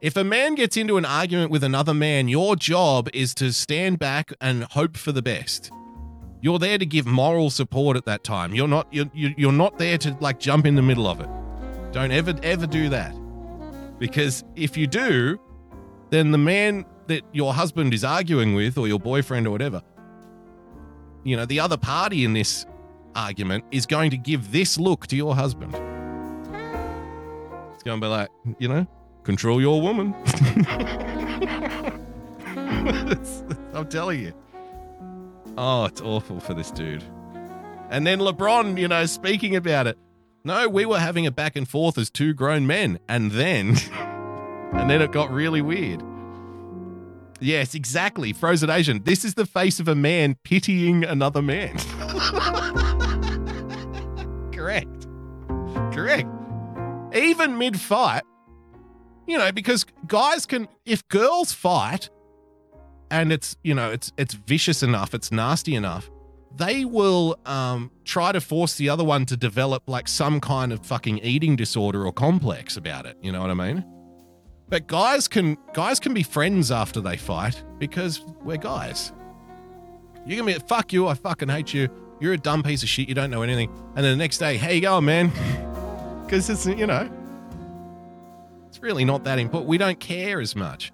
[0.00, 3.98] If a man gets into an argument with another man, your job is to stand
[3.98, 5.70] back and hope for the best.
[6.40, 8.54] You're there to give moral support at that time.
[8.54, 11.28] You're not you're, you- you're not there to like jump in the middle of it.
[11.92, 13.14] Don't ever ever do that.
[13.98, 15.38] Because if you do,
[16.08, 19.82] then the man that your husband is arguing with or your boyfriend or whatever,
[21.24, 22.64] you know, the other party in this
[23.14, 25.74] argument is going to give this look to your husband.
[27.74, 28.86] It's going to be like, you know,
[29.30, 30.12] control your woman.
[33.72, 34.32] I'm telling you.
[35.56, 37.04] Oh, it's awful for this dude.
[37.90, 39.96] And then LeBron, you know, speaking about it.
[40.42, 42.98] No, we were having a back and forth as two grown men.
[43.08, 43.76] And then,
[44.72, 46.02] and then it got really weird.
[47.38, 48.32] Yes, exactly.
[48.32, 49.04] Frozen Asian.
[49.04, 51.78] This is the face of a man pitying another man.
[54.52, 55.06] Correct.
[55.94, 56.28] Correct.
[57.14, 58.22] Even mid fight,
[59.30, 62.10] you know, because guys can, if girls fight
[63.10, 66.10] and it's, you know, it's, it's vicious enough, it's nasty enough,
[66.56, 70.84] they will um, try to force the other one to develop like some kind of
[70.84, 73.16] fucking eating disorder or complex about it.
[73.22, 73.84] You know what I mean?
[74.68, 79.12] But guys can guys can be friends after they fight because we're guys.
[80.26, 81.88] You can be fuck you, I fucking hate you.
[82.20, 83.08] You're a dumb piece of shit.
[83.08, 83.70] You don't know anything.
[83.96, 85.32] And then the next day, how you going, man?
[86.24, 87.10] Because it's you know,
[88.80, 89.68] really not that important.
[89.68, 90.92] We don't care as much.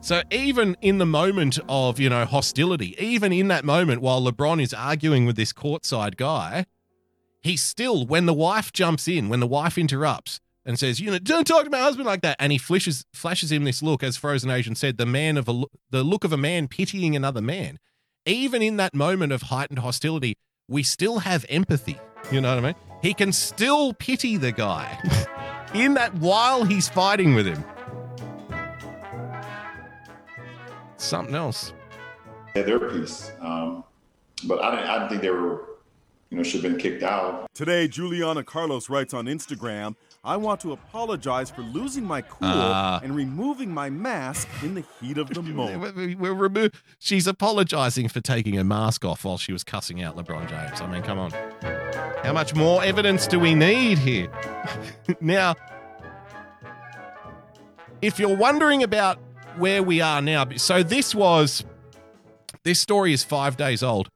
[0.00, 4.60] So even in the moment of, you know, hostility, even in that moment while LeBron
[4.60, 6.66] is arguing with this courtside guy,
[7.40, 11.18] he still when the wife jumps in, when the wife interrupts and says, "You know,
[11.18, 14.16] don't talk to my husband like that," and he flashes flashes him this look, as
[14.16, 17.78] Frozen Asian said, the man of a the look of a man pitying another man.
[18.26, 20.34] Even in that moment of heightened hostility,
[20.68, 21.98] we still have empathy.
[22.30, 22.74] You know what I mean?
[23.02, 24.98] He can still pity the guy
[25.74, 27.64] in that while he's fighting with him.
[30.96, 31.72] Something else.
[32.54, 33.32] had their piece.
[33.40, 33.84] Um,
[34.44, 35.64] but I didn't, I didn't think they were,
[36.30, 37.46] you know, should have been kicked out.
[37.54, 43.00] Today, Juliana Carlos writes on Instagram, I want to apologize for losing my cool Ah.
[43.02, 45.96] and removing my mask in the heat of the moment.
[45.96, 46.70] We- We're remo-
[47.00, 50.80] She's apologizing for taking her mask off while she was cussing out LeBron James.
[50.80, 51.32] I mean, come on.
[52.22, 54.28] How much more evidence do we need here?
[55.20, 55.56] now,
[58.00, 59.18] if you're wondering about
[59.56, 61.64] where we are now, so this was,
[62.62, 64.08] this story is five days old.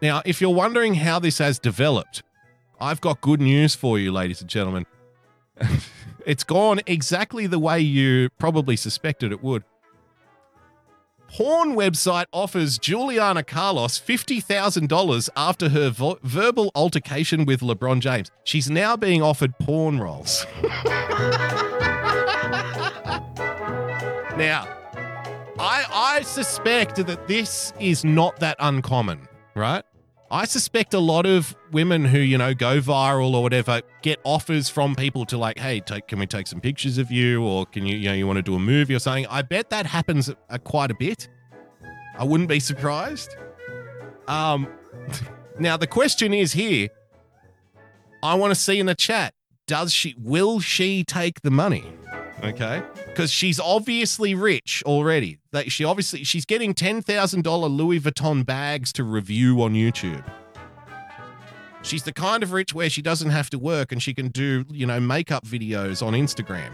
[0.00, 2.22] Now, if you're wondering how this has developed,
[2.80, 4.86] I've got good news for you, ladies and gentlemen.
[6.26, 9.64] it's gone exactly the way you probably suspected it would.
[11.28, 18.30] Porn website offers Juliana Carlos $50,000 after her vo- verbal altercation with LeBron James.
[18.44, 20.46] She's now being offered porn roles.
[24.36, 24.66] now,
[25.60, 29.84] I I suspect that this is not that uncommon, right?
[30.30, 34.68] I suspect a lot of women who, you know, go viral or whatever get offers
[34.68, 37.86] from people to like, hey, take, can we take some pictures of you or can
[37.86, 39.26] you, you know, you want to do a movie or something?
[39.28, 41.28] I bet that happens uh, quite a bit.
[42.18, 43.36] I wouldn't be surprised.
[44.26, 44.68] Um,
[45.58, 46.88] now the question is here.
[48.22, 49.32] I want to see in the chat.
[49.66, 50.14] Does she?
[50.18, 51.84] Will she take the money?
[52.42, 55.38] Okay, because she's obviously rich already.
[55.52, 60.24] That she obviously she's getting ten thousand dollar Louis Vuitton bags to review on YouTube.
[61.82, 64.64] She's the kind of rich where she doesn't have to work and she can do
[64.70, 66.72] you know makeup videos on Instagram.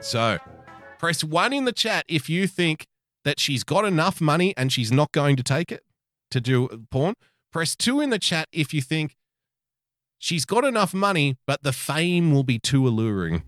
[0.00, 0.38] So,
[0.98, 2.86] press one in the chat if you think
[3.24, 5.82] that she's got enough money and she's not going to take it
[6.30, 7.14] to do porn.
[7.52, 9.16] Press two in the chat if you think
[10.18, 13.42] she's got enough money, but the fame will be too alluring.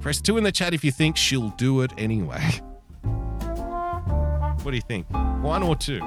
[0.00, 2.42] Press two in the chat if you think she'll do it anyway.
[4.62, 5.06] What do you think?
[5.42, 6.02] One or two?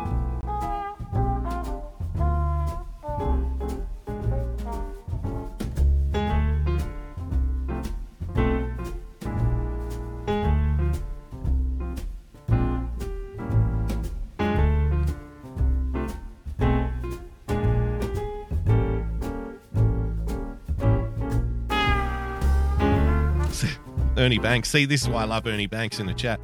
[24.24, 24.70] Ernie Banks.
[24.70, 26.40] See, this is why I love Ernie Banks in the chat.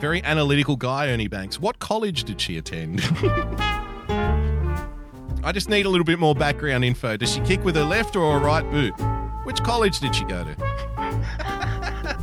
[0.00, 1.58] Very analytical guy, Ernie Banks.
[1.58, 3.00] What college did she attend?
[5.42, 7.16] I just need a little bit more background info.
[7.16, 8.94] Does she kick with her left or her right boot?
[9.44, 10.56] Which college did she go to?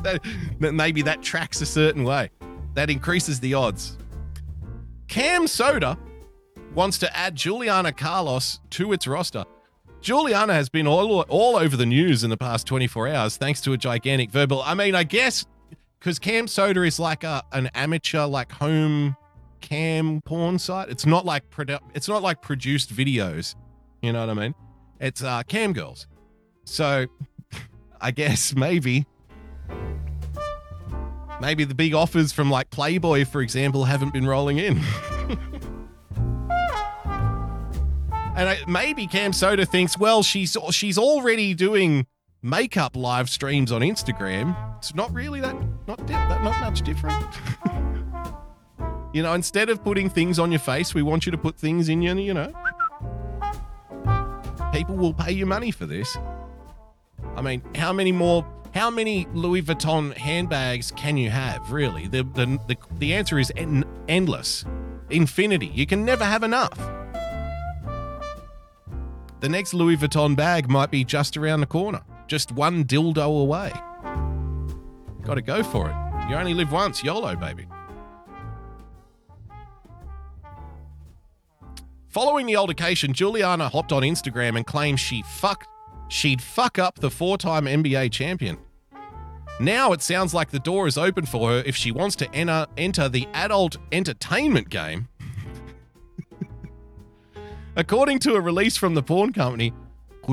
[0.06, 0.22] That-
[0.60, 2.30] maybe that tracks a certain way.
[2.76, 3.98] That increases the odds.
[5.08, 5.98] Cam Soda
[6.76, 9.46] wants to add Juliana Carlos to its roster.
[10.06, 13.74] Juliana has been all, all over the news in the past 24 hours thanks to
[13.74, 14.62] a gigantic verbal.
[14.62, 15.48] I mean, I guess
[15.98, 19.18] because Cam Soda is like a, an amateur, like home
[19.62, 20.90] cam porn site.
[20.90, 23.56] It's not like produ- it's not like produced videos.
[24.04, 24.54] You know what I mean?
[25.00, 26.06] It's uh, cam girls.
[26.66, 27.08] So
[28.00, 29.08] I guess maybe
[31.42, 34.84] maybe the big offers from like Playboy, for example, haven't been rolling in.
[38.36, 42.06] And I, maybe Cam Soda thinks, well, she's she's already doing
[42.42, 44.56] makeup live streams on Instagram.
[44.78, 45.56] It's not really that
[45.88, 47.26] not that not much different.
[49.14, 51.88] you know, instead of putting things on your face, we want you to put things
[51.88, 52.52] in your, you know.
[54.74, 56.18] People will pay you money for this.
[57.38, 62.08] I mean, how many more how many Louis Vuitton handbags can you have, really?
[62.08, 64.66] The the the, the answer is en- endless.
[65.10, 65.68] Infinity.
[65.68, 66.78] You can never have enough.
[69.46, 73.72] The next Louis Vuitton bag might be just around the corner, just one dildo away.
[75.22, 76.28] Got to go for it.
[76.28, 77.68] You only live once, YOLO, baby.
[82.08, 85.68] Following the altercation, Juliana hopped on Instagram and claimed she fucked
[86.08, 88.58] she'd fuck up the four-time NBA champion.
[89.60, 92.66] Now it sounds like the door is open for her if she wants to enter
[92.78, 95.08] enter the adult entertainment game.
[97.78, 99.74] According to a release from the porn company,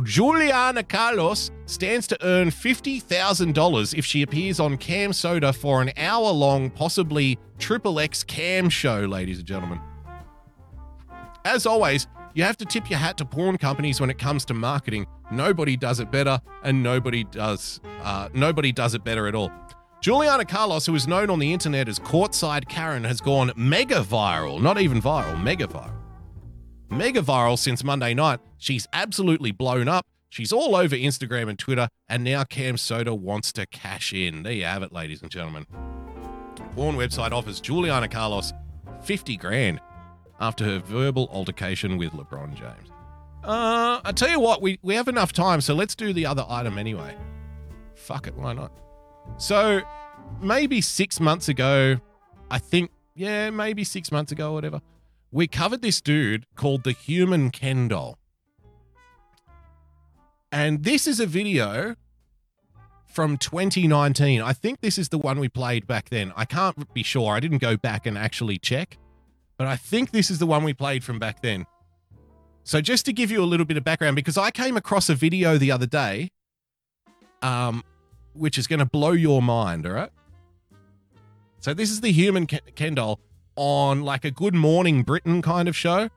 [0.05, 6.31] Juliana Carlos stands to earn $50,000 if she appears on Cam Soda for an hour
[6.31, 9.81] long, possibly triple X cam show, ladies and gentlemen.
[11.44, 14.55] As always, you have to tip your hat to porn companies when it comes to
[14.55, 15.06] marketing.
[15.31, 19.51] Nobody does it better, and nobody does uh, nobody does it better at all.
[20.01, 24.60] Juliana Carlos, who is known on the internet as Courtside Karen, has gone mega viral.
[24.60, 26.02] Not even viral, mega viral
[26.93, 28.40] mega viral since Monday night.
[28.59, 30.06] She's absolutely blown up.
[30.28, 34.44] She's all over Instagram and Twitter, and now Cam Soda wants to cash in.
[34.44, 35.66] There you have it, ladies and gentlemen.
[36.74, 38.52] Porn website offers Juliana Carlos
[39.02, 39.81] 50 grand
[40.40, 42.90] after her verbal altercation with LeBron James.
[43.44, 46.47] Uh, I tell you what, we, we have enough time, so let's do the other
[46.48, 47.14] item anyway.
[47.94, 48.73] Fuck it, why not?
[49.36, 49.82] So,
[50.40, 51.98] maybe six months ago,
[52.51, 54.81] I think, yeah, maybe six months ago whatever,
[55.33, 58.19] we covered this dude called the Human Ken doll.
[60.53, 61.97] And this is a video
[63.07, 64.43] from 2019.
[64.43, 66.33] I think this is the one we played back then.
[66.37, 67.35] I can't be sure.
[67.35, 68.99] I didn't go back and actually check,
[69.57, 71.67] but I think this is the one we played from back then.
[72.65, 75.15] So just to give you a little bit of background, because I came across a
[75.15, 76.31] video the other day,
[77.41, 77.83] um,
[78.35, 79.87] which is going to blow your mind.
[79.87, 80.13] All right.
[81.61, 83.19] So this is the human Ken Ken doll
[83.57, 86.11] on like a Good Morning Britain kind of show,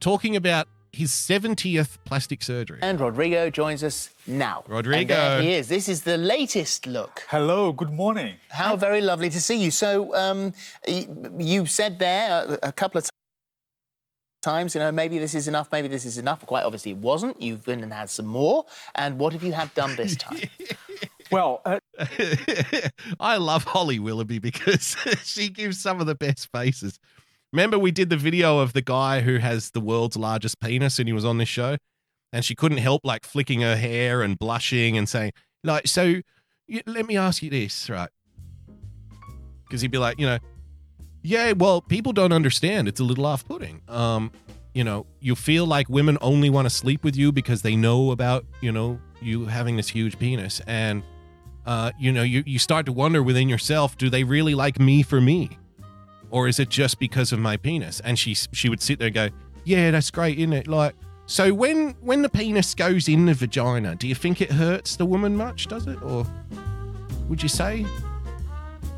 [0.00, 2.78] talking about his 70th plastic surgery.
[2.80, 4.64] And Rodrigo joins us now.
[4.66, 4.98] Rodrigo.
[4.98, 5.68] And there he is.
[5.68, 7.24] This is the latest look.
[7.28, 8.36] Hello, good morning.
[8.48, 9.70] How very lovely to see you.
[9.70, 10.54] So, um,
[10.86, 13.10] you said there a, a couple of t-
[14.42, 16.46] times, you know, maybe this is enough, maybe this is enough.
[16.46, 17.40] Quite obviously, it wasn't.
[17.42, 18.64] You've been and had some more.
[18.94, 20.40] And what have you had done this time?
[21.30, 21.80] Well, uh,
[23.20, 26.98] I love Holly Willoughby because she gives some of the best faces.
[27.52, 31.08] Remember, we did the video of the guy who has the world's largest penis and
[31.08, 31.76] he was on this show?
[32.32, 35.32] And she couldn't help like flicking her hair and blushing and saying,
[35.64, 36.20] like, so
[36.68, 38.10] y- let me ask you this, right?
[39.64, 40.38] Because he'd be like, you know,
[41.22, 42.88] yeah, well, people don't understand.
[42.88, 43.80] It's a little off putting.
[43.88, 44.30] Um,
[44.74, 48.10] you know, you feel like women only want to sleep with you because they know
[48.10, 50.60] about, you know, you having this huge penis.
[50.66, 51.02] And,
[51.66, 55.02] uh, you know, you, you start to wonder within yourself, do they really like me
[55.02, 55.58] for me?
[56.30, 58.00] Or is it just because of my penis?
[58.00, 59.28] And she she would sit there and go,
[59.64, 60.68] Yeah, that's great, isn't it?
[60.68, 60.94] Like,
[61.26, 65.06] so when when the penis goes in the vagina, do you think it hurts the
[65.06, 66.00] woman much, does it?
[66.02, 66.26] Or
[67.28, 67.86] Would you say?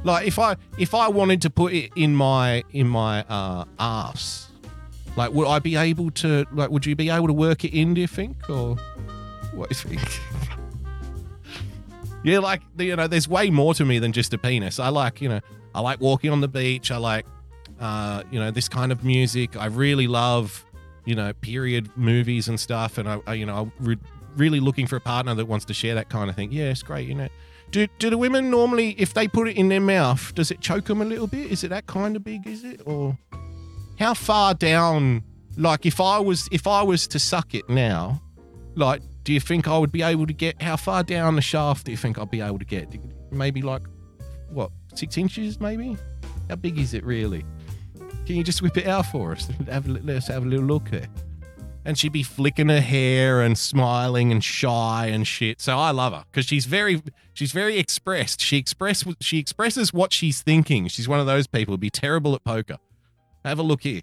[0.04, 4.48] Like if I if I wanted to put it in my in my uh arse,
[5.16, 7.94] like would I be able to like would you be able to work it in,
[7.94, 8.48] do you think?
[8.48, 8.76] Or
[9.54, 10.20] what do you think?
[12.28, 14.78] yeah, like you know, there's way more to me than just a penis.
[14.78, 15.40] I like, you know,
[15.74, 16.90] I like walking on the beach.
[16.90, 17.26] I like
[17.80, 19.56] uh, you know, this kind of music.
[19.56, 20.64] I really love,
[21.04, 22.98] you know, period movies and stuff.
[22.98, 23.98] And I, I you know, I'm re-
[24.36, 26.52] really looking for a partner that wants to share that kind of thing.
[26.52, 27.28] Yeah, it's great, you know.
[27.70, 30.86] Do, do the women normally, if they put it in their mouth, does it choke
[30.86, 31.52] them a little bit?
[31.52, 32.46] Is it that kind of big?
[32.46, 33.18] Is it or
[33.98, 35.22] how far down?
[35.56, 38.22] Like if I was if I was to suck it now,
[38.74, 41.84] like do you think I would be able to get how far down the shaft?
[41.84, 42.88] Do you think I'd be able to get?
[43.30, 43.82] Maybe like
[44.48, 45.60] what six inches?
[45.60, 45.98] Maybe.
[46.48, 47.44] How big is it really?
[48.24, 49.46] Can you just whip it out for us?
[49.70, 51.08] Have let's have a little look there.
[51.84, 55.60] And she'd be flicking her hair and smiling and shy and shit.
[55.60, 57.02] So I love her because she's very,
[57.34, 58.40] she's very expressed.
[58.40, 60.88] She express, she expresses what she's thinking.
[60.88, 62.78] She's one of those people who'd be terrible at poker.
[63.44, 64.00] Have a look here.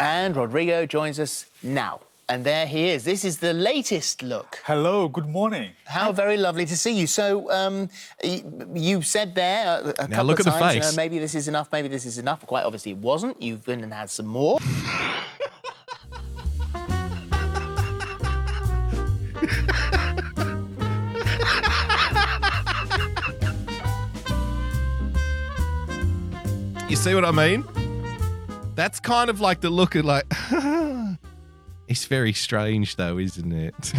[0.00, 2.00] And Rodrigo joins us now.
[2.30, 3.04] And there he is.
[3.04, 4.58] This is the latest look.
[4.64, 5.70] Hello, good morning.
[5.86, 7.06] How very lovely to see you.
[7.06, 7.88] So, um,
[8.22, 10.96] you said there a, a Now couple look of at the times, you know, face.
[10.96, 12.44] maybe this is enough, maybe this is enough.
[12.44, 13.40] Quite obviously, it wasn't.
[13.40, 14.58] You've been and had some more.
[26.90, 27.64] You see what I mean?
[28.74, 30.26] That's kind of like the look of like.
[31.88, 33.92] it's very strange, though, isn't it?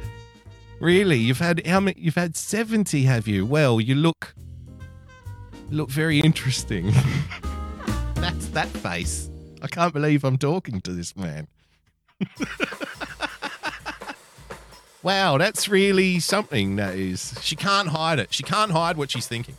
[0.80, 1.98] really, you've had how many?
[1.98, 3.44] You've had seventy, have you?
[3.46, 4.34] Well, you look
[5.70, 6.92] look very interesting.
[8.14, 9.30] That's that face.
[9.62, 11.48] I can't believe I'm talking to this man.
[15.02, 16.76] wow, that's really something.
[16.76, 17.34] That is.
[17.42, 18.32] She can't hide it.
[18.32, 19.56] She can't hide what she's thinking.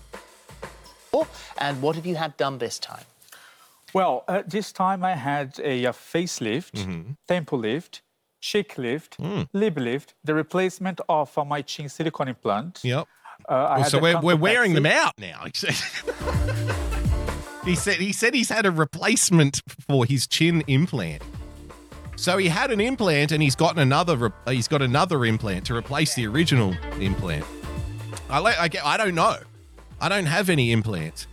[1.13, 1.27] Oh,
[1.57, 3.05] and what have you had done this time?
[3.97, 7.11] Well, uh, this time I had a, a facelift, Mm-hmm.
[7.27, 8.01] temple lift,
[8.41, 9.41] cheek lift, Hmm.
[9.53, 12.79] lip lift, the replacement of uh, my chin silicone implant.
[12.83, 13.07] Yep.
[13.49, 15.45] Uh, I Well, had so a we're, we're wearing them out now.
[17.65, 21.21] he said he said he's had a replacement for his chin implant.
[22.15, 25.75] So he had an implant and he's gotten another re- he's got another implant to
[25.75, 27.45] replace the original implant.
[28.29, 29.37] I like I, get- I don't know.
[29.99, 31.27] I don't have any implants.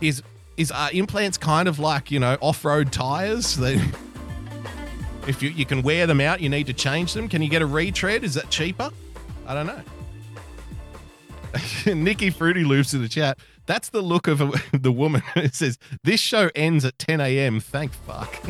[0.00, 0.22] Is
[0.56, 3.74] is uh, implants kind of like, you know, off-road tires that
[5.26, 7.28] if you, you can wear them out, you need to change them.
[7.28, 8.24] Can you get a retread?
[8.24, 8.90] Is that cheaper?
[9.46, 9.82] I don't know.
[11.94, 13.38] Nikki Fruity Loops in the chat.
[13.66, 15.22] That's the look of a, the woman.
[15.36, 17.60] It says, This show ends at 10 a.m.
[17.60, 18.40] Thank fuck.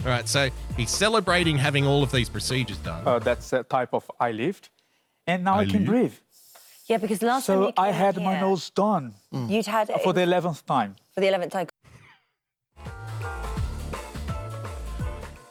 [0.00, 3.06] all right, so he's celebrating having all of these procedures done.
[3.06, 4.70] Uh, that's a type of eye lift.
[5.26, 6.14] And now I, Eye can breathe.
[6.88, 9.90] Yeah, because last time So you I came had here, my nose done You'd had
[9.90, 10.96] it for the 11th time.
[11.14, 11.68] for the eleventh time.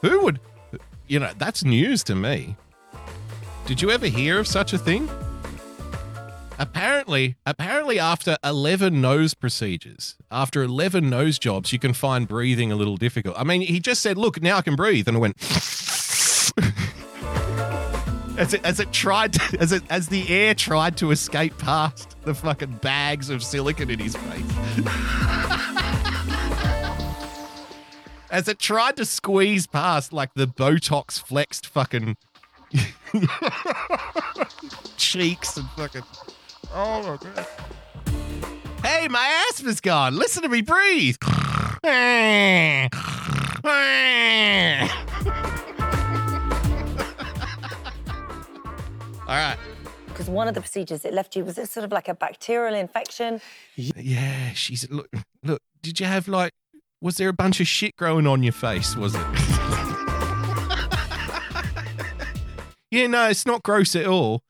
[0.02, 0.40] Who would,
[1.06, 2.56] you know, that's news to me.
[3.66, 5.08] Did you ever hear of such a thing?
[6.60, 12.76] Apparently, apparently after 11 nose procedures, after 11 nose jobs, you can find breathing a
[12.76, 13.36] little difficult.
[13.38, 15.36] I mean, he just said, "Look, now I can breathe." And I went
[18.38, 22.16] as it as it tried to, as it as the air tried to escape past
[22.22, 24.44] the fucking bags of silicone in his face.
[28.30, 32.16] as it tried to squeeze past like the Botox flexed fucking
[34.96, 36.04] cheeks and fucking.
[36.72, 37.46] Oh my god.
[38.84, 40.14] Hey, my asthma's gone.
[40.16, 41.16] Listen to me breathe.
[49.28, 49.58] All right.
[50.06, 52.74] Because one of the procedures it left you was it sort of like a bacterial
[52.74, 53.42] infection.
[53.76, 55.10] Yeah, she's look.
[55.44, 56.52] Look, did you have like?
[57.00, 58.96] Was there a bunch of shit growing on your face?
[58.96, 59.20] Was it?
[62.90, 64.42] yeah, no, it's not gross at all.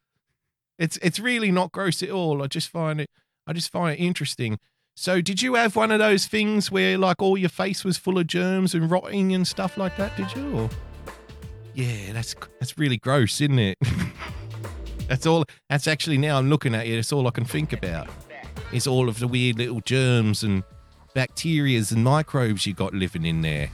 [0.78, 2.40] It's it's really not gross at all.
[2.42, 3.10] I just find it.
[3.46, 4.58] I just find it interesting.
[4.94, 8.16] So, did you have one of those things where like all your face was full
[8.16, 10.16] of germs and rotting and stuff like that?
[10.16, 10.56] Did you?
[10.56, 10.70] Or?
[11.74, 13.78] Yeah, that's that's really gross, isn't it?
[15.08, 15.44] that's all.
[15.68, 16.96] That's actually now I'm looking at you.
[16.96, 18.08] That's all I can think about.
[18.72, 20.62] It's all of the weird little germs and
[21.14, 23.70] bacterias and microbes you got living in there.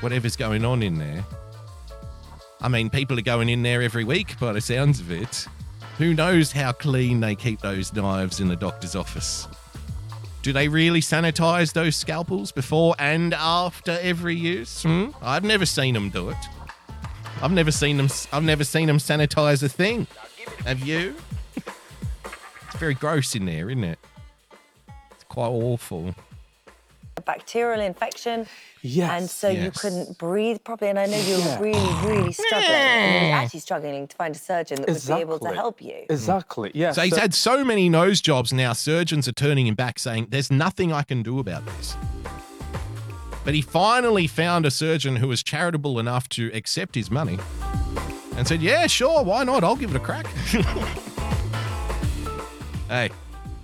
[0.00, 1.24] Whatever's going on in there.
[2.60, 5.46] I mean, people are going in there every week by the sounds of it.
[5.98, 9.48] Who knows how clean they keep those knives in the doctor's office?
[10.42, 14.82] Do they really sanitize those scalpels before and after every use?
[14.82, 15.08] Hmm?
[15.22, 16.36] I've never seen them do it.
[17.42, 18.08] I've never seen them.
[18.32, 20.06] I've never seen them sanitize a thing.
[20.64, 21.14] Have you?
[21.56, 23.98] It's very gross in there, isn't it?
[25.12, 26.14] It's quite awful.
[27.16, 28.46] A bacterial infection.
[28.82, 29.10] Yes.
[29.10, 29.80] And so you Yes.
[29.80, 30.90] couldn't breathe properly.
[30.90, 31.58] And I know you were Yeah.
[31.60, 32.70] really, really struggling.
[32.70, 36.04] and you're actually struggling to find a surgeon that would be able to help you.
[36.08, 36.70] Exactly.
[36.74, 36.92] Yeah.
[36.92, 40.50] So he's had so many nose jobs now, surgeons are turning him back saying, There's
[40.50, 41.96] nothing I can do about this.
[43.44, 47.38] But he finally found a surgeon who was charitable enough to accept his money
[48.38, 49.64] and said, Yeah, sure, why not?
[49.64, 50.26] I'll give it a crack.
[52.88, 53.10] hey,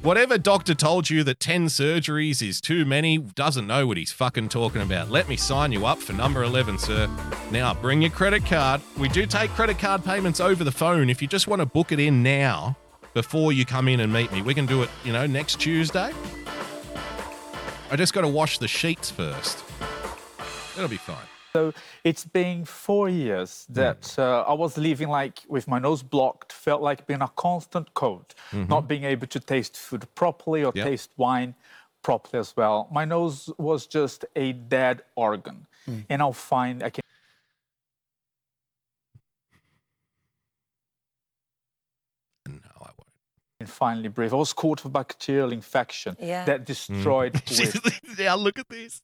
[0.02, 4.48] whatever doctor told you that 10 surgeries is too many doesn't know what he's fucking
[4.48, 5.10] talking about.
[5.10, 7.08] Let me sign you up for number 11, sir.
[7.52, 8.80] Now, bring your credit card.
[8.98, 11.08] We do take credit card payments over the phone.
[11.08, 12.76] If you just want to book it in now
[13.14, 16.10] before you come in and meet me, we can do it, you know, next Tuesday.
[17.92, 19.62] I just got to wash the sheets first.
[20.76, 21.16] It'll be fine.
[21.54, 21.72] So
[22.02, 26.82] it's been four years that uh, I was living like with my nose blocked, felt
[26.82, 28.68] like being a constant cold, Mhm.
[28.68, 30.84] not being able to taste food properly or Yep.
[30.86, 31.54] taste wine
[32.02, 32.88] properly as well.
[32.90, 35.66] My nose was just a dead organ.
[36.10, 37.02] And I'll find I can.
[43.60, 44.32] And finally breathe.
[44.32, 46.44] I was caught with bacterial infection Yeah.
[46.44, 49.00] that destroyed with now look at this.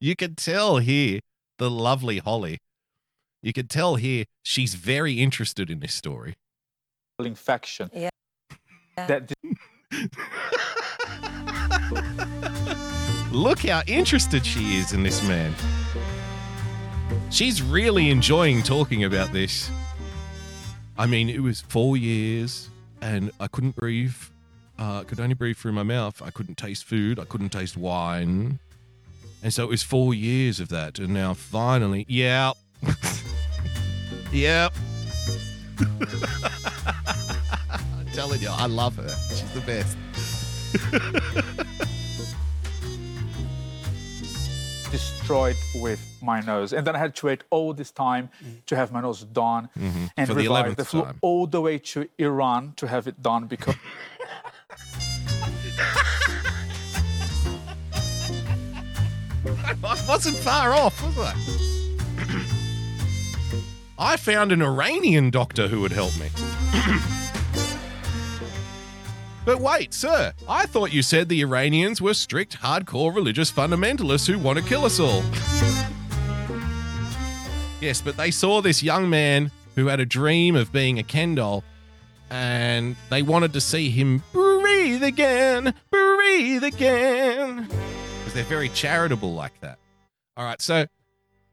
[0.00, 1.20] You can tell here
[1.58, 2.58] the lovely Holly.
[3.42, 6.34] You can tell here she's very interested in this story.
[7.18, 7.90] infection.
[7.92, 8.10] Yeah.
[8.96, 9.32] That
[13.32, 15.52] Look how interested she is in this man.
[17.30, 19.70] She's really enjoying talking about this.
[20.96, 22.68] I mean, it was four years
[23.00, 24.14] and I couldn't breathe.
[24.78, 26.22] Uh, I could only breathe through my mouth.
[26.22, 27.18] I couldn't taste food.
[27.18, 28.58] I couldn't taste wine.
[29.44, 30.98] And so it was four years of that.
[30.98, 32.52] And now finally, yeah.
[34.32, 34.72] yep.
[37.70, 39.08] I'm telling you, I love her.
[39.28, 39.96] She's the best.
[44.90, 46.72] destroyed with my nose.
[46.72, 48.30] And then I had to wait all this time
[48.66, 50.10] to have my nose done Mhm.
[50.16, 50.78] and For the revived.
[50.78, 51.18] 11th I flew time.
[51.20, 53.74] all the way to Iran to have it done because
[59.84, 61.34] I wasn't far off, was I?
[63.98, 66.28] I found an Iranian doctor who would help me.
[69.44, 74.38] but wait, sir, I thought you said the Iranians were strict, hardcore religious fundamentalists who
[74.38, 75.22] want to kill us all.
[77.80, 81.34] yes, but they saw this young man who had a dream of being a Ken
[81.34, 81.62] doll
[82.30, 87.68] and they wanted to see him breathe again, breathe again.
[88.34, 89.78] They're very charitable like that.
[90.36, 90.86] All right, so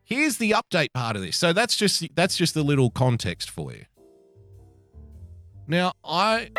[0.04, 1.38] here's the update part of this.
[1.38, 3.86] So that's just that's just a little context for you.
[5.68, 6.50] Now, I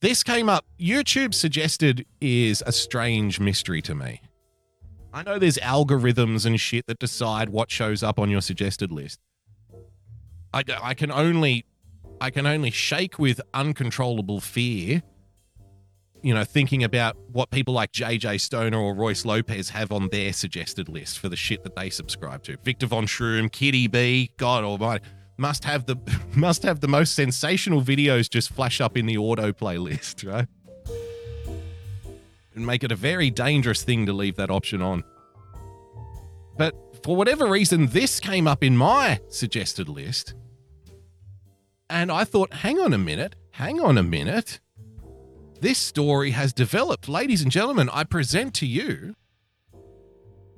[0.00, 0.64] this came up.
[0.80, 4.22] YouTube suggested is a strange mystery to me.
[5.12, 9.20] I know there's algorithms and shit that decide what shows up on your suggested list.
[10.54, 11.66] I, I can only
[12.18, 15.02] I can only shake with uncontrollable fear.
[16.24, 20.32] You know, thinking about what people like JJ Stoner or Royce Lopez have on their
[20.32, 22.56] suggested list for the shit that they subscribe to.
[22.64, 25.04] Victor Von Schroom, Kitty B, God Almighty,
[25.36, 25.96] must have the
[26.34, 30.48] must have the most sensational videos just flash up in the auto playlist, right?
[32.54, 35.04] And make it a very dangerous thing to leave that option on.
[36.56, 36.74] But
[37.04, 40.32] for whatever reason, this came up in my suggested list.
[41.90, 44.60] And I thought, hang on a minute, hang on a minute.
[45.64, 47.08] This story has developed.
[47.08, 49.14] Ladies and gentlemen, I present to you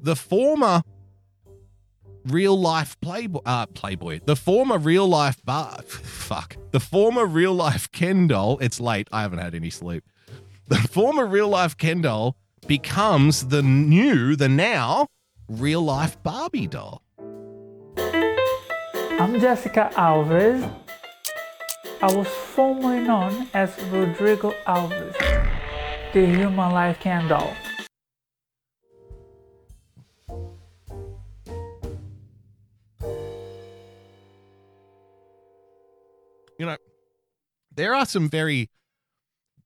[0.00, 0.82] the former
[2.24, 7.88] real life playboy, uh, playboy, the former real life bar, fuck, the former real life
[7.92, 8.58] Ken doll.
[8.58, 9.06] It's late.
[9.12, 10.02] I haven't had any sleep.
[10.66, 15.06] The former real life Ken doll becomes the new, the now
[15.48, 17.00] real life Barbie doll.
[17.96, 20.68] I'm Jessica Alves.
[22.02, 25.16] I was formerly known as Rodrigo Alves,
[26.12, 27.54] the human life Ken doll.
[36.58, 36.76] you know,
[37.74, 38.70] there are some very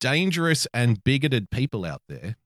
[0.00, 2.36] dangerous and bigoted people out there.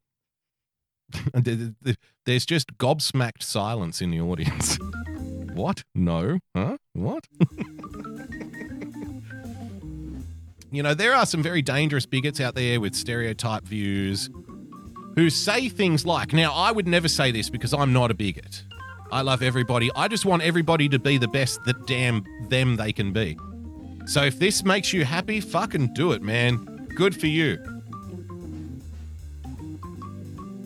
[1.34, 1.96] There- there-
[2.26, 4.78] There's just gobsmacked silence in the audience.
[5.54, 5.84] what?
[5.94, 6.38] No?
[6.54, 6.78] Huh?
[6.94, 7.26] What?
[10.76, 14.30] you know, there are some very dangerous bigots out there with stereotype views
[15.14, 18.64] who say things like, now, I would never say this because I'm not a bigot.
[19.12, 19.90] I love everybody.
[19.94, 23.38] I just want everybody to be the best that damn them they can be.
[24.06, 26.88] So if this makes you happy, fucking do it, man.
[26.94, 27.56] Good for you.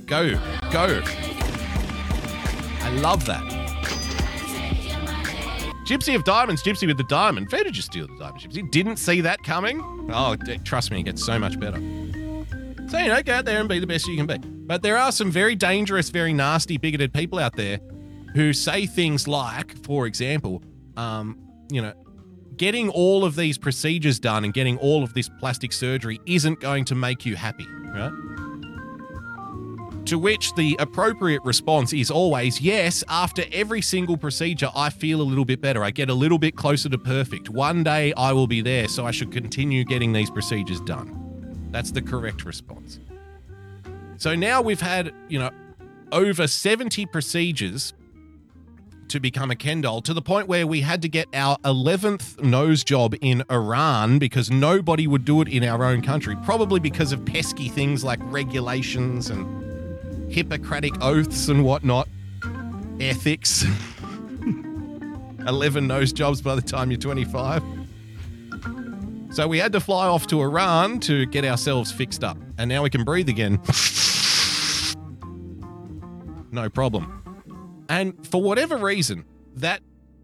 [0.06, 0.34] Go,
[0.70, 1.02] go.
[2.80, 3.57] I love that.
[5.88, 7.50] Gypsy of Diamonds, Gypsy with the diamond.
[7.50, 8.70] Where did you steal the diamond, Gypsy?
[8.70, 9.80] Didn't see that coming?
[10.12, 11.78] Oh, trust me, it gets so much better.
[12.88, 14.36] So, you know, go out there and be the best you can be.
[14.36, 17.80] But there are some very dangerous, very nasty, bigoted people out there
[18.34, 20.62] who say things like, for example,
[20.98, 21.38] um,
[21.70, 21.94] you know,
[22.58, 26.84] getting all of these procedures done and getting all of this plastic surgery isn't going
[26.84, 28.12] to make you happy, right?
[30.08, 35.22] To which the appropriate response is always yes, after every single procedure, I feel a
[35.22, 35.84] little bit better.
[35.84, 37.50] I get a little bit closer to perfect.
[37.50, 41.68] One day I will be there, so I should continue getting these procedures done.
[41.72, 43.00] That's the correct response.
[44.16, 45.50] So now we've had, you know,
[46.10, 47.92] over 70 procedures
[49.08, 52.42] to become a Ken doll to the point where we had to get our 11th
[52.42, 57.12] nose job in Iran because nobody would do it in our own country, probably because
[57.12, 59.67] of pesky things like regulations and
[60.30, 62.08] Hippocratic oaths and whatnot,
[63.00, 63.64] ethics.
[65.46, 67.62] 11 nose jobs by the time you're 25.
[69.30, 72.36] So we had to fly off to Iran to get ourselves fixed up.
[72.58, 73.54] And now we can breathe again.
[76.50, 77.22] no problem.
[77.88, 79.24] And for whatever reason,
[79.54, 79.82] that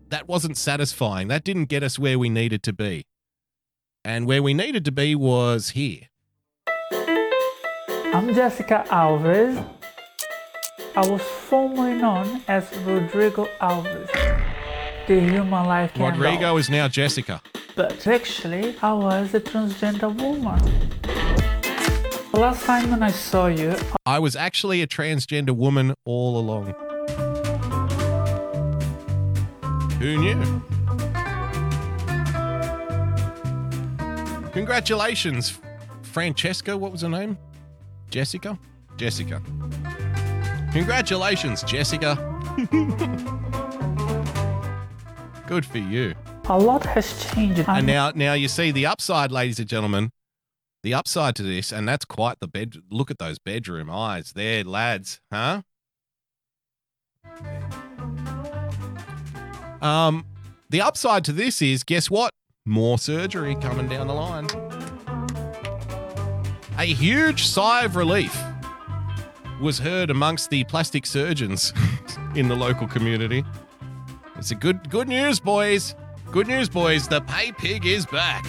[0.08, 1.28] that wasn't satisfying.
[1.28, 3.04] That didn't get us where we needed to be.
[4.04, 6.08] And where we needed to be was here.
[6.92, 9.64] I'm Jessica Alves.
[10.96, 14.08] I was formerly known as Rodrigo Alves,
[15.08, 16.10] the human life doll.
[16.10, 17.42] Rodrigo is now Jessica.
[17.74, 20.60] But actually, I was a transgender woman.
[22.30, 23.74] The last time when I saw you,
[24.06, 26.74] I was actually a transgender woman all along.
[29.98, 30.62] Who knew?
[34.52, 35.58] Congratulations,
[36.02, 36.76] Francesca.
[36.76, 37.36] What was her name?
[38.10, 38.56] Jessica?
[38.96, 39.42] Jessica.
[40.74, 42.16] Congratulations, Jessica.
[45.46, 46.16] Good for you.
[46.46, 47.64] a lot has changed.
[47.68, 50.10] And now, now you see the upside, ladies and gentlemen.
[50.82, 52.74] The upside to this, and that's quite the bed.
[52.90, 55.62] Look at those bedroom eyes there, lads, huh?
[59.80, 60.26] Um,
[60.70, 62.32] the upside to this is, guess what?
[62.66, 64.48] More surgery coming down the line.
[66.78, 68.36] A huge sigh of relief
[69.60, 71.72] was heard amongst the plastic surgeons
[72.34, 73.44] in the local community.
[74.36, 75.94] It's a good good news, boys.
[76.32, 77.06] Good news, boys.
[77.06, 78.44] The pay pig is back.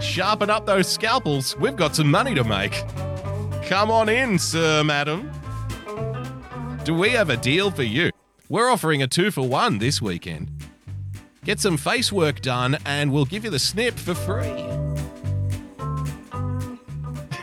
[0.00, 1.56] Sharpen up those scalpels.
[1.56, 2.72] We've got some money to make.
[3.64, 5.30] Come on in, sir, madam.
[6.84, 8.10] Do we have a deal for you?
[8.48, 10.50] We're offering a two for one this weekend.
[11.44, 14.85] Get some face work done, and we'll give you the snip for free.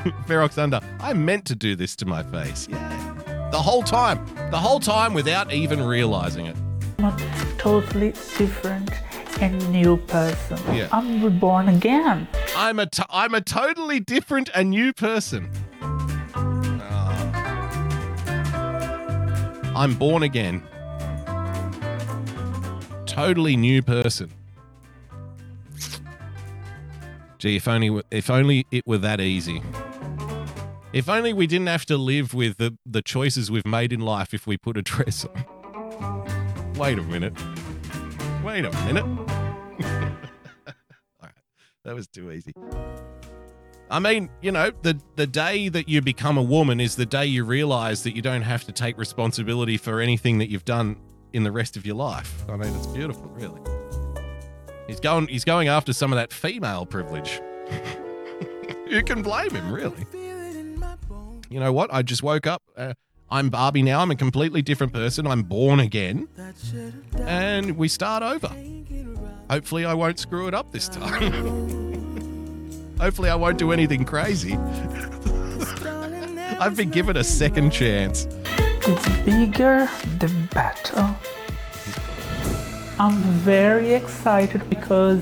[0.27, 2.67] Ferox Under, I meant to do this to my face.
[2.69, 3.49] Yeah.
[3.51, 4.25] The whole time.
[4.51, 6.57] The whole time without even realizing it.
[6.99, 8.89] I'm a totally different
[9.41, 10.57] and new person.
[10.75, 10.89] Yeah.
[10.91, 12.27] I'm reborn again.
[12.55, 15.49] I'm a t- I'm a totally different and new person.
[16.81, 17.31] Ah.
[19.75, 20.63] I'm born again.
[23.05, 24.31] Totally new person.
[27.38, 29.61] Gee, if only if only it were that easy.
[30.94, 34.32] If only we didn't have to live with the, the choices we've made in life
[34.32, 36.74] if we put a dress on.
[36.76, 37.34] Wait a minute.
[38.44, 39.03] Wait a minute.
[39.84, 41.36] Alright,
[41.84, 42.53] that was too easy.
[43.90, 47.26] I mean, you know, the the day that you become a woman is the day
[47.26, 50.98] you realize that you don't have to take responsibility for anything that you've done
[51.32, 52.44] in the rest of your life.
[52.49, 53.61] I mean, it's beautiful, really.
[54.88, 57.41] He's going he's going after some of that female privilege.
[58.88, 60.06] you can blame him, really.
[61.53, 61.93] You know what?
[61.93, 62.63] I just woke up.
[62.75, 62.95] Uh,
[63.30, 64.01] I'm Barbie now.
[64.01, 65.27] I'm a completely different person.
[65.27, 66.27] I'm born again.
[67.15, 68.51] And we start over.
[69.51, 71.31] Hopefully, I won't screw it up this time.
[72.99, 74.55] Hopefully, I won't do anything crazy.
[76.59, 78.27] I've been given a second chance.
[78.88, 81.15] It's bigger the better.
[82.97, 85.21] I'm very excited because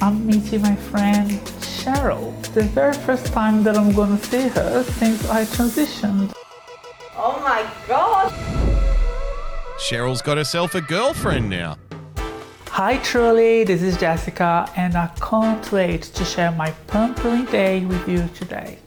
[0.00, 1.28] I'm meeting my friend
[1.58, 2.45] Cheryl.
[2.56, 6.32] The very first time that I'm gonna see her since I transitioned.
[7.14, 8.32] Oh my god!
[9.78, 11.76] Cheryl's got herself a girlfriend now.
[12.68, 18.08] Hi Truly, this is Jessica, and I can't wait to share my pampering day with
[18.08, 18.78] you today.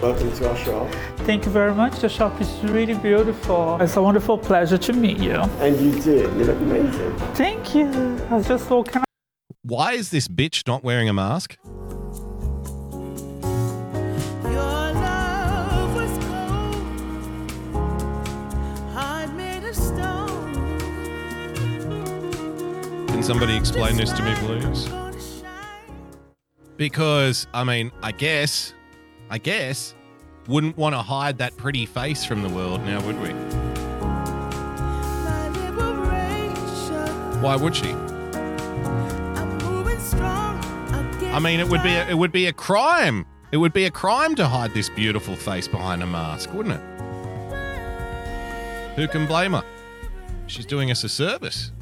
[0.00, 0.88] Welcome to our shop.
[1.26, 1.98] Thank you very much.
[1.98, 3.76] The shop is really beautiful.
[3.80, 5.34] It's a wonderful pleasure to meet you.
[5.34, 6.32] And you too.
[6.38, 7.16] You look amazing.
[7.34, 7.88] Thank you.
[8.30, 9.02] I was just walking
[9.68, 11.58] Why is this bitch not wearing a mask?
[23.08, 24.88] Can somebody explain this to me, please?
[26.76, 28.72] Because, I mean, I guess,
[29.30, 29.96] I guess,
[30.46, 33.30] wouldn't want to hide that pretty face from the world now, would we?
[37.40, 37.92] Why would she?
[41.36, 43.26] I mean, it would be a, it would be a crime.
[43.52, 46.80] It would be a crime to hide this beautiful face behind a mask, wouldn't it?
[48.96, 49.62] Who can blame her?
[50.46, 51.72] She's doing us a service.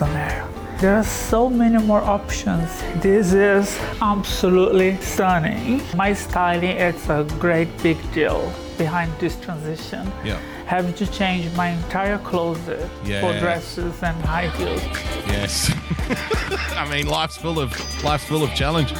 [0.00, 0.48] a.
[0.78, 2.70] There are so many more options.
[3.02, 5.82] This is absolutely stunning.
[5.96, 10.12] My styling it's a great big deal behind this transition.
[10.24, 10.38] Yeah.
[10.66, 14.82] Having to change my entire closet for dresses and high heels.
[15.26, 15.70] Yes.
[16.76, 17.72] I mean, life's full of
[18.02, 18.98] life's full of challenges.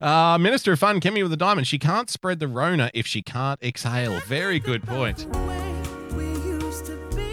[0.00, 1.66] Uh, Minister of Fun, Kemi with a diamond.
[1.66, 4.18] She can't spread the Rona if she can't exhale.
[4.20, 5.26] Very good point.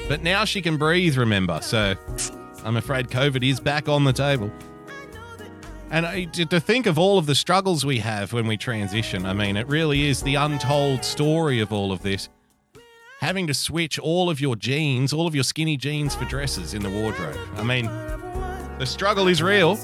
[0.10, 1.60] But now she can breathe, remember.
[1.62, 1.96] So
[2.64, 4.52] I'm afraid COVID is back on the table.
[5.90, 9.26] And I, to to think of all of the struggles we have when we transition,
[9.26, 12.28] I mean, it really is the untold story of all of this.
[13.20, 16.84] Having to switch all of your jeans, all of your skinny jeans for dresses in
[16.84, 17.38] the wardrobe.
[17.56, 17.86] I mean,
[18.78, 19.76] the struggle is real.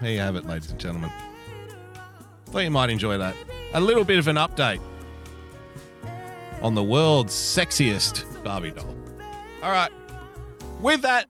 [0.00, 1.10] There you have it, ladies and gentlemen.
[2.46, 3.36] Thought you might enjoy that.
[3.74, 4.80] A little bit of an update
[6.62, 8.94] on the world's sexiest Barbie doll.
[9.62, 9.90] All right.
[10.80, 11.26] With that,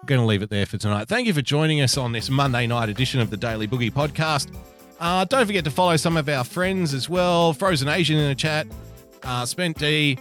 [0.00, 1.08] I'm going to leave it there for tonight.
[1.08, 4.54] Thank you for joining us on this Monday night edition of the Daily Boogie podcast.
[5.00, 7.52] Uh, don't forget to follow some of our friends as well.
[7.54, 8.66] Frozen Asian in the chat,
[9.22, 10.18] uh, Spent D,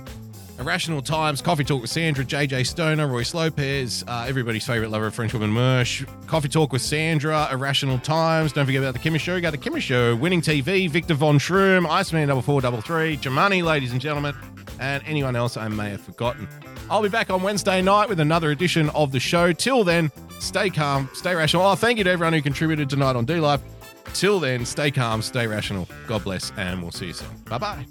[0.57, 5.15] Irrational Times, Coffee Talk with Sandra, JJ Stoner, Royce Lopez, uh, everybody's favorite lover of
[5.15, 8.53] Frenchwoman Mersh, Coffee Talk with Sandra, Irrational Times.
[8.53, 9.39] Don't forget about the Kimmy Show.
[9.41, 13.61] Go to Kimmy Show, Winning TV, Victor Von Shroom, Iceman double four double three, Jamani,
[13.64, 14.34] ladies and gentlemen,
[14.80, 16.47] and anyone else I may have forgotten.
[16.89, 19.51] I'll be back on Wednesday night with another edition of the show.
[19.51, 21.65] Till then, stay calm, stay rational.
[21.65, 23.61] Oh, thank you to everyone who contributed tonight on D Live.
[24.14, 25.88] Till then, stay calm, stay rational.
[26.07, 27.30] God bless, and we'll see you soon.
[27.45, 27.86] Bye bye.